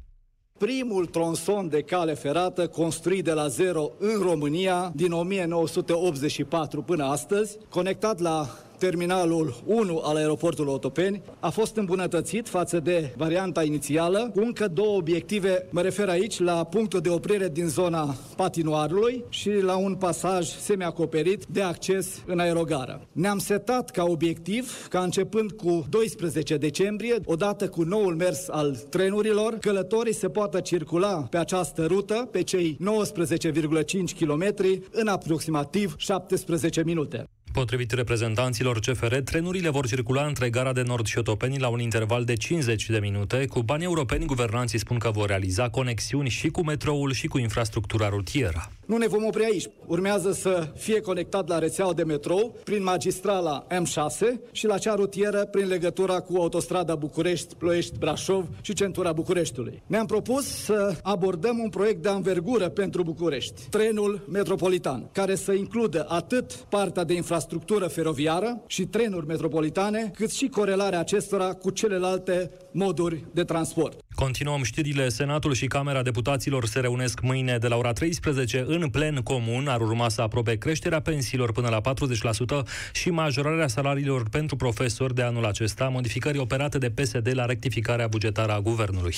Primul 0.57 1.05
tronson 1.05 1.69
de 1.69 1.81
cale 1.81 2.13
ferată 2.13 2.67
construit 2.67 3.23
de 3.23 3.31
la 3.31 3.47
zero 3.47 3.91
în 3.99 4.21
România 4.21 4.91
din 4.95 5.11
1984 5.11 6.81
până 6.81 7.03
astăzi, 7.03 7.57
conectat 7.69 8.19
la 8.19 8.49
terminalul 8.77 9.55
1 9.65 10.01
al 10.03 10.15
aeroportului 10.15 10.73
Otopeni 10.73 11.21
a 11.39 11.49
fost 11.49 11.75
îmbunătățit 11.75 12.47
față 12.47 12.79
de 12.79 13.13
varianta 13.17 13.63
inițială 13.63 14.31
cu 14.33 14.39
încă 14.39 14.67
două 14.67 14.97
obiective. 14.97 15.67
Mă 15.69 15.81
refer 15.81 16.09
aici 16.09 16.39
la 16.39 16.63
punctul 16.63 16.99
de 16.99 17.09
oprire 17.09 17.49
din 17.49 17.67
zona 17.67 18.15
patinoarului 18.35 19.23
și 19.29 19.51
la 19.61 19.75
un 19.75 19.95
pasaj 19.95 20.47
semi-acoperit 20.47 21.45
de 21.45 21.61
acces 21.61 22.23
în 22.25 22.39
aerogară. 22.39 23.07
Ne-am 23.11 23.37
setat 23.37 23.89
ca 23.89 24.03
obiectiv 24.03 24.87
ca 24.89 24.99
începând 24.99 25.51
cu 25.51 25.85
12 25.89 26.57
decembrie, 26.57 27.15
odată 27.25 27.67
cu 27.67 27.83
noul 27.83 28.15
mers 28.15 28.47
al 28.49 28.75
trenurilor, 28.89 29.53
călătorii 29.53 30.13
se 30.13 30.29
poată 30.29 30.59
circula 30.59 31.27
pe 31.29 31.37
această 31.37 31.85
rută, 31.85 32.27
pe 32.31 32.43
cei 32.43 32.77
19,5 32.81 34.17
km, 34.19 34.55
în 34.91 35.07
aproximativ 35.07 35.95
17 35.97 36.83
minute. 36.83 37.27
Potrivit 37.57 37.91
reprezentanților 37.91 38.79
CFR, 38.79 39.15
trenurile 39.15 39.69
vor 39.69 39.87
circula 39.87 40.25
între 40.25 40.49
gara 40.49 40.73
de 40.73 40.81
nord 40.81 41.05
și 41.05 41.17
Otopeni 41.17 41.59
la 41.59 41.67
un 41.67 41.79
interval 41.79 42.23
de 42.23 42.33
50 42.33 42.89
de 42.89 42.99
minute. 42.99 43.45
Cu 43.45 43.63
bani 43.63 43.83
europeni, 43.83 44.25
guvernanții 44.25 44.79
spun 44.79 44.97
că 44.97 45.11
vor 45.11 45.27
realiza 45.27 45.69
conexiuni 45.69 46.29
și 46.29 46.49
cu 46.49 46.63
metroul 46.63 47.13
și 47.13 47.27
cu 47.27 47.37
infrastructura 47.37 48.09
rutieră. 48.09 48.71
Nu 48.87 48.97
ne 48.97 49.07
vom 49.07 49.25
opri 49.25 49.43
aici. 49.43 49.67
Urmează 49.85 50.31
să 50.31 50.71
fie 50.75 50.99
conectat 50.99 51.47
la 51.47 51.59
rețeaua 51.59 51.93
de 51.93 52.03
metrou 52.03 52.57
prin 52.63 52.83
magistrala 52.83 53.67
M6 53.71 54.51
și 54.51 54.65
la 54.65 54.77
cea 54.77 54.93
rutieră 54.93 55.45
prin 55.45 55.67
legătura 55.67 56.19
cu 56.19 56.35
autostrada 56.37 56.95
București, 56.95 57.55
Ploiești, 57.55 57.97
Brașov 57.97 58.47
și 58.61 58.73
centura 58.73 59.11
Bucureștiului. 59.11 59.83
Ne-am 59.87 60.05
propus 60.05 60.45
să 60.45 60.95
abordăm 61.01 61.59
un 61.59 61.69
proiect 61.69 62.01
de 62.01 62.09
anvergură 62.09 62.69
pentru 62.69 63.03
București, 63.03 63.61
trenul 63.69 64.27
metropolitan, 64.31 65.09
care 65.11 65.35
să 65.35 65.51
includă 65.51 66.05
atât 66.09 66.51
partea 66.53 67.03
de 67.03 67.13
infrastructură 67.13 67.87
feroviară 67.87 68.63
și 68.67 68.85
trenuri 68.85 69.25
metropolitane, 69.25 70.11
cât 70.15 70.31
și 70.31 70.47
corelarea 70.47 70.99
acestora 70.99 71.53
cu 71.53 71.69
celelalte 71.69 72.51
moduri 72.71 73.25
de 73.33 73.43
transport. 73.43 73.99
Continuăm 74.15 74.63
știrile. 74.63 75.09
Senatul 75.09 75.53
și 75.53 75.67
Camera 75.67 76.01
Deputaților 76.01 76.65
se 76.65 76.79
reunesc 76.79 77.21
mâine 77.21 77.57
de 77.57 77.67
la 77.67 77.75
ora 77.75 77.93
13 77.93 78.65
în 78.67 78.76
plen 78.85 79.15
comun. 79.15 79.67
Ar 79.67 79.81
urma 79.81 80.09
să 80.09 80.21
aprobe 80.21 80.55
creșterea 80.55 80.99
pensiilor 80.99 81.51
până 81.51 81.69
la 81.69 81.81
40% 81.81 82.67
și 82.93 83.09
majorarea 83.09 83.67
salariilor 83.67 84.29
pentru 84.29 84.55
profesori 84.55 85.15
de 85.15 85.21
anul 85.21 85.45
acesta, 85.45 85.87
modificări 85.87 86.37
operate 86.37 86.77
de 86.77 86.89
PSD 86.89 87.29
la 87.33 87.45
rectificarea 87.45 88.07
bugetară 88.07 88.51
a 88.51 88.59
guvernului. 88.59 89.15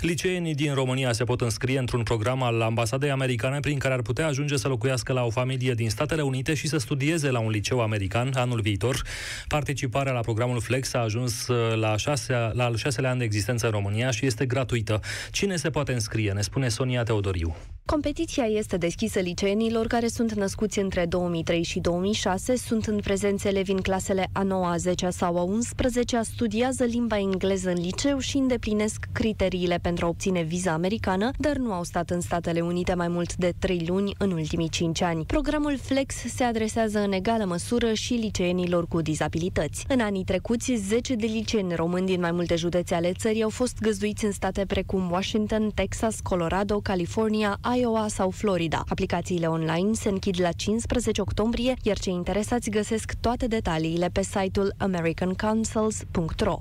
Liceenii 0.00 0.54
din 0.54 0.74
România 0.74 1.12
se 1.12 1.24
pot 1.24 1.40
înscrie 1.40 1.78
într-un 1.78 2.02
program 2.02 2.42
al 2.42 2.60
ambasadei 2.60 3.10
americane 3.10 3.60
prin 3.60 3.78
care 3.78 3.94
ar 3.94 4.02
putea 4.02 4.26
ajunge 4.26 4.56
să 4.56 4.68
locuiască 4.68 5.12
la 5.12 5.24
o 5.24 5.30
familie 5.30 5.74
din 5.74 5.90
Statele 5.90 6.22
Unite 6.22 6.54
și 6.54 6.68
să 6.68 6.78
studieze 6.78 7.30
la 7.30 7.38
un 7.38 7.50
liceu 7.50 7.80
american 7.80 8.32
anul 8.34 8.60
viitor. 8.60 9.02
Participarea 9.48 10.12
la 10.12 10.20
programul 10.20 10.60
Flex 10.60 10.94
a 10.94 10.98
ajuns 10.98 11.48
uh, 11.48 11.76
la, 11.76 11.96
șase, 11.96 12.32
la 12.52 12.64
al 12.64 12.76
șaselea 12.76 13.10
an 13.10 13.18
de 13.18 13.24
existență 13.24 13.66
în 13.66 13.72
România 13.72 14.10
și 14.10 14.26
este 14.26 14.46
gratuită. 14.46 15.00
Cine 15.30 15.56
se 15.56 15.70
poate 15.70 15.92
înscrie? 15.92 16.32
Ne 16.32 16.40
spune 16.40 16.68
Sonia 16.68 17.02
Teodoriu. 17.02 17.56
Competiția 17.90 18.44
este 18.44 18.76
deschisă 18.76 19.20
liceenilor 19.20 19.86
care 19.86 20.08
sunt 20.08 20.32
născuți 20.32 20.78
între 20.78 21.06
2003 21.06 21.62
și 21.62 21.80
2006, 21.80 22.56
sunt 22.56 22.86
în 22.86 22.98
prezență 22.98 23.48
elevi 23.48 23.72
în 23.72 23.80
clasele 23.80 24.28
a 24.32 24.42
9, 24.42 24.66
a 24.66 24.76
10 24.76 25.10
sau 25.10 25.38
a 25.38 25.42
11, 25.42 26.20
studiază 26.22 26.84
limba 26.84 27.18
engleză 27.18 27.70
în 27.70 27.80
liceu 27.80 28.18
și 28.18 28.36
îndeplinesc 28.36 29.04
criteriile 29.12 29.78
pentru 29.82 30.04
a 30.04 30.08
obține 30.08 30.42
viza 30.42 30.72
americană, 30.72 31.30
dar 31.38 31.56
nu 31.56 31.72
au 31.72 31.82
stat 31.82 32.10
în 32.10 32.20
Statele 32.20 32.60
Unite 32.60 32.94
mai 32.94 33.08
mult 33.08 33.36
de 33.36 33.52
3 33.58 33.84
luni 33.86 34.14
în 34.18 34.30
ultimii 34.30 34.68
5 34.68 35.02
ani. 35.02 35.24
Programul 35.24 35.78
Flex 35.78 36.14
se 36.14 36.44
adresează 36.44 36.98
în 36.98 37.12
egală 37.12 37.44
măsură 37.44 37.92
și 37.92 38.12
liceenilor 38.12 38.86
cu 38.86 39.00
dizabilități. 39.00 39.84
În 39.88 40.00
anii 40.00 40.24
trecuți, 40.24 40.72
10 40.74 41.14
de 41.14 41.26
liceeni 41.26 41.74
români 41.74 42.06
din 42.06 42.20
mai 42.20 42.32
multe 42.32 42.56
județe 42.56 42.94
ale 42.94 43.12
țării 43.12 43.42
au 43.42 43.50
fost 43.50 43.78
găzduiți 43.80 44.24
în 44.24 44.32
state 44.32 44.64
precum 44.66 45.10
Washington, 45.10 45.70
Texas, 45.74 46.20
Colorado, 46.22 46.80
California, 46.80 47.58
Iowa 47.62 47.79
sau 48.08 48.30
Florida. 48.30 48.84
Aplicațiile 48.88 49.46
online 49.46 49.92
se 49.92 50.08
închid 50.08 50.40
la 50.40 50.52
15 50.52 51.20
octombrie, 51.20 51.74
iar 51.82 51.98
cei 51.98 52.12
interesați 52.12 52.70
găsesc 52.70 53.12
toate 53.20 53.46
detaliile 53.46 54.08
pe 54.12 54.22
site-ul 54.22 54.74
americancouncils.ro. 54.78 56.58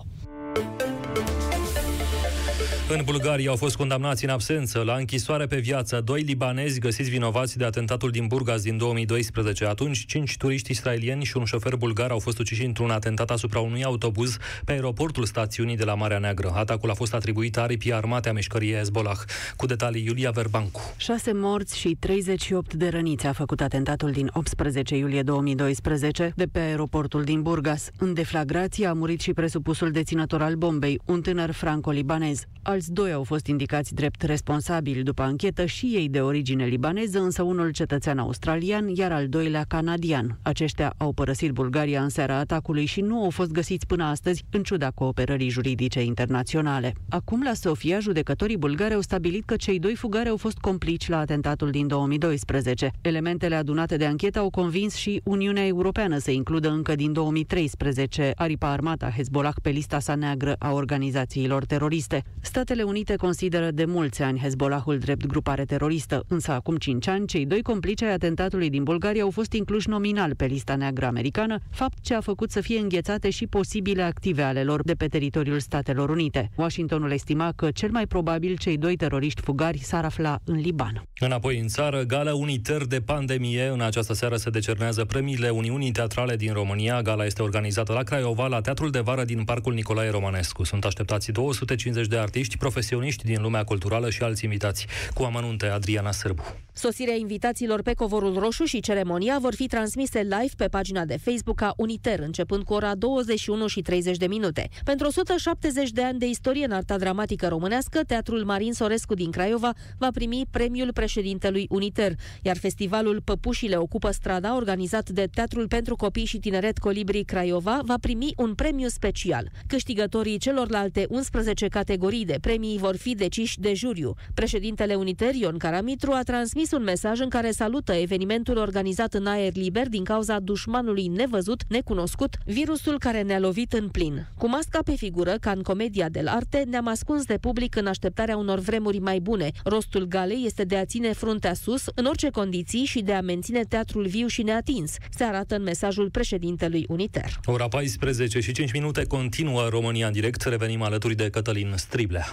În 2.91 3.01
Bulgaria 3.05 3.49
au 3.49 3.55
fost 3.55 3.75
condamnați 3.75 4.23
în 4.23 4.29
absență 4.29 4.81
la 4.81 4.93
închisoare 4.93 5.45
pe 5.45 5.57
viață 5.57 6.01
doi 6.01 6.21
libanezi 6.21 6.79
găsiți 6.79 7.09
vinovați 7.09 7.57
de 7.57 7.65
atentatul 7.65 8.09
din 8.09 8.27
Burgas 8.27 8.61
din 8.61 8.77
2012. 8.77 9.65
Atunci, 9.65 10.05
cinci 10.05 10.37
turiști 10.37 10.71
israelieni 10.71 11.23
și 11.23 11.37
un 11.37 11.45
șofer 11.45 11.75
bulgar 11.75 12.11
au 12.11 12.19
fost 12.19 12.39
uciși 12.39 12.65
într-un 12.65 12.89
atentat 12.89 13.29
asupra 13.29 13.59
unui 13.59 13.83
autobuz 13.83 14.37
pe 14.65 14.71
aeroportul 14.71 15.25
stațiunii 15.25 15.75
de 15.75 15.83
la 15.83 15.93
Marea 15.93 16.17
Neagră. 16.17 16.51
Atacul 16.55 16.89
a 16.89 16.93
fost 16.93 17.13
atribuit 17.13 17.57
aripii 17.57 17.93
armate 17.93 18.29
a 18.29 18.33
mișcării 18.33 18.75
Hezbollah. 18.75 19.17
Cu 19.55 19.65
detalii 19.65 20.05
Iulia 20.05 20.31
Verbancu. 20.31 20.93
Șase 20.97 21.31
morți 21.33 21.77
și 21.77 21.97
38 21.99 22.73
de 22.73 22.87
răniți 22.87 23.27
a 23.27 23.33
făcut 23.33 23.61
atentatul 23.61 24.11
din 24.11 24.29
18 24.33 24.95
iulie 24.95 25.21
2012 25.21 26.33
de 26.35 26.45
pe 26.51 26.59
aeroportul 26.59 27.23
din 27.23 27.41
Burgas. 27.41 27.89
În 27.97 28.13
deflagrație 28.13 28.87
a 28.87 28.93
murit 28.93 29.21
și 29.21 29.33
presupusul 29.33 29.91
deținător 29.91 30.41
al 30.41 30.55
bombei, 30.55 30.99
un 31.05 31.21
tânăr 31.21 31.51
franco-libanez. 31.51 32.43
Alți 32.80 32.93
doi 32.93 33.11
au 33.11 33.23
fost 33.23 33.47
indicați 33.47 33.93
drept 33.93 34.21
responsabili 34.21 35.03
după 35.03 35.21
anchetă 35.21 35.65
și 35.65 35.86
ei 35.86 36.09
de 36.09 36.21
origine 36.21 36.65
libaneză, 36.65 37.19
însă 37.19 37.43
unul 37.43 37.71
cetățean 37.71 38.17
australian, 38.17 38.88
iar 38.88 39.11
al 39.11 39.27
doilea 39.27 39.65
canadian. 39.67 40.39
Aceștia 40.41 40.93
au 40.97 41.11
părăsit 41.11 41.51
Bulgaria 41.51 42.01
în 42.01 42.09
seara 42.09 42.36
atacului 42.36 42.86
și 42.86 43.01
nu 43.01 43.23
au 43.23 43.30
fost 43.30 43.51
găsiți 43.51 43.86
până 43.86 44.03
astăzi, 44.03 44.43
în 44.49 44.63
ciuda 44.63 44.89
cooperării 44.89 45.49
juridice 45.49 46.01
internaționale. 46.03 46.93
Acum, 47.09 47.43
la 47.43 47.53
Sofia, 47.53 47.99
judecătorii 47.99 48.57
bulgari 48.57 48.93
au 48.93 49.01
stabilit 49.01 49.45
că 49.45 49.55
cei 49.55 49.80
doi 49.80 49.95
fugari 49.95 50.30
au 50.30 50.38
fost 50.38 50.57
complici 50.57 51.07
la 51.07 51.17
atentatul 51.17 51.69
din 51.69 51.88
2012. 51.88 52.91
Elementele 53.01 53.55
adunate 53.55 53.97
de 53.97 54.05
anchetă 54.05 54.39
au 54.39 54.49
convins 54.49 54.95
și 54.95 55.21
Uniunea 55.23 55.65
Europeană 55.65 56.17
să 56.17 56.32
includă 56.32 56.69
încă 56.69 56.95
din 56.95 57.13
2013 57.13 58.32
aripa 58.36 58.71
armata 58.71 59.09
Hezbollah 59.15 59.53
pe 59.61 59.69
lista 59.69 59.99
sa 59.99 60.15
neagră 60.15 60.55
a 60.59 60.71
organizațiilor 60.71 61.65
teroriste. 61.65 62.23
Statele 62.70 62.89
Unite 62.89 63.15
consideră 63.15 63.72
de 63.72 63.86
mulți 63.86 64.22
ani 64.22 64.39
Hezbollahul 64.39 64.97
drept 64.97 65.26
grupare 65.26 65.65
teroristă, 65.65 66.24
însă 66.28 66.51
acum 66.51 66.76
5 66.76 67.07
ani 67.07 67.28
cei 67.28 67.45
doi 67.45 67.61
complici 67.61 68.01
ai 68.01 68.13
atentatului 68.13 68.70
din 68.70 68.84
Bulgaria 68.84 69.24
au 69.24 69.30
fost 69.30 69.53
incluși 69.53 69.89
nominal 69.89 70.36
pe 70.36 70.45
lista 70.45 70.76
neagră 70.76 71.05
americană, 71.05 71.59
fapt 71.70 71.97
ce 72.01 72.13
a 72.13 72.22
făcut 72.22 72.51
să 72.51 72.61
fie 72.61 72.80
înghețate 72.80 73.30
și 73.30 73.47
posibile 73.47 74.01
active 74.01 74.41
ale 74.41 74.63
lor 74.63 74.84
de 74.84 74.93
pe 74.93 75.07
teritoriul 75.07 75.59
Statelor 75.59 76.09
Unite. 76.09 76.49
Washingtonul 76.55 77.11
estima 77.11 77.51
că 77.55 77.72
cel 77.72 77.89
mai 77.91 78.07
probabil 78.07 78.57
cei 78.57 78.78
doi 78.78 78.95
teroriști 78.95 79.41
fugari 79.41 79.78
s-ar 79.78 80.05
afla 80.05 80.39
în 80.45 80.59
Liban. 80.59 81.03
Înapoi 81.20 81.59
în 81.59 81.67
țară, 81.67 82.03
gala 82.03 82.36
unitări 82.36 82.88
de 82.88 83.01
pandemie. 83.01 83.67
În 83.67 83.82
această 83.82 84.13
seară 84.13 84.36
se 84.36 84.49
decernează 84.49 85.05
premiile 85.05 85.49
Uniunii 85.49 85.91
Teatrale 85.91 86.36
din 86.36 86.53
România. 86.53 87.01
Gala 87.01 87.26
este 87.26 87.41
organizată 87.41 87.93
la 87.93 88.03
Craiova, 88.03 88.47
la 88.47 88.61
Teatrul 88.61 88.89
de 88.89 88.99
Vară 88.99 89.24
din 89.24 89.43
Parcul 89.43 89.74
Nicolae 89.74 90.09
Romanescu. 90.09 90.63
Sunt 90.63 90.86
așteptați 90.86 91.32
250 91.32 92.07
de 92.07 92.17
artiști 92.17 92.57
profesioniști 92.60 93.26
din 93.26 93.41
lumea 93.41 93.64
culturală 93.64 94.10
și 94.10 94.24
alți 94.24 94.43
invitați. 94.43 94.88
Cu 95.14 95.24
amănunte 95.24 95.66
Adriana 95.66 96.12
Sârbu. 96.12 96.43
Sosirea 96.74 97.16
invitațiilor 97.16 97.82
pe 97.82 97.93
covorul 97.93 98.39
roșu 98.39 98.64
și 98.64 98.80
ceremonia 98.80 99.38
vor 99.39 99.55
fi 99.55 99.68
transmise 99.68 100.20
live 100.20 100.53
pe 100.57 100.68
pagina 100.68 101.05
de 101.05 101.18
Facebook 101.18 101.62
a 101.62 101.74
Uniter, 101.78 102.20
începând 102.20 102.64
cu 102.64 102.74
ora 102.74 102.95
21 102.95 103.68
și 103.68 103.82
30 103.82 104.18
de 104.18 104.28
minute. 104.28 104.70
Pentru 104.84 105.07
170 105.07 105.89
de 105.89 106.03
ani 106.03 106.20
de 106.20 106.26
istorie 106.26 106.66
în 106.66 106.72
arta 106.72 106.97
dramatică 106.97 107.47
românească, 107.47 107.99
Teatrul 108.07 108.43
Marin 108.43 108.74
Sorescu 108.74 109.14
din 109.14 109.32
Craiova 109.32 109.72
va 109.97 110.07
primi 110.14 110.45
premiul 110.51 110.93
președintelui 110.93 111.66
Uniter, 111.70 112.14
iar 112.41 112.57
festivalul 112.57 113.22
Păpușile 113.24 113.76
ocupă 113.76 114.12
strada, 114.12 114.55
organizat 114.55 115.10
de 115.10 115.28
Teatrul 115.34 115.68
pentru 115.68 115.95
Copii 115.95 116.26
și 116.26 116.38
Tineret 116.38 116.78
Colibri 116.78 117.24
Craiova, 117.24 117.80
va 117.84 117.95
primi 118.01 118.34
un 118.38 118.53
premiu 118.53 118.88
special. 118.88 119.49
Câștigătorii 119.68 120.38
celorlalte 120.38 121.05
11 121.10 121.68
categorii 121.68 122.26
de 122.26 122.38
premii 122.49 122.77
vor 122.77 122.95
fi 122.95 123.15
deciși 123.15 123.59
de 123.59 123.73
juriu. 123.73 124.13
Președintele 124.33 124.95
Uniter, 124.95 125.33
Ion 125.33 125.57
Caramitru, 125.57 126.11
a 126.11 126.21
transmis 126.21 126.47
transmis 126.49 126.71
un 126.71 126.83
mesaj 126.83 127.19
în 127.19 127.29
care 127.29 127.51
salută 127.51 127.93
evenimentul 127.93 128.57
organizat 128.57 129.13
în 129.13 129.25
aer 129.25 129.55
liber 129.55 129.87
din 129.87 130.03
cauza 130.03 130.39
dușmanului 130.39 131.07
nevăzut, 131.07 131.61
necunoscut, 131.67 132.37
virusul 132.45 132.99
care 132.99 133.21
ne-a 133.21 133.39
lovit 133.39 133.73
în 133.73 133.87
plin. 133.87 134.27
Cu 134.37 134.49
masca 134.49 134.79
pe 134.83 134.95
figură, 134.95 135.35
ca 135.41 135.51
în 135.51 135.61
comedia 135.61 136.09
del 136.09 136.27
arte, 136.27 136.63
ne-am 136.69 136.87
ascuns 136.87 137.25
de 137.25 137.37
public 137.41 137.75
în 137.75 137.87
așteptarea 137.87 138.37
unor 138.37 138.59
vremuri 138.59 138.99
mai 138.99 139.19
bune. 139.19 139.51
Rostul 139.63 140.05
galei 140.05 140.43
este 140.45 140.63
de 140.63 140.75
a 140.75 140.85
ține 140.85 141.13
fruntea 141.13 141.53
sus, 141.53 141.83
în 141.95 142.05
orice 142.05 142.29
condiții, 142.29 142.85
și 142.85 143.01
de 143.01 143.13
a 143.13 143.21
menține 143.21 143.63
teatrul 143.63 144.07
viu 144.07 144.27
și 144.27 144.43
neatins, 144.43 144.95
se 145.09 145.23
arată 145.23 145.55
în 145.55 145.63
mesajul 145.63 146.09
președintelui 146.09 146.85
Uniter. 146.87 147.39
Ora 147.45 147.67
14 147.67 148.39
și 148.39 148.51
5 148.51 148.71
minute 148.71 149.03
continuă 149.03 149.67
România 149.67 150.07
în 150.07 150.13
direct. 150.13 150.41
Revenim 150.41 150.81
alături 150.81 151.15
de 151.15 151.29
Cătălin 151.29 151.73
Striblea. 151.75 152.28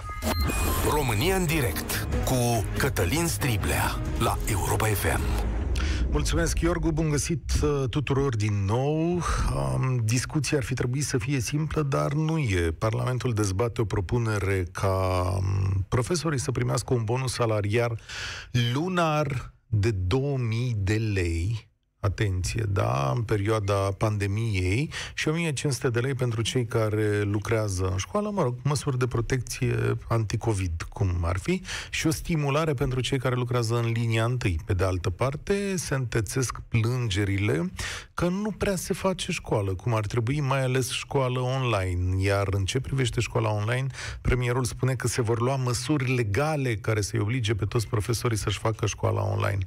România 0.93 1.35
în 1.35 1.45
direct 1.45 2.07
cu 2.25 2.65
Cătălin 2.77 3.27
Striblea 3.27 3.99
la 4.19 4.37
Europa 4.49 4.85
FM. 4.85 5.21
Mulțumesc, 6.11 6.59
Iorgu, 6.59 6.91
bun 6.91 7.09
găsit 7.09 7.51
uh, 7.63 7.83
tuturor 7.89 8.35
din 8.35 8.65
nou. 8.65 9.13
Um, 9.13 10.01
discuția 10.03 10.57
ar 10.57 10.63
fi 10.63 10.73
trebuit 10.73 11.03
să 11.03 11.17
fie 11.17 11.39
simplă, 11.39 11.81
dar 11.81 12.13
nu 12.13 12.37
e. 12.37 12.71
Parlamentul 12.77 13.33
dezbate 13.33 13.81
o 13.81 13.85
propunere 13.85 14.63
ca 14.71 15.21
um, 15.37 15.85
profesorii 15.87 16.39
să 16.39 16.51
primească 16.51 16.93
un 16.93 17.03
bonus 17.03 17.33
salariar 17.33 17.99
lunar 18.73 19.53
de 19.67 19.91
2000 19.91 20.75
de 20.77 20.93
lei 20.93 21.66
atenție, 22.07 22.65
da, 22.69 23.11
în 23.15 23.21
perioada 23.21 23.73
pandemiei 23.73 24.91
și 25.13 25.27
1500 25.27 25.89
de 25.89 25.99
lei 25.99 26.13
pentru 26.13 26.41
cei 26.41 26.65
care 26.65 27.21
lucrează 27.21 27.89
în 27.91 27.97
școală, 27.97 28.29
mă 28.33 28.41
rog, 28.41 28.55
măsuri 28.63 28.97
de 28.97 29.07
protecție 29.07 29.97
anticovid, 30.07 30.81
cum 30.89 31.09
ar 31.21 31.37
fi, 31.37 31.61
și 31.89 32.07
o 32.07 32.11
stimulare 32.11 32.73
pentru 32.73 32.99
cei 32.99 33.19
care 33.19 33.35
lucrează 33.35 33.77
în 33.77 33.91
linia 33.91 34.25
întâi. 34.25 34.59
Pe 34.65 34.73
de 34.73 34.83
altă 34.83 35.09
parte, 35.09 35.75
se 35.75 35.95
întețesc 35.95 36.59
plângerile 36.67 37.71
că 38.13 38.27
nu 38.27 38.51
prea 38.51 38.75
se 38.75 38.93
face 38.93 39.31
școală, 39.31 39.73
cum 39.73 39.93
ar 39.93 40.05
trebui, 40.05 40.39
mai 40.39 40.63
ales 40.63 40.89
școală 40.91 41.39
online. 41.39 42.21
Iar 42.23 42.47
în 42.51 42.65
ce 42.65 42.79
privește 42.79 43.19
școala 43.19 43.49
online, 43.49 43.87
premierul 44.21 44.63
spune 44.63 44.95
că 44.95 45.07
se 45.07 45.21
vor 45.21 45.41
lua 45.41 45.55
măsuri 45.55 46.15
legale 46.15 46.75
care 46.75 47.01
să-i 47.01 47.19
oblige 47.19 47.55
pe 47.55 47.65
toți 47.65 47.87
profesorii 47.87 48.37
să-și 48.37 48.59
facă 48.59 48.85
școala 48.85 49.23
online. 49.23 49.57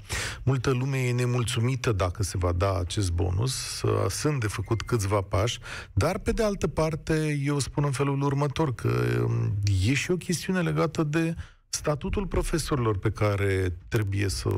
Multă 0.42 0.70
lume 0.70 0.98
e 0.98 1.12
nemulțumită 1.12 1.92
dacă 1.92 2.22
se 2.30 2.38
va 2.38 2.52
da 2.52 2.78
acest 2.78 3.12
bonus. 3.12 3.82
Sunt 4.08 4.40
de 4.40 4.46
făcut 4.46 4.82
câțiva 4.82 5.20
pași, 5.20 5.58
dar 5.92 6.18
pe 6.18 6.32
de 6.32 6.42
altă 6.42 6.66
parte 6.66 7.40
eu 7.44 7.58
spun 7.58 7.84
în 7.84 7.90
felul 7.90 8.22
următor 8.22 8.74
că 8.74 8.90
um, 9.24 9.54
e 9.86 9.94
și 9.94 10.10
o 10.10 10.16
chestiune 10.16 10.60
legată 10.60 11.02
de 11.02 11.34
statutul 11.70 12.26
profesorilor 12.26 12.98
pe 12.98 13.10
care 13.10 13.76
trebuie 13.88 14.28
să 14.28 14.48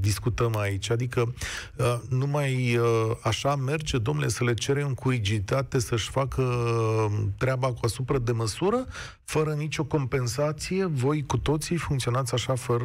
discutăm 0.00 0.56
aici. 0.56 0.90
Adică 0.90 1.34
uh, 1.76 2.00
numai 2.08 2.76
uh, 2.76 3.10
așa 3.22 3.56
merge, 3.56 3.98
domnule, 3.98 4.28
să 4.28 4.44
le 4.44 4.54
cerem 4.54 4.94
cu 4.94 5.08
rigiditate 5.08 5.78
să-și 5.78 6.10
facă 6.10 6.42
um, 6.42 7.34
treaba 7.38 7.72
cu 7.72 7.78
asupra 7.82 8.18
de 8.18 8.32
măsură, 8.32 8.86
fără 9.24 9.52
nicio 9.52 9.84
compensație. 9.84 10.84
Voi 10.84 11.26
cu 11.26 11.38
toții 11.38 11.76
funcționați 11.76 12.34
așa 12.34 12.54
fără 12.54 12.84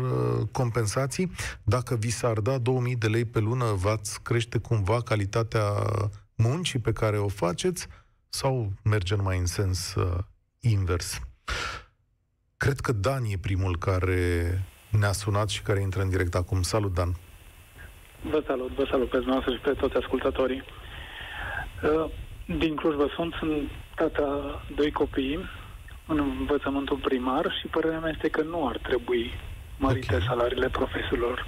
compensații. 0.52 1.32
Dacă 1.64 1.96
vi 1.96 2.10
s-ar 2.10 2.40
da 2.40 2.58
2000 2.58 2.96
de 2.96 3.08
lei 3.08 3.26
pe 3.26 3.40
lună, 3.40 3.66
v-ați 3.66 4.22
crește 4.22 4.58
cumva 4.58 5.02
calitatea 5.02 5.64
muncii 6.36 6.80
pe 6.80 6.92
care 6.92 7.18
o 7.18 7.28
faceți 7.28 7.88
sau 8.30 8.72
merge 8.84 9.16
numai 9.16 9.38
în 9.38 9.46
sens 9.46 9.96
uh, 9.96 10.18
invers? 10.60 11.20
Cred 12.58 12.80
că 12.80 12.92
Dan 12.92 13.24
e 13.24 13.38
primul 13.42 13.78
care 13.78 14.22
ne-a 15.00 15.12
sunat 15.12 15.50
și 15.50 15.62
care 15.62 15.82
intră 15.82 16.02
în 16.02 16.10
direct 16.10 16.36
acum. 16.36 16.62
Salut, 16.62 16.94
Dan! 16.94 17.10
Vă 18.22 18.44
salut, 18.48 18.72
vă 18.72 18.88
salut 18.90 19.10
pe 19.10 19.18
dumneavoastră 19.18 19.54
și 19.54 19.60
pe 19.60 19.72
toți 19.72 19.96
ascultătorii. 19.96 20.64
Uh, 21.84 22.12
din 22.58 22.76
Cluj 22.76 22.96
vă 22.96 23.08
sunt, 23.16 23.34
sunt 23.34 23.70
tata 23.96 24.62
doi 24.76 24.92
copii 24.92 25.40
în 26.08 26.20
învățământul 26.20 26.98
primar 26.98 27.56
și 27.60 27.68
părerea 27.68 28.00
mea 28.00 28.12
este 28.16 28.30
că 28.30 28.42
nu 28.42 28.68
ar 28.68 28.78
trebui 28.78 29.32
mărite 29.78 30.14
okay. 30.16 30.28
salariile 30.28 30.70
profesorilor. 30.70 31.46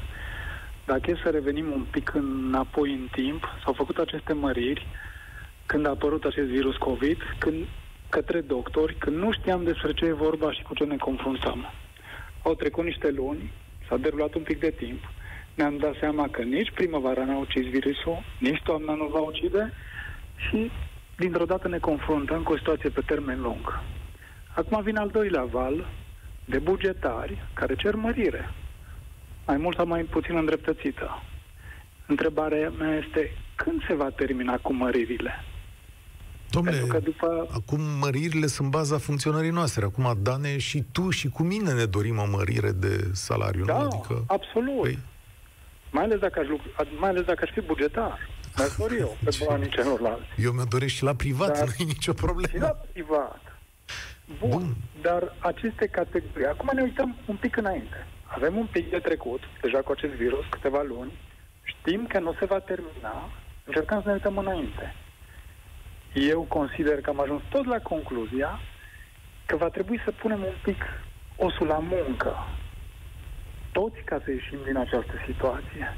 Dacă 0.86 1.12
e 1.12 1.20
să 1.24 1.30
revenim 1.30 1.72
un 1.72 1.86
pic 1.92 2.14
înapoi 2.14 2.92
în 2.92 3.08
timp, 3.12 3.44
s-au 3.64 3.74
făcut 3.74 3.98
aceste 3.98 4.34
măriri 4.34 4.88
când 5.66 5.86
a 5.86 5.90
apărut 5.90 6.24
acest 6.24 6.48
virus 6.48 6.76
COVID, 6.76 7.18
când 7.38 7.66
către 8.10 8.42
doctori 8.42 8.96
când 8.96 9.18
nu 9.18 9.32
știam 9.32 9.64
despre 9.64 9.94
ce 9.94 10.06
e 10.06 10.12
vorba 10.12 10.52
și 10.52 10.62
cu 10.62 10.74
ce 10.74 10.84
ne 10.84 10.98
confruntăm. 10.98 11.74
Au 12.44 12.56
trecut 12.56 12.84
niște 12.84 13.12
luni, 13.12 13.52
s-a 13.88 13.98
derulat 13.98 14.34
un 14.34 14.42
pic 14.42 14.60
de 14.60 14.70
timp, 14.70 15.00
ne-am 15.56 15.78
dat 15.78 15.96
seama 16.00 16.28
că 16.28 16.42
nici 16.42 16.72
primăvara 16.72 17.26
n-a 17.26 17.38
ucis 17.38 17.66
virusul, 17.66 18.24
nici 18.40 18.62
toamna 18.64 18.94
nu 18.94 19.06
va 19.06 19.20
ucide 19.20 19.74
și 20.50 20.72
dintr-o 21.18 21.46
dată 21.46 21.68
ne 21.68 21.78
confruntăm 21.78 22.44
cu 22.44 22.52
o 22.52 22.58
situație 22.58 22.90
pe 22.90 23.02
termen 23.06 23.42
lung. 23.42 23.82
Acum 24.56 24.82
vine 24.82 25.00
al 25.00 25.10
doilea 25.10 25.44
val 25.44 25.88
de 26.46 26.60
bugetari 26.60 27.38
care 27.54 27.76
cer 27.76 27.96
mărire, 27.96 28.54
mai 29.46 29.58
mult 29.58 29.76
sau 29.76 29.86
mai 29.86 30.04
puțin 30.04 30.36
îndreptățită. 30.36 31.24
Întrebarea 32.06 32.70
mea 32.70 32.96
este 32.96 33.32
când 33.56 33.86
se 33.88 33.94
va 33.94 34.10
termina 34.10 34.58
cu 34.58 34.74
măririle? 34.74 35.44
Domnule, 36.50 36.78
că 36.78 37.00
după... 37.00 37.48
acum 37.52 37.82
măririle 38.00 38.48
sunt 38.48 38.70
baza 38.70 38.98
funcționării 38.98 39.50
noastre. 39.50 39.86
Acum, 39.86 40.18
Dane, 40.22 40.58
și 40.58 40.84
tu 40.92 41.10
și 41.10 41.30
cu 41.30 41.44
mine 41.44 41.74
ne 41.74 41.86
dorim 41.86 42.18
o 42.18 42.26
mărire 42.30 42.72
de 42.72 43.10
salariu, 43.14 43.66
da, 43.66 43.78
nu? 43.78 43.80
Adică... 43.80 44.24
absolut. 44.28 44.82
Păi... 44.82 45.00
Mai, 45.92 46.04
ales 46.04 46.20
dacă 46.20 46.40
aș 46.40 46.48
lucra, 46.48 46.70
mai 47.00 47.10
ales 47.10 47.24
dacă 47.24 47.40
aș 47.44 47.50
fi 47.54 47.62
bugetar. 47.62 48.20
Mi-aș 48.58 48.76
dori 48.78 48.98
eu, 48.98 49.18
pe 49.24 49.38
banii 49.48 49.70
celorlalți. 49.70 50.26
Eu 50.38 50.52
mi-o 50.52 50.64
doresc 50.64 50.94
și 50.94 51.04
la 51.04 51.14
privat, 51.14 51.58
dar... 51.58 51.68
nu 51.68 51.74
e 51.78 51.84
nicio 51.84 52.14
problemă. 52.14 52.54
Și 52.54 52.60
la 52.60 52.78
privat. 52.92 53.42
Bun, 54.40 54.50
Bun, 54.50 54.76
dar 55.02 55.36
aceste 55.40 55.88
categorii... 55.88 56.46
Acum 56.46 56.70
ne 56.74 56.82
uităm 56.82 57.16
un 57.26 57.36
pic 57.36 57.58
înainte. 57.58 58.08
Avem 58.24 58.58
un 58.58 58.68
pic 58.72 58.90
de 58.90 58.98
trecut, 58.98 59.42
deja 59.62 59.80
cu 59.82 59.92
acest 59.92 60.14
virus, 60.14 60.46
câteva 60.50 60.82
luni. 60.82 61.12
Știm 61.64 62.06
că 62.08 62.20
nu 62.20 62.34
se 62.40 62.46
va 62.46 62.60
termina. 62.60 63.30
Încercăm 63.66 64.02
să 64.02 64.08
ne 64.08 64.14
uităm 64.14 64.38
înainte 64.38 64.96
eu 66.14 66.42
consider 66.42 67.02
că 67.02 67.10
am 67.10 67.20
ajuns 67.20 67.42
tot 67.50 67.66
la 67.66 67.80
concluzia 67.80 68.60
că 69.46 69.56
va 69.56 69.70
trebui 69.70 70.02
să 70.04 70.12
punem 70.12 70.40
un 70.44 70.56
pic 70.64 70.84
osul 71.36 71.68
la 71.68 71.78
muncă. 71.78 72.48
Toți 73.72 74.02
ca 74.06 74.22
să 74.24 74.32
ieșim 74.32 74.58
din 74.66 74.78
această 74.78 75.14
situație. 75.26 75.98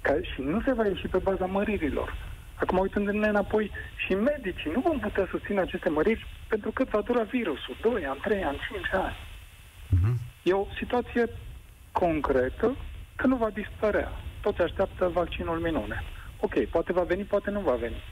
Ca, 0.00 0.14
și 0.34 0.40
nu 0.40 0.60
se 0.60 0.72
va 0.72 0.86
ieși 0.86 1.08
pe 1.08 1.18
baza 1.18 1.46
măririlor. 1.46 2.14
Acum, 2.54 2.78
uitându-ne 2.78 3.28
înapoi, 3.28 3.70
și 3.96 4.14
medicii 4.14 4.70
nu 4.74 4.80
vom 4.80 4.98
putea 4.98 5.26
susține 5.30 5.60
aceste 5.60 5.88
măriri 5.88 6.26
pentru 6.48 6.70
că 6.70 6.84
va 6.84 7.00
dura 7.00 7.22
virusul. 7.22 7.76
2 7.82 8.06
ani, 8.06 8.20
3 8.22 8.44
ani, 8.44 8.58
5 8.72 8.84
ani. 8.92 9.16
Uh-huh. 9.94 10.14
E 10.42 10.52
o 10.52 10.66
situație 10.78 11.28
concretă 11.92 12.76
că 13.16 13.26
nu 13.26 13.36
va 13.36 13.50
dispărea. 13.50 14.10
Toți 14.40 14.60
așteaptă 14.60 15.08
vaccinul 15.08 15.58
minune. 15.58 16.02
Ok, 16.40 16.64
poate 16.64 16.92
va 16.92 17.02
veni, 17.02 17.22
poate 17.22 17.50
nu 17.50 17.60
va 17.60 17.74
veni. 17.74 18.02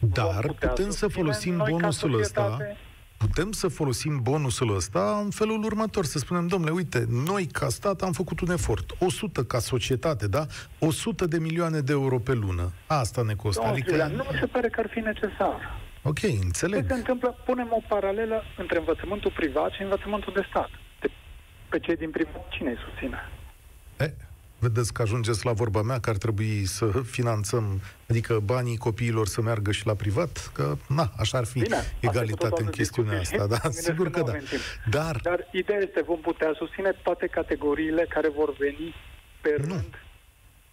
Dar 0.00 0.52
putem 0.58 0.90
să 0.90 1.08
folosim 1.08 1.62
bonusul 1.68 2.20
ăsta 2.20 2.58
putem 3.26 3.52
să 3.52 3.68
folosim 3.68 4.22
bonusul 4.22 4.74
ăsta 4.74 5.20
în 5.24 5.30
felul 5.30 5.64
următor, 5.64 6.04
să 6.04 6.18
spunem, 6.18 6.46
domnule, 6.46 6.72
uite, 6.72 7.06
noi 7.08 7.46
ca 7.46 7.68
stat 7.68 8.02
am 8.02 8.12
făcut 8.12 8.40
un 8.40 8.50
efort, 8.50 8.90
100 8.98 9.44
ca 9.44 9.58
societate, 9.58 10.26
da? 10.26 10.46
100 10.78 11.26
de 11.26 11.38
milioane 11.38 11.80
de 11.80 11.92
euro 11.92 12.18
pe 12.18 12.32
lună. 12.32 12.72
Asta 12.86 13.22
ne 13.22 13.34
costă. 13.34 13.60
Domnul 13.60 13.80
adică... 13.80 14.06
nu 14.06 14.24
mi 14.30 14.38
se 14.40 14.46
pare 14.46 14.68
că 14.68 14.80
ar 14.80 14.88
fi 14.90 14.98
necesar. 14.98 15.78
Ok, 16.02 16.22
înțeleg. 16.22 16.80
Ce 16.80 16.86
se 16.86 16.94
întâmplă? 16.94 17.36
Punem 17.44 17.68
o 17.70 17.80
paralelă 17.88 18.42
între 18.58 18.78
învățământul 18.78 19.30
privat 19.30 19.70
și 19.70 19.82
învățământul 19.82 20.32
de 20.32 20.46
stat. 20.48 20.70
De, 21.00 21.10
pe 21.68 21.78
cei 21.78 21.96
din 21.96 22.10
privat, 22.10 22.48
cine 22.48 22.70
îi 22.70 22.78
susține? 22.88 23.18
E, 23.98 24.14
vedeți 24.60 24.92
că 24.92 25.02
ajungeți 25.02 25.44
la 25.44 25.52
vorba 25.52 25.82
mea 25.82 26.00
că 26.00 26.10
ar 26.10 26.16
trebui 26.16 26.64
să 26.64 26.86
finanțăm, 27.04 27.80
adică 28.08 28.40
banii 28.44 28.76
copiilor 28.76 29.26
să 29.26 29.40
meargă 29.40 29.70
și 29.70 29.86
la 29.86 29.94
privat, 29.94 30.50
că 30.54 30.76
na, 30.88 31.12
așa 31.16 31.38
ar 31.38 31.44
fi 31.44 31.60
Bine, 31.60 31.76
egalitate 32.00 32.62
în 32.62 32.68
chestiunea 32.68 33.18
discuție. 33.18 33.44
asta, 33.44 33.68
da, 33.68 33.70
sigur 33.70 34.10
că 34.10 34.22
da. 34.22 34.32
Dar... 34.90 35.20
Dar 35.22 35.48
ideea 35.52 35.78
este, 35.78 36.02
vom 36.06 36.20
putea 36.20 36.52
susține 36.56 36.96
toate 37.02 37.26
categoriile 37.26 38.06
care 38.08 38.28
vor 38.28 38.56
veni 38.58 38.94
pe 39.40 39.54
rând 39.58 39.70
nu. 39.70 39.84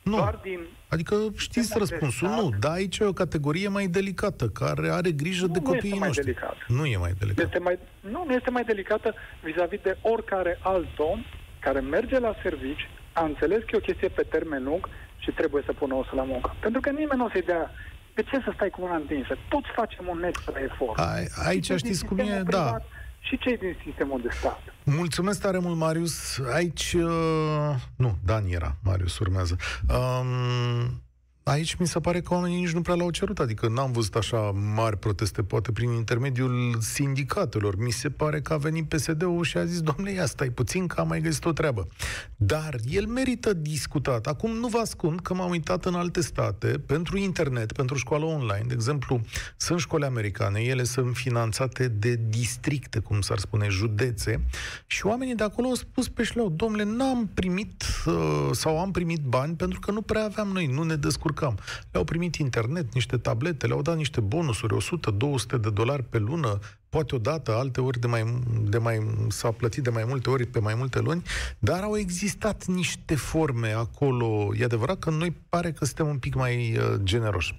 Nu. 0.02 0.18
Doar 0.18 0.40
din 0.44 0.60
adică 0.88 1.16
știți 1.38 1.78
răspunsul, 1.78 2.28
nu, 2.28 2.50
dar 2.60 2.72
aici 2.72 2.98
e 2.98 3.04
o 3.04 3.14
categorie 3.14 3.68
mai 3.68 3.88
delicată, 3.88 4.48
care 4.48 4.90
are 4.90 5.12
grijă 5.12 5.46
nu, 5.46 5.54
de 5.54 5.60
copiii 5.60 6.00
nu 6.00 6.06
noștri. 6.06 6.26
Delicat. 6.26 6.56
Nu 6.68 6.86
e 6.86 6.98
mai 6.98 7.14
delicată. 7.20 7.42
Este 7.46 7.60
mai, 7.60 7.80
nu, 8.00 8.24
nu 8.28 8.34
este 8.34 8.50
mai 8.50 8.64
delicată 8.64 9.14
vis-a-vis 9.44 9.80
de 9.82 9.98
oricare 10.02 10.60
alt 10.62 11.00
om 11.00 11.20
care 11.60 11.80
merge 11.80 12.20
la 12.20 12.36
servici, 12.42 12.90
a 13.20 13.24
înțeles 13.24 13.62
că 13.64 13.72
e 13.74 13.78
o 13.84 13.88
chestie 13.90 14.08
pe 14.08 14.26
termen 14.34 14.64
lung 14.64 14.90
și 15.18 15.32
trebuie 15.32 15.64
să 15.66 15.74
pună 15.74 15.94
osul 15.94 16.18
la 16.18 16.24
muncă. 16.24 16.56
Pentru 16.60 16.82
că 16.82 16.90
nimeni 16.90 17.20
nu 17.20 17.26
o 17.26 17.30
să-i 17.30 17.50
dea 17.52 17.72
de 18.16 18.24
ce 18.24 18.42
să 18.46 18.52
stai 18.56 18.70
cu 18.70 18.82
mâna 18.82 18.96
întinsă? 18.96 19.38
Toți 19.50 19.68
facem 19.76 20.06
un 20.08 20.24
extra 20.24 20.60
efort. 20.60 21.00
A, 21.00 21.14
aici 21.48 21.72
știți 21.76 22.06
cum 22.06 22.18
e, 22.18 22.42
da. 22.46 22.78
Și 23.20 23.38
cei 23.38 23.58
din 23.58 23.76
sistemul 23.84 24.22
de 24.22 24.28
stat. 24.32 24.62
Mulțumesc 24.84 25.42
tare 25.42 25.58
mult, 25.58 25.78
Marius. 25.78 26.40
Aici... 26.54 26.94
Uh, 26.94 27.76
nu, 27.96 28.18
Dan 28.26 28.46
era. 28.48 28.76
Marius 28.84 29.20
urmează. 29.20 29.56
Um, 29.90 31.02
Aici 31.48 31.76
mi 31.76 31.88
se 31.88 32.00
pare 32.00 32.22
că 32.22 32.34
oamenii 32.34 32.60
nici 32.60 32.72
nu 32.72 32.82
prea 32.82 32.96
l-au 32.96 33.10
cerut, 33.10 33.40
adică 33.40 33.68
n-am 33.68 33.92
văzut 33.92 34.16
așa 34.16 34.38
mari 34.76 34.98
proteste, 34.98 35.44
poate 35.44 35.72
prin 35.72 35.92
intermediul 35.92 36.78
sindicatelor. 36.80 37.78
Mi 37.78 37.92
se 37.92 38.10
pare 38.10 38.42
că 38.42 38.54
a 38.54 38.58
venit 38.58 38.90
PSD-ul 38.90 39.44
și 39.44 39.58
a 39.58 39.66
zis, 39.66 39.82
domnule, 39.82 40.12
ia 40.12 40.26
stai 40.26 40.50
puțin 40.50 40.88
că 40.88 41.00
am 41.00 41.08
mai 41.08 41.22
găsit 41.22 41.46
o 41.46 41.52
treabă. 41.52 41.88
Dar 42.36 42.76
el 42.90 43.06
merită 43.06 43.54
discutat. 43.54 44.28
Acum 44.28 44.52
nu 44.52 44.68
vă 44.68 44.78
ascund 44.78 45.20
că 45.20 45.34
m-am 45.34 45.50
uitat 45.50 45.86
în 45.86 45.94
alte 45.94 46.22
state 46.22 46.68
pentru 46.68 47.18
internet, 47.18 47.72
pentru 47.72 47.98
școală 47.98 48.26
online. 48.26 48.66
De 48.68 48.74
exemplu, 48.74 49.22
sunt 49.58 49.80
școli 49.80 50.06
americane, 50.06 50.60
ele 50.60 50.84
sunt 50.84 51.16
finanțate 51.16 51.88
de 51.88 52.20
districte, 52.30 53.00
cum 53.00 53.22
s-ar 53.22 53.38
spune, 53.38 53.68
județe, 53.70 54.46
și 54.86 55.06
oamenii 55.06 55.36
de 55.36 55.44
acolo 55.44 55.68
au 55.68 55.76
spus 55.76 56.10
pe 56.10 56.24
șleau, 56.24 56.50
domnule, 56.50 56.84
n-am 56.84 57.30
primit 57.34 57.84
uh, 58.06 58.50
sau 58.52 58.80
am 58.80 58.92
primit 58.92 59.22
bani 59.22 59.56
pentru 59.56 59.80
că 59.80 59.92
nu 59.92 60.02
prea 60.02 60.24
aveam 60.24 60.48
noi, 60.48 60.66
nu 60.66 60.84
ne 60.84 60.96
descurcăm 60.96 61.36
descurcam. 61.38 61.56
Le-au 61.92 62.04
primit 62.04 62.36
internet, 62.36 62.94
niște 62.94 63.18
tablete, 63.18 63.68
le-au 63.68 63.82
dat 63.82 63.96
niște 63.96 64.22
bonusuri, 64.22 64.74
100-200 64.76 65.60
de 65.62 65.70
dolari 65.70 66.04
pe 66.04 66.18
lună, 66.18 66.60
poate 66.90 67.16
o 67.16 67.18
dată, 67.18 67.52
alte 67.52 67.82
ori 67.82 68.00
de 68.00 68.08
mai, 68.08 68.24
de 68.70 68.78
mai, 68.78 68.98
s-a 69.28 69.52
plătit 69.52 69.84
de 69.84 69.90
mai 69.90 70.04
multe 70.08 70.30
ori 70.30 70.46
pe 70.46 70.60
mai 70.60 70.74
multe 70.78 71.00
luni, 71.00 71.22
dar 71.60 71.84
au 71.84 71.98
existat 71.98 72.66
niște 72.66 73.16
forme 73.16 73.72
acolo. 73.72 74.50
E 74.60 74.64
adevărat 74.64 75.00
că 75.00 75.10
noi 75.10 75.36
pare 75.50 75.72
că 75.72 75.86
suntem 75.86 76.08
un 76.08 76.20
pic 76.20 76.36
mai 76.36 76.56
uh, 76.78 76.84
generoși. 77.04 77.56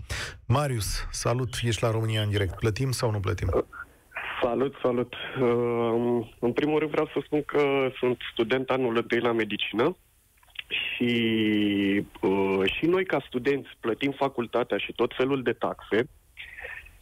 Marius, 0.47 1.07
salut, 1.11 1.49
ești 1.63 1.83
la 1.83 1.91
România 1.91 2.23
în 2.23 2.31
direct. 2.31 2.55
Plătim 2.55 2.91
sau 2.91 3.11
nu 3.11 3.21
plătim? 3.21 3.49
Salut, 4.43 4.75
salut. 4.83 5.13
Uh, 5.41 6.27
în 6.39 6.53
primul 6.53 6.79
rând 6.79 6.91
vreau 6.91 7.07
să 7.07 7.21
spun 7.25 7.43
că 7.43 7.63
sunt 7.99 8.17
student 8.33 8.69
anul 8.69 8.97
întâi 8.97 9.21
la 9.21 9.33
medicină 9.33 9.97
și, 10.69 11.13
uh, 12.21 12.73
și 12.77 12.87
noi 12.87 13.05
ca 13.05 13.25
studenți 13.27 13.69
plătim 13.81 14.11
facultatea 14.11 14.79
și 14.79 14.93
tot 14.93 15.13
felul 15.17 15.43
de 15.43 15.53
taxe, 15.53 16.09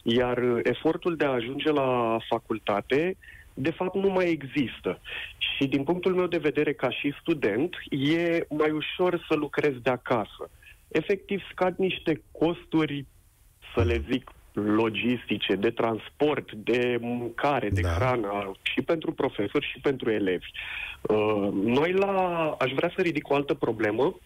iar 0.03 0.43
efortul 0.63 1.15
de 1.15 1.25
a 1.25 1.29
ajunge 1.29 1.71
la 1.71 2.17
facultate 2.29 3.17
de 3.59 3.71
fapt 3.71 3.95
nu 3.95 4.09
mai 4.09 4.29
există. 4.29 4.99
Și 5.37 5.67
din 5.67 5.83
punctul 5.83 6.15
meu 6.15 6.27
de 6.27 6.37
vedere 6.37 6.73
ca 6.73 6.89
și 6.89 7.15
student, 7.19 7.75
e 7.89 8.45
mai 8.49 8.71
ușor 8.71 9.25
să 9.27 9.35
lucrezi 9.35 9.81
de 9.81 9.89
acasă. 9.89 10.49
Efectiv 10.87 11.41
scad 11.51 11.77
niște 11.77 12.21
costuri, 12.31 13.05
să 13.75 13.83
le 13.83 14.03
zic, 14.11 14.31
logistice, 14.65 15.55
de 15.55 15.69
transport, 15.69 16.51
de 16.51 16.97
mâncare, 17.01 17.69
de 17.69 17.81
da. 17.81 17.89
hrană, 17.89 18.51
și 18.61 18.81
pentru 18.81 19.11
profesori 19.11 19.69
și 19.71 19.79
pentru 19.79 20.11
elevi. 20.11 20.51
Uh, 21.01 21.49
noi 21.53 21.91
la, 21.91 22.55
aș 22.59 22.71
vrea 22.71 22.91
să 22.95 23.01
ridic 23.01 23.29
o 23.29 23.35
altă 23.35 23.53
problemă 23.53 24.17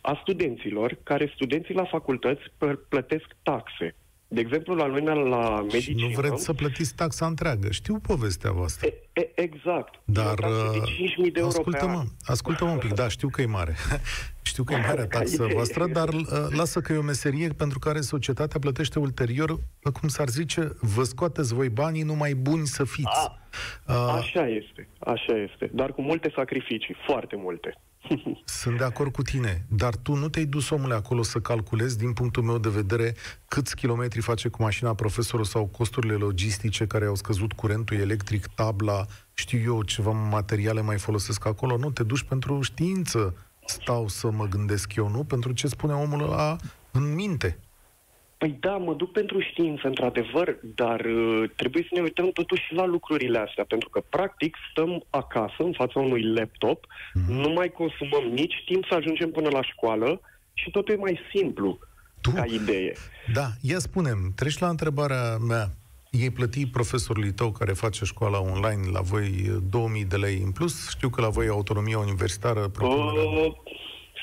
a 0.00 0.18
studenților, 0.20 0.98
care 1.02 1.32
studenții 1.34 1.74
la 1.74 1.84
facultăți 1.84 2.42
plătesc 2.88 3.26
taxe. 3.42 3.94
De 4.28 4.40
exemplu, 4.40 4.74
la 4.74 4.86
noi 4.86 5.28
la 5.28 5.60
medicină... 5.60 5.98
Și 5.98 6.04
nu 6.04 6.08
vreți 6.08 6.44
să 6.44 6.52
plătiți 6.52 6.94
taxa 6.94 7.26
întreagă. 7.26 7.70
Știu 7.70 7.98
povestea 7.98 8.52
voastră. 8.52 8.86
E, 8.86 8.94
e, 9.12 9.40
exact. 9.40 9.94
Dar... 10.04 10.34
De 10.34 11.30
de 11.30 11.40
ascultă-mă, 11.40 12.04
ascultă-mă 12.24 12.70
un 12.70 12.78
pic. 12.78 12.92
Da, 12.92 13.08
știu 13.08 13.28
că 13.28 13.42
e 13.42 13.46
mare. 13.46 13.74
știu 14.42 14.64
că 14.64 14.74
e 14.74 14.86
mare 14.86 15.04
taxa 15.04 15.46
voastră, 15.54 15.86
dar 15.86 16.08
uh, 16.08 16.24
lasă 16.50 16.80
că 16.80 16.92
e 16.92 16.96
o 16.96 17.02
meserie 17.02 17.48
pentru 17.48 17.78
care 17.78 18.00
societatea 18.00 18.60
plătește 18.60 18.98
ulterior, 18.98 19.58
cum 20.00 20.08
s-ar 20.08 20.28
zice, 20.28 20.76
vă 20.80 21.02
scoateți 21.02 21.54
voi 21.54 21.68
banii 21.68 22.02
numai 22.02 22.34
buni 22.34 22.66
să 22.66 22.84
fiți. 22.84 23.08
A, 23.12 23.38
uh, 23.88 24.14
așa 24.18 24.48
este, 24.48 24.88
așa 24.98 25.36
este. 25.36 25.70
Dar 25.72 25.92
cu 25.92 26.02
multe 26.02 26.32
sacrificii, 26.34 26.96
foarte 27.06 27.36
multe. 27.36 27.78
Sunt 28.44 28.78
de 28.78 28.84
acord 28.84 29.12
cu 29.12 29.22
tine, 29.22 29.66
dar 29.68 29.96
tu 29.96 30.14
nu 30.14 30.28
te-ai 30.28 30.44
dus, 30.44 30.70
omule, 30.70 30.94
acolo 30.94 31.22
să 31.22 31.40
calculezi, 31.40 31.98
din 31.98 32.12
punctul 32.12 32.42
meu 32.42 32.58
de 32.58 32.68
vedere, 32.68 33.14
câți 33.48 33.76
kilometri 33.76 34.20
face 34.20 34.48
cu 34.48 34.62
mașina 34.62 34.94
profesorul 34.94 35.44
sau 35.44 35.66
costurile 35.66 36.14
logistice 36.14 36.86
care 36.86 37.06
au 37.06 37.14
scăzut 37.14 37.52
curentul 37.52 37.96
electric, 37.96 38.46
tabla, 38.46 39.06
știu 39.34 39.58
eu, 39.64 39.82
ceva 39.82 40.10
materiale 40.10 40.80
mai 40.80 40.98
folosesc 40.98 41.46
acolo. 41.46 41.76
Nu, 41.76 41.90
te 41.90 42.02
duci 42.02 42.22
pentru 42.22 42.62
știință. 42.62 43.34
Stau 43.64 44.08
să 44.08 44.30
mă 44.30 44.46
gândesc 44.46 44.94
eu, 44.94 45.08
nu? 45.08 45.24
Pentru 45.24 45.52
ce 45.52 45.66
spune 45.66 45.92
omul 45.92 46.22
ăla 46.22 46.56
în 46.90 47.14
minte. 47.14 47.58
Păi 48.38 48.56
da, 48.60 48.76
mă 48.76 48.94
duc 48.94 49.12
pentru 49.12 49.40
știință, 49.40 49.86
într-adevăr, 49.86 50.58
dar 50.74 51.00
uh, 51.00 51.50
trebuie 51.56 51.82
să 51.82 51.88
ne 51.92 52.00
uităm 52.00 52.30
totuși 52.30 52.74
la 52.74 52.84
lucrurile 52.84 53.38
astea, 53.38 53.64
pentru 53.64 53.88
că, 53.88 54.02
practic, 54.08 54.56
stăm 54.70 55.04
acasă, 55.10 55.56
în 55.58 55.72
fața 55.72 56.00
unui 56.00 56.22
laptop, 56.22 56.86
mm-hmm. 56.86 57.26
nu 57.26 57.48
mai 57.48 57.72
consumăm 57.72 58.24
nici 58.24 58.62
timp 58.66 58.84
să 58.88 58.94
ajungem 58.94 59.30
până 59.30 59.48
la 59.48 59.62
școală 59.62 60.20
și 60.52 60.70
totul 60.70 60.94
e 60.94 60.96
mai 60.96 61.20
simplu 61.34 61.78
tu? 62.20 62.30
ca 62.30 62.44
idee. 62.44 62.92
Da, 63.32 63.46
ia 63.60 63.78
spunem, 63.78 64.32
treci 64.34 64.58
la 64.58 64.68
întrebarea 64.68 65.36
mea. 65.36 65.70
Ei 66.10 66.30
plăti 66.30 66.66
profesorului 66.66 67.32
tău 67.32 67.50
care 67.50 67.72
face 67.72 68.04
școala 68.04 68.40
online 68.40 68.90
la 68.92 69.00
voi 69.00 69.60
2000 69.70 70.04
de 70.04 70.16
lei 70.16 70.40
în 70.44 70.50
plus? 70.50 70.88
Știu 70.88 71.08
că 71.08 71.20
la 71.20 71.28
voi 71.28 71.48
autonomia 71.48 71.98
universitară... 71.98 72.70
Uh, 72.80 73.52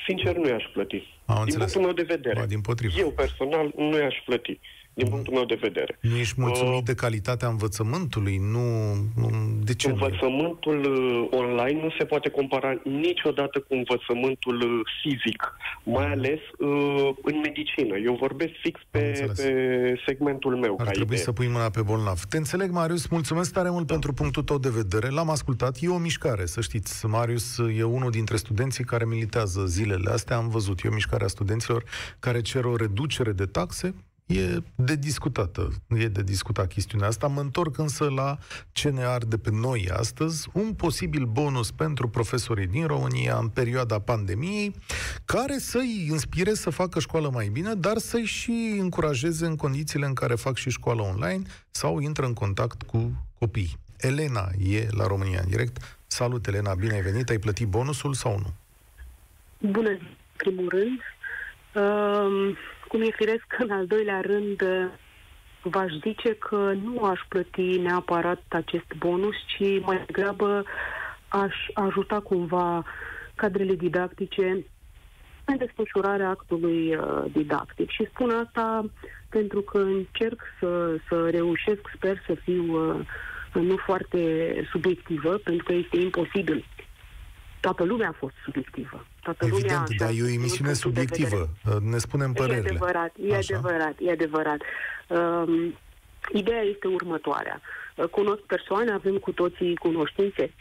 sincer, 0.06 0.36
nu 0.36 0.48
i-aș 0.48 0.64
plăti. 0.72 1.02
Am 1.26 1.34
din 1.34 1.42
înțeles. 1.44 1.72
punctul 1.72 1.80
meu 1.80 1.92
de 1.92 2.14
vedere. 2.14 2.40
Ba, 2.40 2.46
din 2.46 2.60
potrivă. 2.60 2.98
Eu 2.98 3.10
personal 3.10 3.72
nu 3.76 3.96
i-aș 3.98 4.16
plăti 4.24 4.60
din 4.94 5.08
punctul 5.08 5.32
meu 5.34 5.44
de 5.44 5.58
vedere. 5.60 5.98
Nu 6.00 6.16
ești 6.16 6.40
mulțumit 6.40 6.78
uh, 6.78 6.84
de 6.84 6.94
calitatea 6.94 7.48
învățământului? 7.48 8.36
Nu, 8.36 8.62
de 9.62 9.74
ce 9.74 9.88
Învățământul 9.88 10.76
nu? 10.80 11.22
Uh, 11.22 11.28
online 11.30 11.82
nu 11.82 11.90
se 11.98 12.04
poate 12.04 12.28
compara 12.28 12.80
niciodată 12.84 13.58
cu 13.60 13.74
învățământul 13.74 14.60
uh, 14.60 14.80
fizic, 15.02 15.52
mai 15.82 16.12
ales 16.12 16.40
uh, 16.58 17.10
în 17.22 17.40
medicină. 17.42 17.96
Eu 17.96 18.14
vorbesc 18.14 18.52
fix 18.62 18.80
pe, 18.90 19.32
pe 19.36 19.94
segmentul 20.06 20.56
meu. 20.56 20.76
Ar 20.80 20.86
trebui 20.86 21.04
idee. 21.04 21.24
să 21.24 21.32
pui 21.32 21.48
mâna 21.48 21.70
pe 21.70 21.82
bolnav. 21.82 22.20
Te 22.28 22.36
înțeleg, 22.36 22.70
Marius, 22.70 23.06
mulțumesc 23.06 23.52
tare 23.52 23.70
mult 23.70 23.86
da. 23.86 23.92
pentru 23.92 24.12
punctul 24.12 24.42
tău 24.42 24.58
de 24.58 24.70
vedere. 24.70 25.08
L-am 25.08 25.30
ascultat, 25.30 25.76
e 25.80 25.88
o 25.88 25.98
mișcare, 25.98 26.46
să 26.46 26.60
știți. 26.60 27.06
Marius 27.06 27.58
e 27.76 27.82
unul 27.82 28.10
dintre 28.10 28.36
studenții 28.36 28.84
care 28.84 29.04
militează 29.04 29.64
zilele 29.64 30.10
astea. 30.10 30.36
Am 30.36 30.48
văzut, 30.48 30.80
e 30.84 30.88
o 30.88 30.92
mișcare 30.92 31.24
a 31.24 31.26
studenților 31.26 31.84
care 32.18 32.40
cer 32.40 32.64
o 32.64 32.76
reducere 32.76 33.32
de 33.32 33.44
taxe 33.44 33.94
E 34.26 34.62
de 34.74 34.96
discutată, 34.96 35.70
e 35.88 36.08
de 36.08 36.22
discutat 36.22 36.68
chestiunea 36.68 37.08
asta. 37.08 37.26
Mă 37.26 37.40
întorc 37.40 37.78
însă 37.78 38.10
la 38.10 38.38
ce 38.72 38.90
ne 38.90 39.02
arde 39.04 39.38
pe 39.38 39.50
noi 39.50 39.90
astăzi, 39.92 40.48
un 40.52 40.74
posibil 40.74 41.24
bonus 41.24 41.70
pentru 41.70 42.08
profesorii 42.08 42.66
din 42.66 42.86
România 42.86 43.36
în 43.36 43.48
perioada 43.48 43.98
pandemiei, 43.98 44.74
care 45.24 45.58
să-i 45.58 46.06
inspire 46.10 46.54
să 46.54 46.70
facă 46.70 47.00
școală 47.00 47.30
mai 47.30 47.48
bine, 47.48 47.74
dar 47.74 47.96
să-i 47.96 48.24
și 48.24 48.76
încurajeze 48.78 49.46
în 49.46 49.56
condițiile 49.56 50.06
în 50.06 50.14
care 50.14 50.34
fac 50.34 50.56
și 50.56 50.70
școală 50.70 51.02
online 51.02 51.42
sau 51.70 51.98
intră 52.00 52.26
în 52.26 52.32
contact 52.32 52.82
cu 52.82 53.26
copii. 53.38 53.76
Elena 53.96 54.48
e 54.68 54.86
la 54.90 55.06
România 55.06 55.40
în 55.42 55.48
direct. 55.48 55.98
Salut, 56.06 56.46
Elena, 56.46 56.74
bine 56.74 56.94
ai 56.94 57.02
venit. 57.02 57.28
Ai 57.28 57.38
plătit 57.38 57.66
bonusul 57.66 58.14
sau 58.14 58.38
nu? 58.38 58.52
Bună, 59.70 59.98
primul 60.36 60.68
rând. 60.68 61.00
Uh, 61.74 62.56
cum 62.94 63.02
e 63.02 63.10
firesc, 63.16 63.44
în 63.58 63.70
al 63.70 63.86
doilea 63.86 64.20
rând, 64.20 64.62
v-aș 65.62 65.92
zice 66.02 66.34
că 66.34 66.72
nu 66.84 67.02
aș 67.04 67.20
plăti 67.28 67.78
neapărat 67.78 68.42
acest 68.48 68.94
bonus, 68.98 69.34
ci 69.46 69.80
mai 69.80 70.02
degrabă 70.06 70.64
aș 71.28 71.54
ajuta 71.72 72.20
cumva 72.20 72.84
cadrele 73.34 73.74
dictactice 73.74 74.64
în 75.44 75.56
desfășurarea 75.56 76.28
actului 76.28 76.94
uh, 76.96 77.24
didactic. 77.32 77.90
Și 77.90 78.06
spun 78.12 78.30
asta 78.30 78.84
pentru 79.28 79.60
că 79.60 79.78
încerc 79.78 80.40
să, 80.60 80.96
să 81.08 81.28
reușesc, 81.30 81.80
sper 81.96 82.22
să 82.26 82.34
fiu 82.34 82.94
uh, 83.54 83.62
nu 83.62 83.76
foarte 83.76 84.20
subiectivă, 84.70 85.30
pentru 85.44 85.64
că 85.64 85.72
este 85.72 85.96
imposibil 86.00 86.64
toată 87.66 87.84
lumea 87.84 88.08
a 88.08 88.16
fost 88.18 88.34
subiectivă. 88.44 89.06
Toată 89.22 89.44
Evident, 89.44 89.70
lumea 89.70 89.86
dar 89.98 90.10
e 90.16 90.22
o 90.22 90.34
emisiune 90.38 90.72
subiectivă. 90.72 91.48
Ne 91.80 91.98
spunem 91.98 92.32
părerile. 92.32 92.66
E 92.66 92.70
adevărat, 92.70 93.12
e 93.28 93.34
Așa. 93.34 93.56
adevărat, 93.56 93.94
e 93.98 94.10
adevărat. 94.10 94.60
Um, 95.08 95.74
ideea 96.32 96.60
este 96.60 96.86
următoarea. 96.86 97.60
Uh, 97.96 98.04
Cunosc 98.04 98.42
persoane, 98.42 98.90
avem 98.92 99.16
cu 99.16 99.32
toții 99.32 99.74
cunoștințe. 99.74 100.52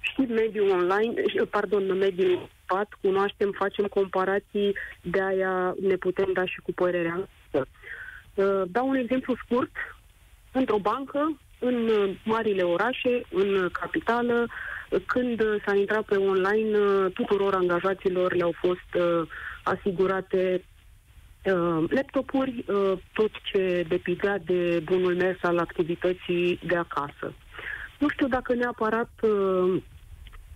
Știm 0.00 0.28
mediul 0.28 0.70
online, 0.70 1.12
uh, 1.40 1.48
pardon, 1.50 1.98
mediul 1.98 2.48
pat, 2.66 2.88
cunoaștem, 3.00 3.50
facem 3.50 3.86
comparații, 3.86 4.76
de 5.00 5.22
aia 5.22 5.74
ne 5.80 5.96
putem 5.96 6.30
da 6.32 6.44
și 6.44 6.60
cu 6.60 6.72
părerea 6.72 7.20
noastră. 7.22 7.60
Uh, 8.34 8.62
Dau 8.66 8.88
un 8.88 8.96
exemplu 8.96 9.34
scurt. 9.44 9.72
Într-o 10.52 10.78
bancă, 10.78 11.38
în 11.58 11.88
uh, 11.88 12.16
marile 12.24 12.62
orașe, 12.62 13.22
în 13.30 13.68
capitală, 13.72 14.34
uh, 14.42 14.50
când 15.06 15.40
uh, 15.40 15.62
s-a 15.66 15.74
intrat 15.74 16.04
pe 16.04 16.16
online, 16.16 16.78
uh, 16.78 17.12
tuturor 17.12 17.54
angajaților 17.54 18.34
le-au 18.34 18.54
fost 18.60 18.94
uh, 18.94 19.28
asigurate 19.62 20.64
uh, 21.44 21.84
laptopuri, 21.88 22.64
uh, 22.68 22.92
tot 23.12 23.30
ce 23.42 23.84
depindea 23.88 24.38
de 24.38 24.82
bunul 24.84 25.14
mers 25.14 25.38
al 25.42 25.58
activității 25.58 26.58
de 26.66 26.76
acasă. 26.76 27.32
Nu 27.98 28.08
știu 28.08 28.28
dacă 28.28 28.54
neapărat 28.54 29.10
uh, 29.22 29.82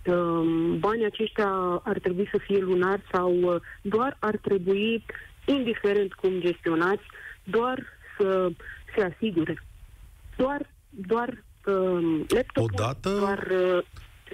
uh, 0.05 0.75
banii 0.79 1.05
aceștia 1.05 1.81
ar 1.83 1.99
trebui 1.99 2.27
să 2.31 2.37
fie 2.37 2.59
lunari 2.59 3.01
sau 3.11 3.33
uh, 3.35 3.61
doar 3.81 4.17
ar 4.19 4.37
trebui, 4.41 5.05
indiferent 5.45 6.13
cum 6.13 6.39
gestionați, 6.39 7.03
doar 7.43 7.83
să 8.17 8.49
se 8.95 9.03
asigure. 9.13 9.63
Doar, 10.35 10.69
doar 10.89 11.43
uh, 11.65 12.21
laptopul, 12.27 12.71
Odată? 12.73 13.09
doar 13.09 13.47
uh, 13.51 13.83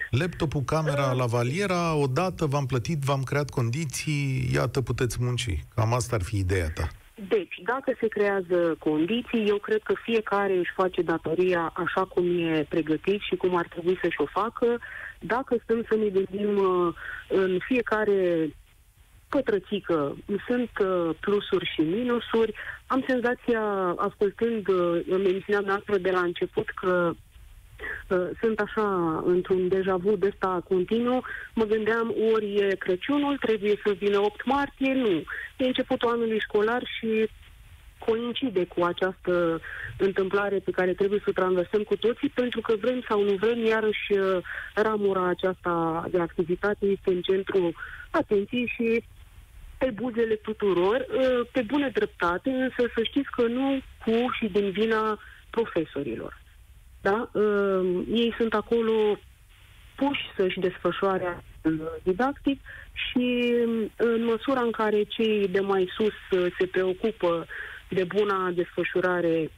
Laptopul, 0.10 0.62
camera, 0.62 1.12
lavaliera, 1.12 1.96
odată 1.96 2.46
v-am 2.46 2.66
plătit, 2.66 3.00
v-am 3.00 3.24
creat 3.24 3.50
condiții, 3.50 4.50
iată, 4.54 4.82
puteți 4.82 5.18
munci. 5.20 5.66
Cam 5.76 5.94
asta 5.94 6.16
ar 6.16 6.22
fi 6.22 6.38
ideea 6.38 6.70
ta. 6.74 6.88
Deci, 7.28 7.56
dacă 7.64 7.94
se 8.00 8.08
creează 8.08 8.76
condiții, 8.80 9.48
eu 9.48 9.58
cred 9.58 9.82
că 9.84 9.94
fiecare 10.04 10.58
își 10.58 10.72
face 10.76 11.02
datoria 11.02 11.74
așa 11.76 12.06
cum 12.06 12.26
e 12.38 12.66
pregătit 12.70 13.22
și 13.22 13.36
cum 13.36 13.56
ar 13.56 13.68
trebui 13.68 13.98
să-și 14.02 14.22
o 14.22 14.26
facă. 14.26 14.80
Dacă 15.20 15.56
stăm 15.64 15.86
să 15.90 15.96
ne 15.96 16.08
gândim 16.08 16.58
uh, 16.58 16.94
în 17.28 17.60
fiecare 17.68 18.50
pătrățică, 19.30 20.16
sunt 20.48 20.70
uh, 20.80 21.16
plusuri 21.20 21.72
și 21.74 21.82
minusuri. 21.82 22.54
Am 22.88 23.04
senzația, 23.08 23.64
ascultând 23.98 24.68
uh, 24.68 25.02
emisiunea 25.10 25.64
noastră 25.66 25.98
de 25.98 26.12
la 26.12 26.20
început, 26.20 26.70
că 26.70 27.10
uh, 27.10 27.16
sunt 28.40 28.60
așa 28.60 29.22
într-un 29.26 29.68
deja 29.68 29.96
vu 29.96 30.16
de 30.16 30.28
ăsta 30.28 30.64
continuu, 30.68 31.24
mă 31.54 31.64
gândeam 31.64 32.14
ori 32.34 32.56
e 32.56 32.76
Crăciunul, 32.76 33.38
trebuie 33.38 33.76
să 33.86 33.92
vină 33.92 34.20
8 34.20 34.46
martie, 34.46 34.94
nu. 34.94 35.24
E 35.58 35.66
începutul 35.66 36.10
anului 36.10 36.40
școlar 36.40 36.84
și 37.00 37.30
coincide 38.06 38.66
cu 38.66 38.84
această 38.84 39.62
întâmplare 39.98 40.58
pe 40.60 40.72
care 40.72 40.94
trebuie 40.94 41.20
să 41.20 41.30
o 41.30 41.40
traversăm 41.42 41.84
cu 41.84 41.96
toții, 41.96 42.30
pentru 42.30 42.62
că 42.62 42.76
vrem 42.82 43.04
sau 43.08 43.24
nu 43.24 43.34
vrem, 43.34 43.66
iarăși 43.66 44.12
uh, 44.12 44.38
ramura 44.76 45.28
aceasta 45.28 46.06
de 46.12 46.20
activitate 46.20 46.86
este 46.86 47.10
în 47.10 47.22
centru 47.22 47.74
atenției 48.12 48.72
și 48.76 49.04
pe 49.78 49.90
buzele 49.90 50.36
tuturor, 50.36 51.06
uh, 51.10 51.48
pe 51.52 51.62
bună 51.62 51.90
dreptate, 51.90 52.50
însă 52.50 52.92
să 52.96 53.04
știți 53.04 53.32
că 53.32 53.42
nu 53.42 53.82
cu 54.06 54.32
și 54.40 54.46
din 54.48 54.72
vina 54.72 55.20
profesorilor. 55.50 56.43
Da? 57.04 57.30
Uh, 57.32 58.04
Ei 58.12 58.34
sunt 58.38 58.54
acolo 58.54 59.20
puși 59.96 60.22
să-și 60.38 60.60
desfășoare 60.60 61.26
actul 61.26 62.00
didactic 62.04 62.62
și 62.94 63.54
uh, 63.68 63.90
în 63.96 64.26
măsura 64.26 64.62
în 64.62 64.72
care 64.72 65.04
cei 65.04 65.48
de 65.48 65.60
mai 65.60 65.90
sus 65.96 66.40
uh, 66.40 66.54
se 66.60 66.66
preocupă 66.66 67.46
de 67.90 68.04
buna 68.04 68.52
desfășurare 68.52 69.52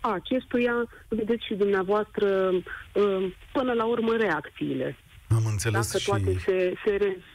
a 0.00 0.12
acestuia, 0.12 0.74
vedeți 1.08 1.44
și 1.46 1.54
dumneavoastră 1.54 2.50
uh, 2.50 3.32
până 3.52 3.72
la 3.72 3.84
urmă 3.84 4.16
reacțiile. 4.16 4.96
Am 5.28 5.42
înțeles 5.46 5.86
Dacă 5.86 5.98
și... 5.98 6.08
toate 6.08 6.38
se, 6.38 6.74
se 6.84 6.90
rezumă 6.90 7.33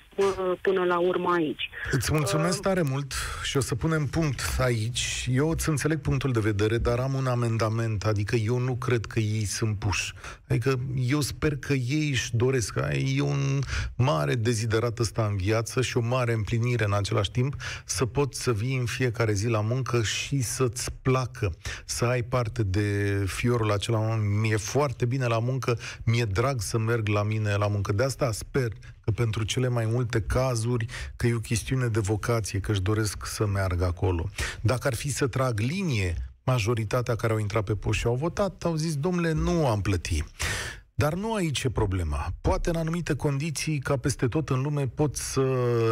până 0.61 0.83
la 0.83 0.99
urmă 0.99 1.31
aici. 1.33 1.69
Îți 1.91 2.13
mulțumesc 2.13 2.61
tare 2.61 2.81
mult 2.81 3.13
și 3.43 3.57
o 3.57 3.59
să 3.59 3.75
punem 3.75 4.05
punct 4.05 4.41
aici. 4.59 5.27
Eu 5.31 5.49
îți 5.49 5.69
înțeleg 5.69 5.99
punctul 5.99 6.31
de 6.31 6.39
vedere, 6.39 6.77
dar 6.77 6.99
am 6.99 7.13
un 7.13 7.27
amendament, 7.27 8.05
adică 8.05 8.35
eu 8.35 8.57
nu 8.57 8.75
cred 8.75 9.05
că 9.05 9.19
ei 9.19 9.45
sunt 9.45 9.77
puși. 9.77 10.13
Adică 10.47 10.79
eu 10.95 11.21
sper 11.21 11.57
că 11.57 11.73
ei 11.73 12.09
își 12.09 12.35
doresc. 12.35 12.79
E 13.15 13.21
un 13.21 13.61
mare 13.95 14.35
deziderat 14.35 14.99
ăsta 14.99 15.27
în 15.29 15.37
viață 15.37 15.81
și 15.81 15.97
o 15.97 16.01
mare 16.01 16.33
împlinire 16.33 16.83
în 16.83 16.93
același 16.93 17.31
timp 17.31 17.55
să 17.85 18.05
poți 18.05 18.41
să 18.41 18.51
vii 18.51 18.77
în 18.77 18.85
fiecare 18.85 19.33
zi 19.33 19.47
la 19.47 19.61
muncă 19.61 20.01
și 20.03 20.41
să-ți 20.41 20.91
placă, 21.01 21.55
să 21.85 22.05
ai 22.05 22.21
parte 22.21 22.63
de 22.63 23.23
fiorul 23.27 23.71
acela. 23.71 24.15
Mi-e 24.15 24.57
foarte 24.57 25.05
bine 25.05 25.25
la 25.25 25.39
muncă, 25.39 25.77
mi-e 26.03 26.25
drag 26.25 26.61
să 26.61 26.77
merg 26.77 27.07
la 27.07 27.23
mine 27.23 27.55
la 27.55 27.67
muncă. 27.67 27.91
De 27.91 28.03
asta 28.03 28.31
sper 28.31 28.67
că 29.09 29.21
pentru 29.21 29.43
cele 29.43 29.67
mai 29.67 29.85
multe 29.85 30.21
cazuri, 30.21 30.85
că 31.15 31.27
e 31.27 31.33
o 31.33 31.39
chestiune 31.39 31.87
de 31.87 31.99
vocație, 31.99 32.59
că 32.59 32.71
își 32.71 32.81
doresc 32.81 33.25
să 33.25 33.45
meargă 33.45 33.85
acolo. 33.85 34.29
Dacă 34.61 34.87
ar 34.87 34.93
fi 34.93 35.11
să 35.11 35.27
trag 35.27 35.59
linie, 35.59 36.15
majoritatea 36.43 37.15
care 37.15 37.33
au 37.33 37.39
intrat 37.39 37.63
pe 37.63 37.75
poști 37.75 38.01
și 38.01 38.07
au 38.07 38.15
votat, 38.15 38.63
au 38.63 38.75
zis, 38.75 38.95
domnule, 38.95 39.31
nu 39.31 39.67
am 39.67 39.81
plătit. 39.81 40.25
Dar 40.99 41.13
nu 41.13 41.33
aici 41.33 41.63
e 41.63 41.69
problema. 41.69 42.33
Poate 42.41 42.69
în 42.69 42.75
anumite 42.75 43.15
condiții, 43.15 43.79
ca 43.79 43.97
peste 43.97 44.27
tot 44.27 44.49
în 44.49 44.61
lume, 44.61 44.87
poți 44.87 45.31
să 45.31 45.41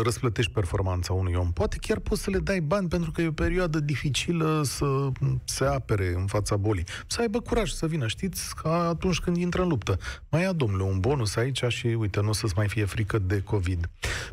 răsplătești 0.04 0.52
performanța 0.52 1.14
unui 1.14 1.34
om. 1.34 1.52
Poate 1.52 1.78
chiar 1.82 2.00
poți 2.00 2.22
să 2.22 2.30
le 2.30 2.38
dai 2.38 2.60
bani 2.60 2.88
pentru 2.88 3.12
că 3.12 3.22
e 3.22 3.28
o 3.28 3.32
perioadă 3.32 3.80
dificilă 3.80 4.62
să 4.64 5.08
se 5.44 5.66
apere 5.66 6.14
în 6.16 6.26
fața 6.26 6.56
bolii. 6.56 6.84
Să 7.08 7.22
aibă 7.22 7.40
curaj 7.40 7.70
să 7.70 7.88
vină, 7.88 8.08
știți, 8.08 8.56
ca 8.56 8.88
atunci 8.88 9.20
când 9.20 9.38
intră 9.38 9.62
în 9.62 9.68
luptă. 9.68 9.98
Mai 10.30 10.42
ia, 10.42 10.52
domnule, 10.52 10.84
un 10.84 11.00
bonus 11.00 11.36
aici 11.36 11.64
și, 11.68 11.88
uite, 11.88 12.22
nu 12.22 12.30
o 12.30 12.34
să-ți 12.34 12.54
mai 12.56 12.68
fie 12.68 12.86
frică 12.86 13.20
de 13.20 13.42
COVID. 13.42 13.90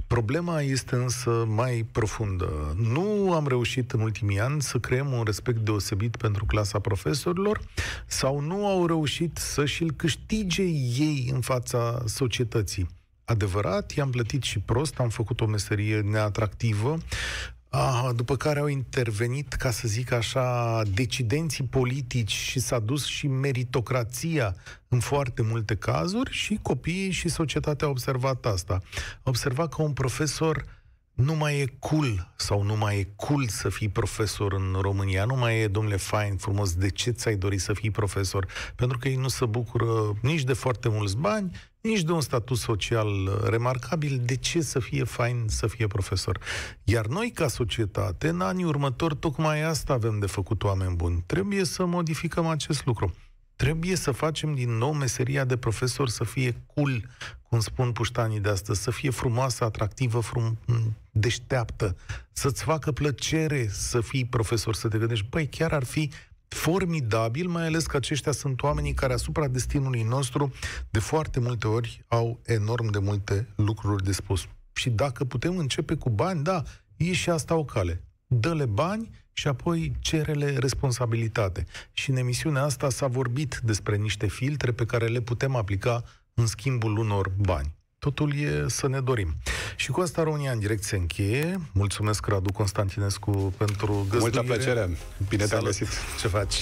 Problema 0.07 0.61
este 0.61 0.95
însă 0.95 1.45
mai 1.49 1.87
profundă. 1.93 2.75
Nu 2.91 3.33
am 3.33 3.47
reușit 3.47 3.93
în 3.93 4.01
ultimii 4.01 4.41
ani 4.41 4.63
să 4.63 4.79
creăm 4.79 5.13
un 5.13 5.23
respect 5.25 5.59
deosebit 5.59 6.17
pentru 6.17 6.45
clasa 6.45 6.79
profesorilor 6.79 7.61
sau 8.07 8.41
nu 8.41 8.67
au 8.67 8.87
reușit 8.87 9.37
să 9.37 9.65
și-l 9.65 9.93
câștige 9.97 10.63
ei 10.99 11.31
în 11.33 11.41
fața 11.41 12.03
societății. 12.07 12.89
Adevărat, 13.25 13.93
i-am 13.93 14.11
plătit 14.11 14.43
și 14.43 14.59
prost, 14.59 14.99
am 14.99 15.09
făcut 15.09 15.41
o 15.41 15.47
meserie 15.47 16.01
neatractivă, 16.01 16.99
Ah, 17.77 18.11
după 18.15 18.37
care 18.37 18.59
au 18.59 18.67
intervenit, 18.67 19.53
ca 19.53 19.71
să 19.71 19.89
zic 19.89 20.13
așa, 20.13 20.83
decidenții 20.95 21.65
politici 21.65 22.33
și 22.33 22.59
s-a 22.61 22.79
dus 22.79 23.07
și 23.07 23.27
meritocrația 23.27 24.57
în 24.89 25.01
foarte 25.01 25.43
multe 25.43 25.75
cazuri 25.75 26.31
și 26.33 26.59
copiii 26.63 27.11
și 27.11 27.29
societatea 27.29 27.87
au 27.87 27.93
observat 27.93 28.47
asta. 28.47 28.73
Au 28.73 28.81
observat 29.23 29.75
că 29.75 29.83
un 29.83 29.93
profesor 29.93 30.65
nu 31.15 31.35
mai 31.35 31.61
e 31.61 31.77
cool 31.79 32.33
sau 32.37 32.63
nu 32.63 32.77
mai 32.77 32.99
e 32.99 33.13
cool 33.17 33.49
să 33.49 33.69
fii 33.69 33.89
profesor 33.89 34.53
în 34.53 34.77
România, 34.81 35.25
nu 35.25 35.35
mai 35.35 35.61
e, 35.61 35.67
domnule, 35.67 35.97
fain, 35.97 36.37
frumos, 36.37 36.75
de 36.75 36.89
ce 36.89 37.11
ți-ai 37.11 37.37
dori 37.37 37.59
să 37.59 37.73
fii 37.73 37.91
profesor? 37.91 38.47
Pentru 38.77 38.99
că 38.99 39.09
ei 39.09 39.17
nu 39.17 39.29
se 39.29 39.47
bucură 39.47 40.13
nici 40.23 40.43
de 40.43 40.53
foarte 40.53 40.89
mulți 40.89 41.17
bani, 41.17 41.57
nici 41.81 42.03
de 42.03 42.13
un 42.13 42.21
statut 42.21 42.57
social 42.57 43.41
remarcabil, 43.45 44.23
de 44.25 44.37
ce 44.37 44.61
să 44.61 44.79
fie 44.79 45.05
fain 45.05 45.45
să 45.49 45.67
fie 45.67 45.87
profesor? 45.87 46.39
Iar 46.85 47.07
noi, 47.07 47.31
ca 47.31 47.49
societate, 47.49 48.29
în 48.29 48.41
anii 48.41 48.65
următori, 48.65 49.17
tocmai 49.17 49.63
asta 49.63 49.93
avem 49.93 50.19
de 50.19 50.27
făcut 50.27 50.63
oameni 50.63 50.97
buni. 50.97 51.23
Trebuie 51.27 51.65
să 51.65 51.85
modificăm 51.85 52.47
acest 52.47 52.87
lucru. 52.87 53.15
Trebuie 53.57 53.97
să 53.97 54.11
facem 54.11 54.55
din 54.55 54.71
nou 54.71 54.93
meseria 54.93 55.45
de 55.45 55.57
profesor 55.57 56.09
să 56.09 56.25
fie 56.25 56.63
cool, 56.75 57.09
cum 57.49 57.61
spun 57.61 57.93
puștanii 57.93 58.41
de 58.41 58.49
astăzi, 58.49 58.83
să 58.83 58.91
fie 58.91 59.11
frumoasă, 59.11 59.65
atractivă, 59.65 60.21
frum, 60.21 60.59
deșteaptă, 61.11 61.97
să-ți 62.33 62.63
facă 62.63 62.93
plăcere 62.93 63.69
să 63.69 64.01
fii 64.01 64.25
profesor, 64.25 64.75
să 64.75 64.89
te 64.89 64.99
gândești, 64.99 65.27
băi, 65.31 65.49
chiar 65.49 65.73
ar 65.73 65.85
fi 65.85 66.11
formidabil, 66.49 67.49
mai 67.49 67.67
ales 67.67 67.87
că 67.87 67.97
aceștia 67.97 68.33
sunt 68.33 68.63
oamenii 68.63 68.95
care 68.95 69.13
asupra 69.13 69.49
destinului 69.49 70.03
nostru 70.03 70.53
de 70.91 70.99
foarte 70.99 71.41
multe 71.41 71.67
ori 71.67 72.05
au 72.09 72.41
enorm 72.45 72.91
de 72.91 72.99
multe 72.99 73.49
lucruri 73.57 74.05
de 74.05 74.13
spus. 74.13 74.47
Și 74.73 74.91
dacă 74.91 75.25
putem 75.25 75.59
începe 75.59 75.95
cu 75.95 76.11
bani, 76.11 76.43
da, 76.43 76.63
e 76.97 77.13
și 77.13 77.31
asta 77.31 77.55
o 77.55 77.65
cale. 77.65 78.03
Dă-le 78.27 78.67
bani 78.67 79.11
și 79.35 79.49
apoi 79.49 79.93
cerele 80.01 80.57
responsabilitate. 80.59 81.67
Și 81.93 82.11
în 82.11 82.17
emisiunea 82.17 82.63
asta 82.63 82.91
s-a 82.91 83.07
vorbit 83.07 83.61
despre 83.65 83.97
niște 83.97 84.27
filtre 84.27 84.73
pe 84.73 84.87
care 84.87 85.07
le 85.07 85.21
putem 85.21 85.57
aplica 85.57 86.03
în 86.35 86.47
schimbul 86.47 86.99
unor 86.99 87.33
bani. 87.37 87.75
Totul 87.99 88.39
e 88.39 88.65
să 88.69 88.89
ne 88.89 89.01
dorim. 89.01 89.35
Și 89.77 89.91
cu 89.91 90.01
asta 90.01 90.23
România 90.23 90.53
în 90.53 90.59
direct 90.59 90.83
se 90.83 90.97
încheie. 90.97 91.61
Mulțumesc, 91.73 92.27
Radu 92.27 92.53
Constantinescu, 92.53 93.55
pentru 93.57 94.07
găzduire. 94.11 94.19
Multă 94.19 94.43
plăcere. 94.43 94.97
Bine 95.29 95.45
te-am 95.45 95.63
găsit. 95.63 95.89
Ce 96.21 96.29
faci? 96.29 96.55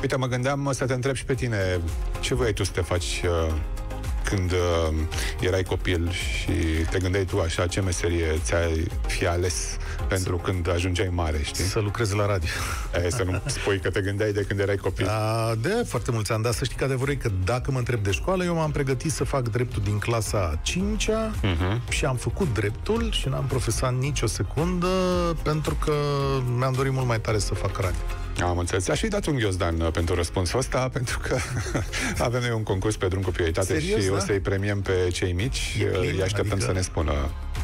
Uite, 0.00 0.16
mă 0.16 0.26
gândeam 0.26 0.72
să 0.72 0.86
te 0.86 0.92
întreb 0.92 1.14
și 1.14 1.24
pe 1.24 1.34
tine, 1.34 1.80
ce 2.20 2.34
voiai 2.34 2.52
tu 2.52 2.64
să 2.64 2.72
te 2.72 2.80
faci 2.80 3.22
uh, 3.24 3.54
când 4.28 4.52
uh, 4.52 4.94
erai 5.40 5.62
copil 5.62 6.10
și 6.10 6.52
te 6.90 6.98
gândeai 6.98 7.24
tu 7.24 7.40
așa 7.40 7.66
ce 7.66 7.80
meserie 7.80 8.40
ți-ai 8.44 8.86
fi 9.06 9.26
ales 9.26 9.76
pentru 10.08 10.36
când 10.36 10.70
ajungeai 10.70 11.08
mare, 11.12 11.40
știi? 11.42 11.64
Să 11.64 11.80
lucrezi 11.80 12.16
la 12.16 12.26
radio. 12.26 12.48
E, 13.04 13.10
să 13.10 13.22
nu 13.22 13.40
spui 13.46 13.78
că 13.78 13.90
te 13.90 14.00
gândeai 14.00 14.32
de 14.32 14.42
când 14.42 14.60
erai 14.60 14.76
copil. 14.76 15.06
Da, 15.06 15.54
de 15.60 15.84
foarte 15.86 16.10
mulți 16.10 16.32
ani, 16.32 16.42
dar 16.42 16.52
să 16.52 16.64
știi 16.64 16.76
că 16.76 16.84
adevărul 16.84 17.12
e 17.12 17.16
că 17.16 17.30
dacă 17.44 17.70
mă 17.70 17.78
întreb 17.78 18.02
de 18.02 18.10
școală, 18.10 18.44
eu 18.44 18.54
m-am 18.54 18.70
pregătit 18.70 19.12
să 19.12 19.24
fac 19.24 19.48
dreptul 19.48 19.82
din 19.82 19.98
clasa 19.98 20.60
5-a 20.62 21.30
uh-huh. 21.30 21.88
și 21.88 22.04
am 22.04 22.16
făcut 22.16 22.54
dreptul 22.54 23.12
și 23.12 23.28
n-am 23.28 23.44
profesat 23.44 23.94
nicio 23.94 24.26
secundă 24.26 24.86
pentru 25.42 25.74
că 25.74 25.92
mi-am 26.56 26.72
dorit 26.72 26.92
mult 26.92 27.06
mai 27.06 27.20
tare 27.20 27.38
să 27.38 27.54
fac 27.54 27.76
radio. 27.76 28.25
Am 28.42 28.58
înțeles. 28.58 28.88
Aș 28.88 29.00
fi 29.00 29.08
dat 29.08 29.26
un 29.26 29.34
ghiozdan 29.36 29.80
uh, 29.80 29.90
pentru 29.92 30.14
răspunsul 30.14 30.58
ăsta, 30.58 30.88
pentru 30.92 31.18
că 31.18 31.36
avem 32.24 32.40
noi 32.40 32.50
un 32.54 32.62
concurs 32.62 32.96
pe 32.96 33.06
drum 33.06 33.22
cu 33.22 33.30
prioritate 33.30 33.66
Serios, 33.66 34.02
și 34.02 34.08
da? 34.08 34.14
o 34.14 34.18
să-i 34.18 34.38
premiem 34.40 34.80
pe 34.80 34.92
cei 35.12 35.32
mici. 35.32 35.76
E 35.80 35.84
plin? 35.84 36.10
Îi 36.14 36.22
așteptăm 36.22 36.52
Adică 36.52 36.66
să 36.66 36.72
ne 36.72 36.80
spună. 36.80 37.12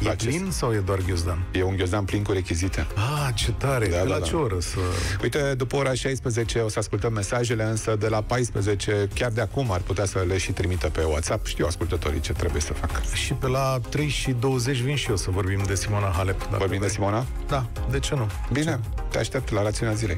E 0.01 0.05
la 0.07 0.15
ce- 0.15 0.27
plin 0.27 0.47
sau 0.51 0.73
e 0.73 0.77
doar 0.77 0.99
ghiozdan? 1.07 1.43
E 1.51 1.63
un 1.63 1.75
ghiozdan 1.75 2.05
plin 2.05 2.23
cu 2.23 2.31
rechizite. 2.31 2.87
Ah, 2.95 3.29
ce 3.33 3.51
tare! 3.51 3.85
Da, 3.87 3.91
De 3.91 3.97
da, 3.97 4.03
la 4.13 4.19
da. 4.19 4.25
ce 4.25 4.35
oră 4.35 4.59
să... 4.59 4.77
Uite, 5.23 5.53
după 5.57 5.75
ora 5.75 5.93
16 5.93 6.59
o 6.59 6.69
să 6.69 6.79
ascultăm 6.79 7.13
mesajele, 7.13 7.63
însă 7.63 7.95
de 7.99 8.07
la 8.07 8.21
14, 8.21 9.07
chiar 9.13 9.31
de 9.31 9.41
acum, 9.41 9.71
ar 9.71 9.79
putea 9.79 10.05
să 10.05 10.23
le 10.27 10.37
și 10.37 10.51
trimită 10.51 10.87
pe 10.89 11.03
WhatsApp. 11.03 11.45
Știu 11.45 11.65
ascultătorii 11.65 12.19
ce 12.19 12.31
trebuie 12.33 12.61
să 12.61 12.73
facă. 12.73 13.01
Și 13.13 13.33
pe 13.33 13.47
la 13.47 13.79
3 13.89 14.07
și 14.07 14.31
20 14.39 14.77
vin 14.77 14.95
și 14.95 15.09
eu 15.09 15.15
să 15.15 15.31
vorbim 15.31 15.63
de 15.67 15.75
Simona 15.75 16.07
Halep. 16.15 16.39
Dacă 16.39 16.57
Vorbim 16.57 16.81
de 16.81 16.87
Simona? 16.87 17.25
Da, 17.47 17.65
de 17.91 17.99
ce 17.99 18.15
nu? 18.15 18.29
Bine, 18.51 18.79
te 19.09 19.17
aștept 19.19 19.51
la 19.51 19.61
rațiunea 19.63 19.95
zilei. 19.95 20.17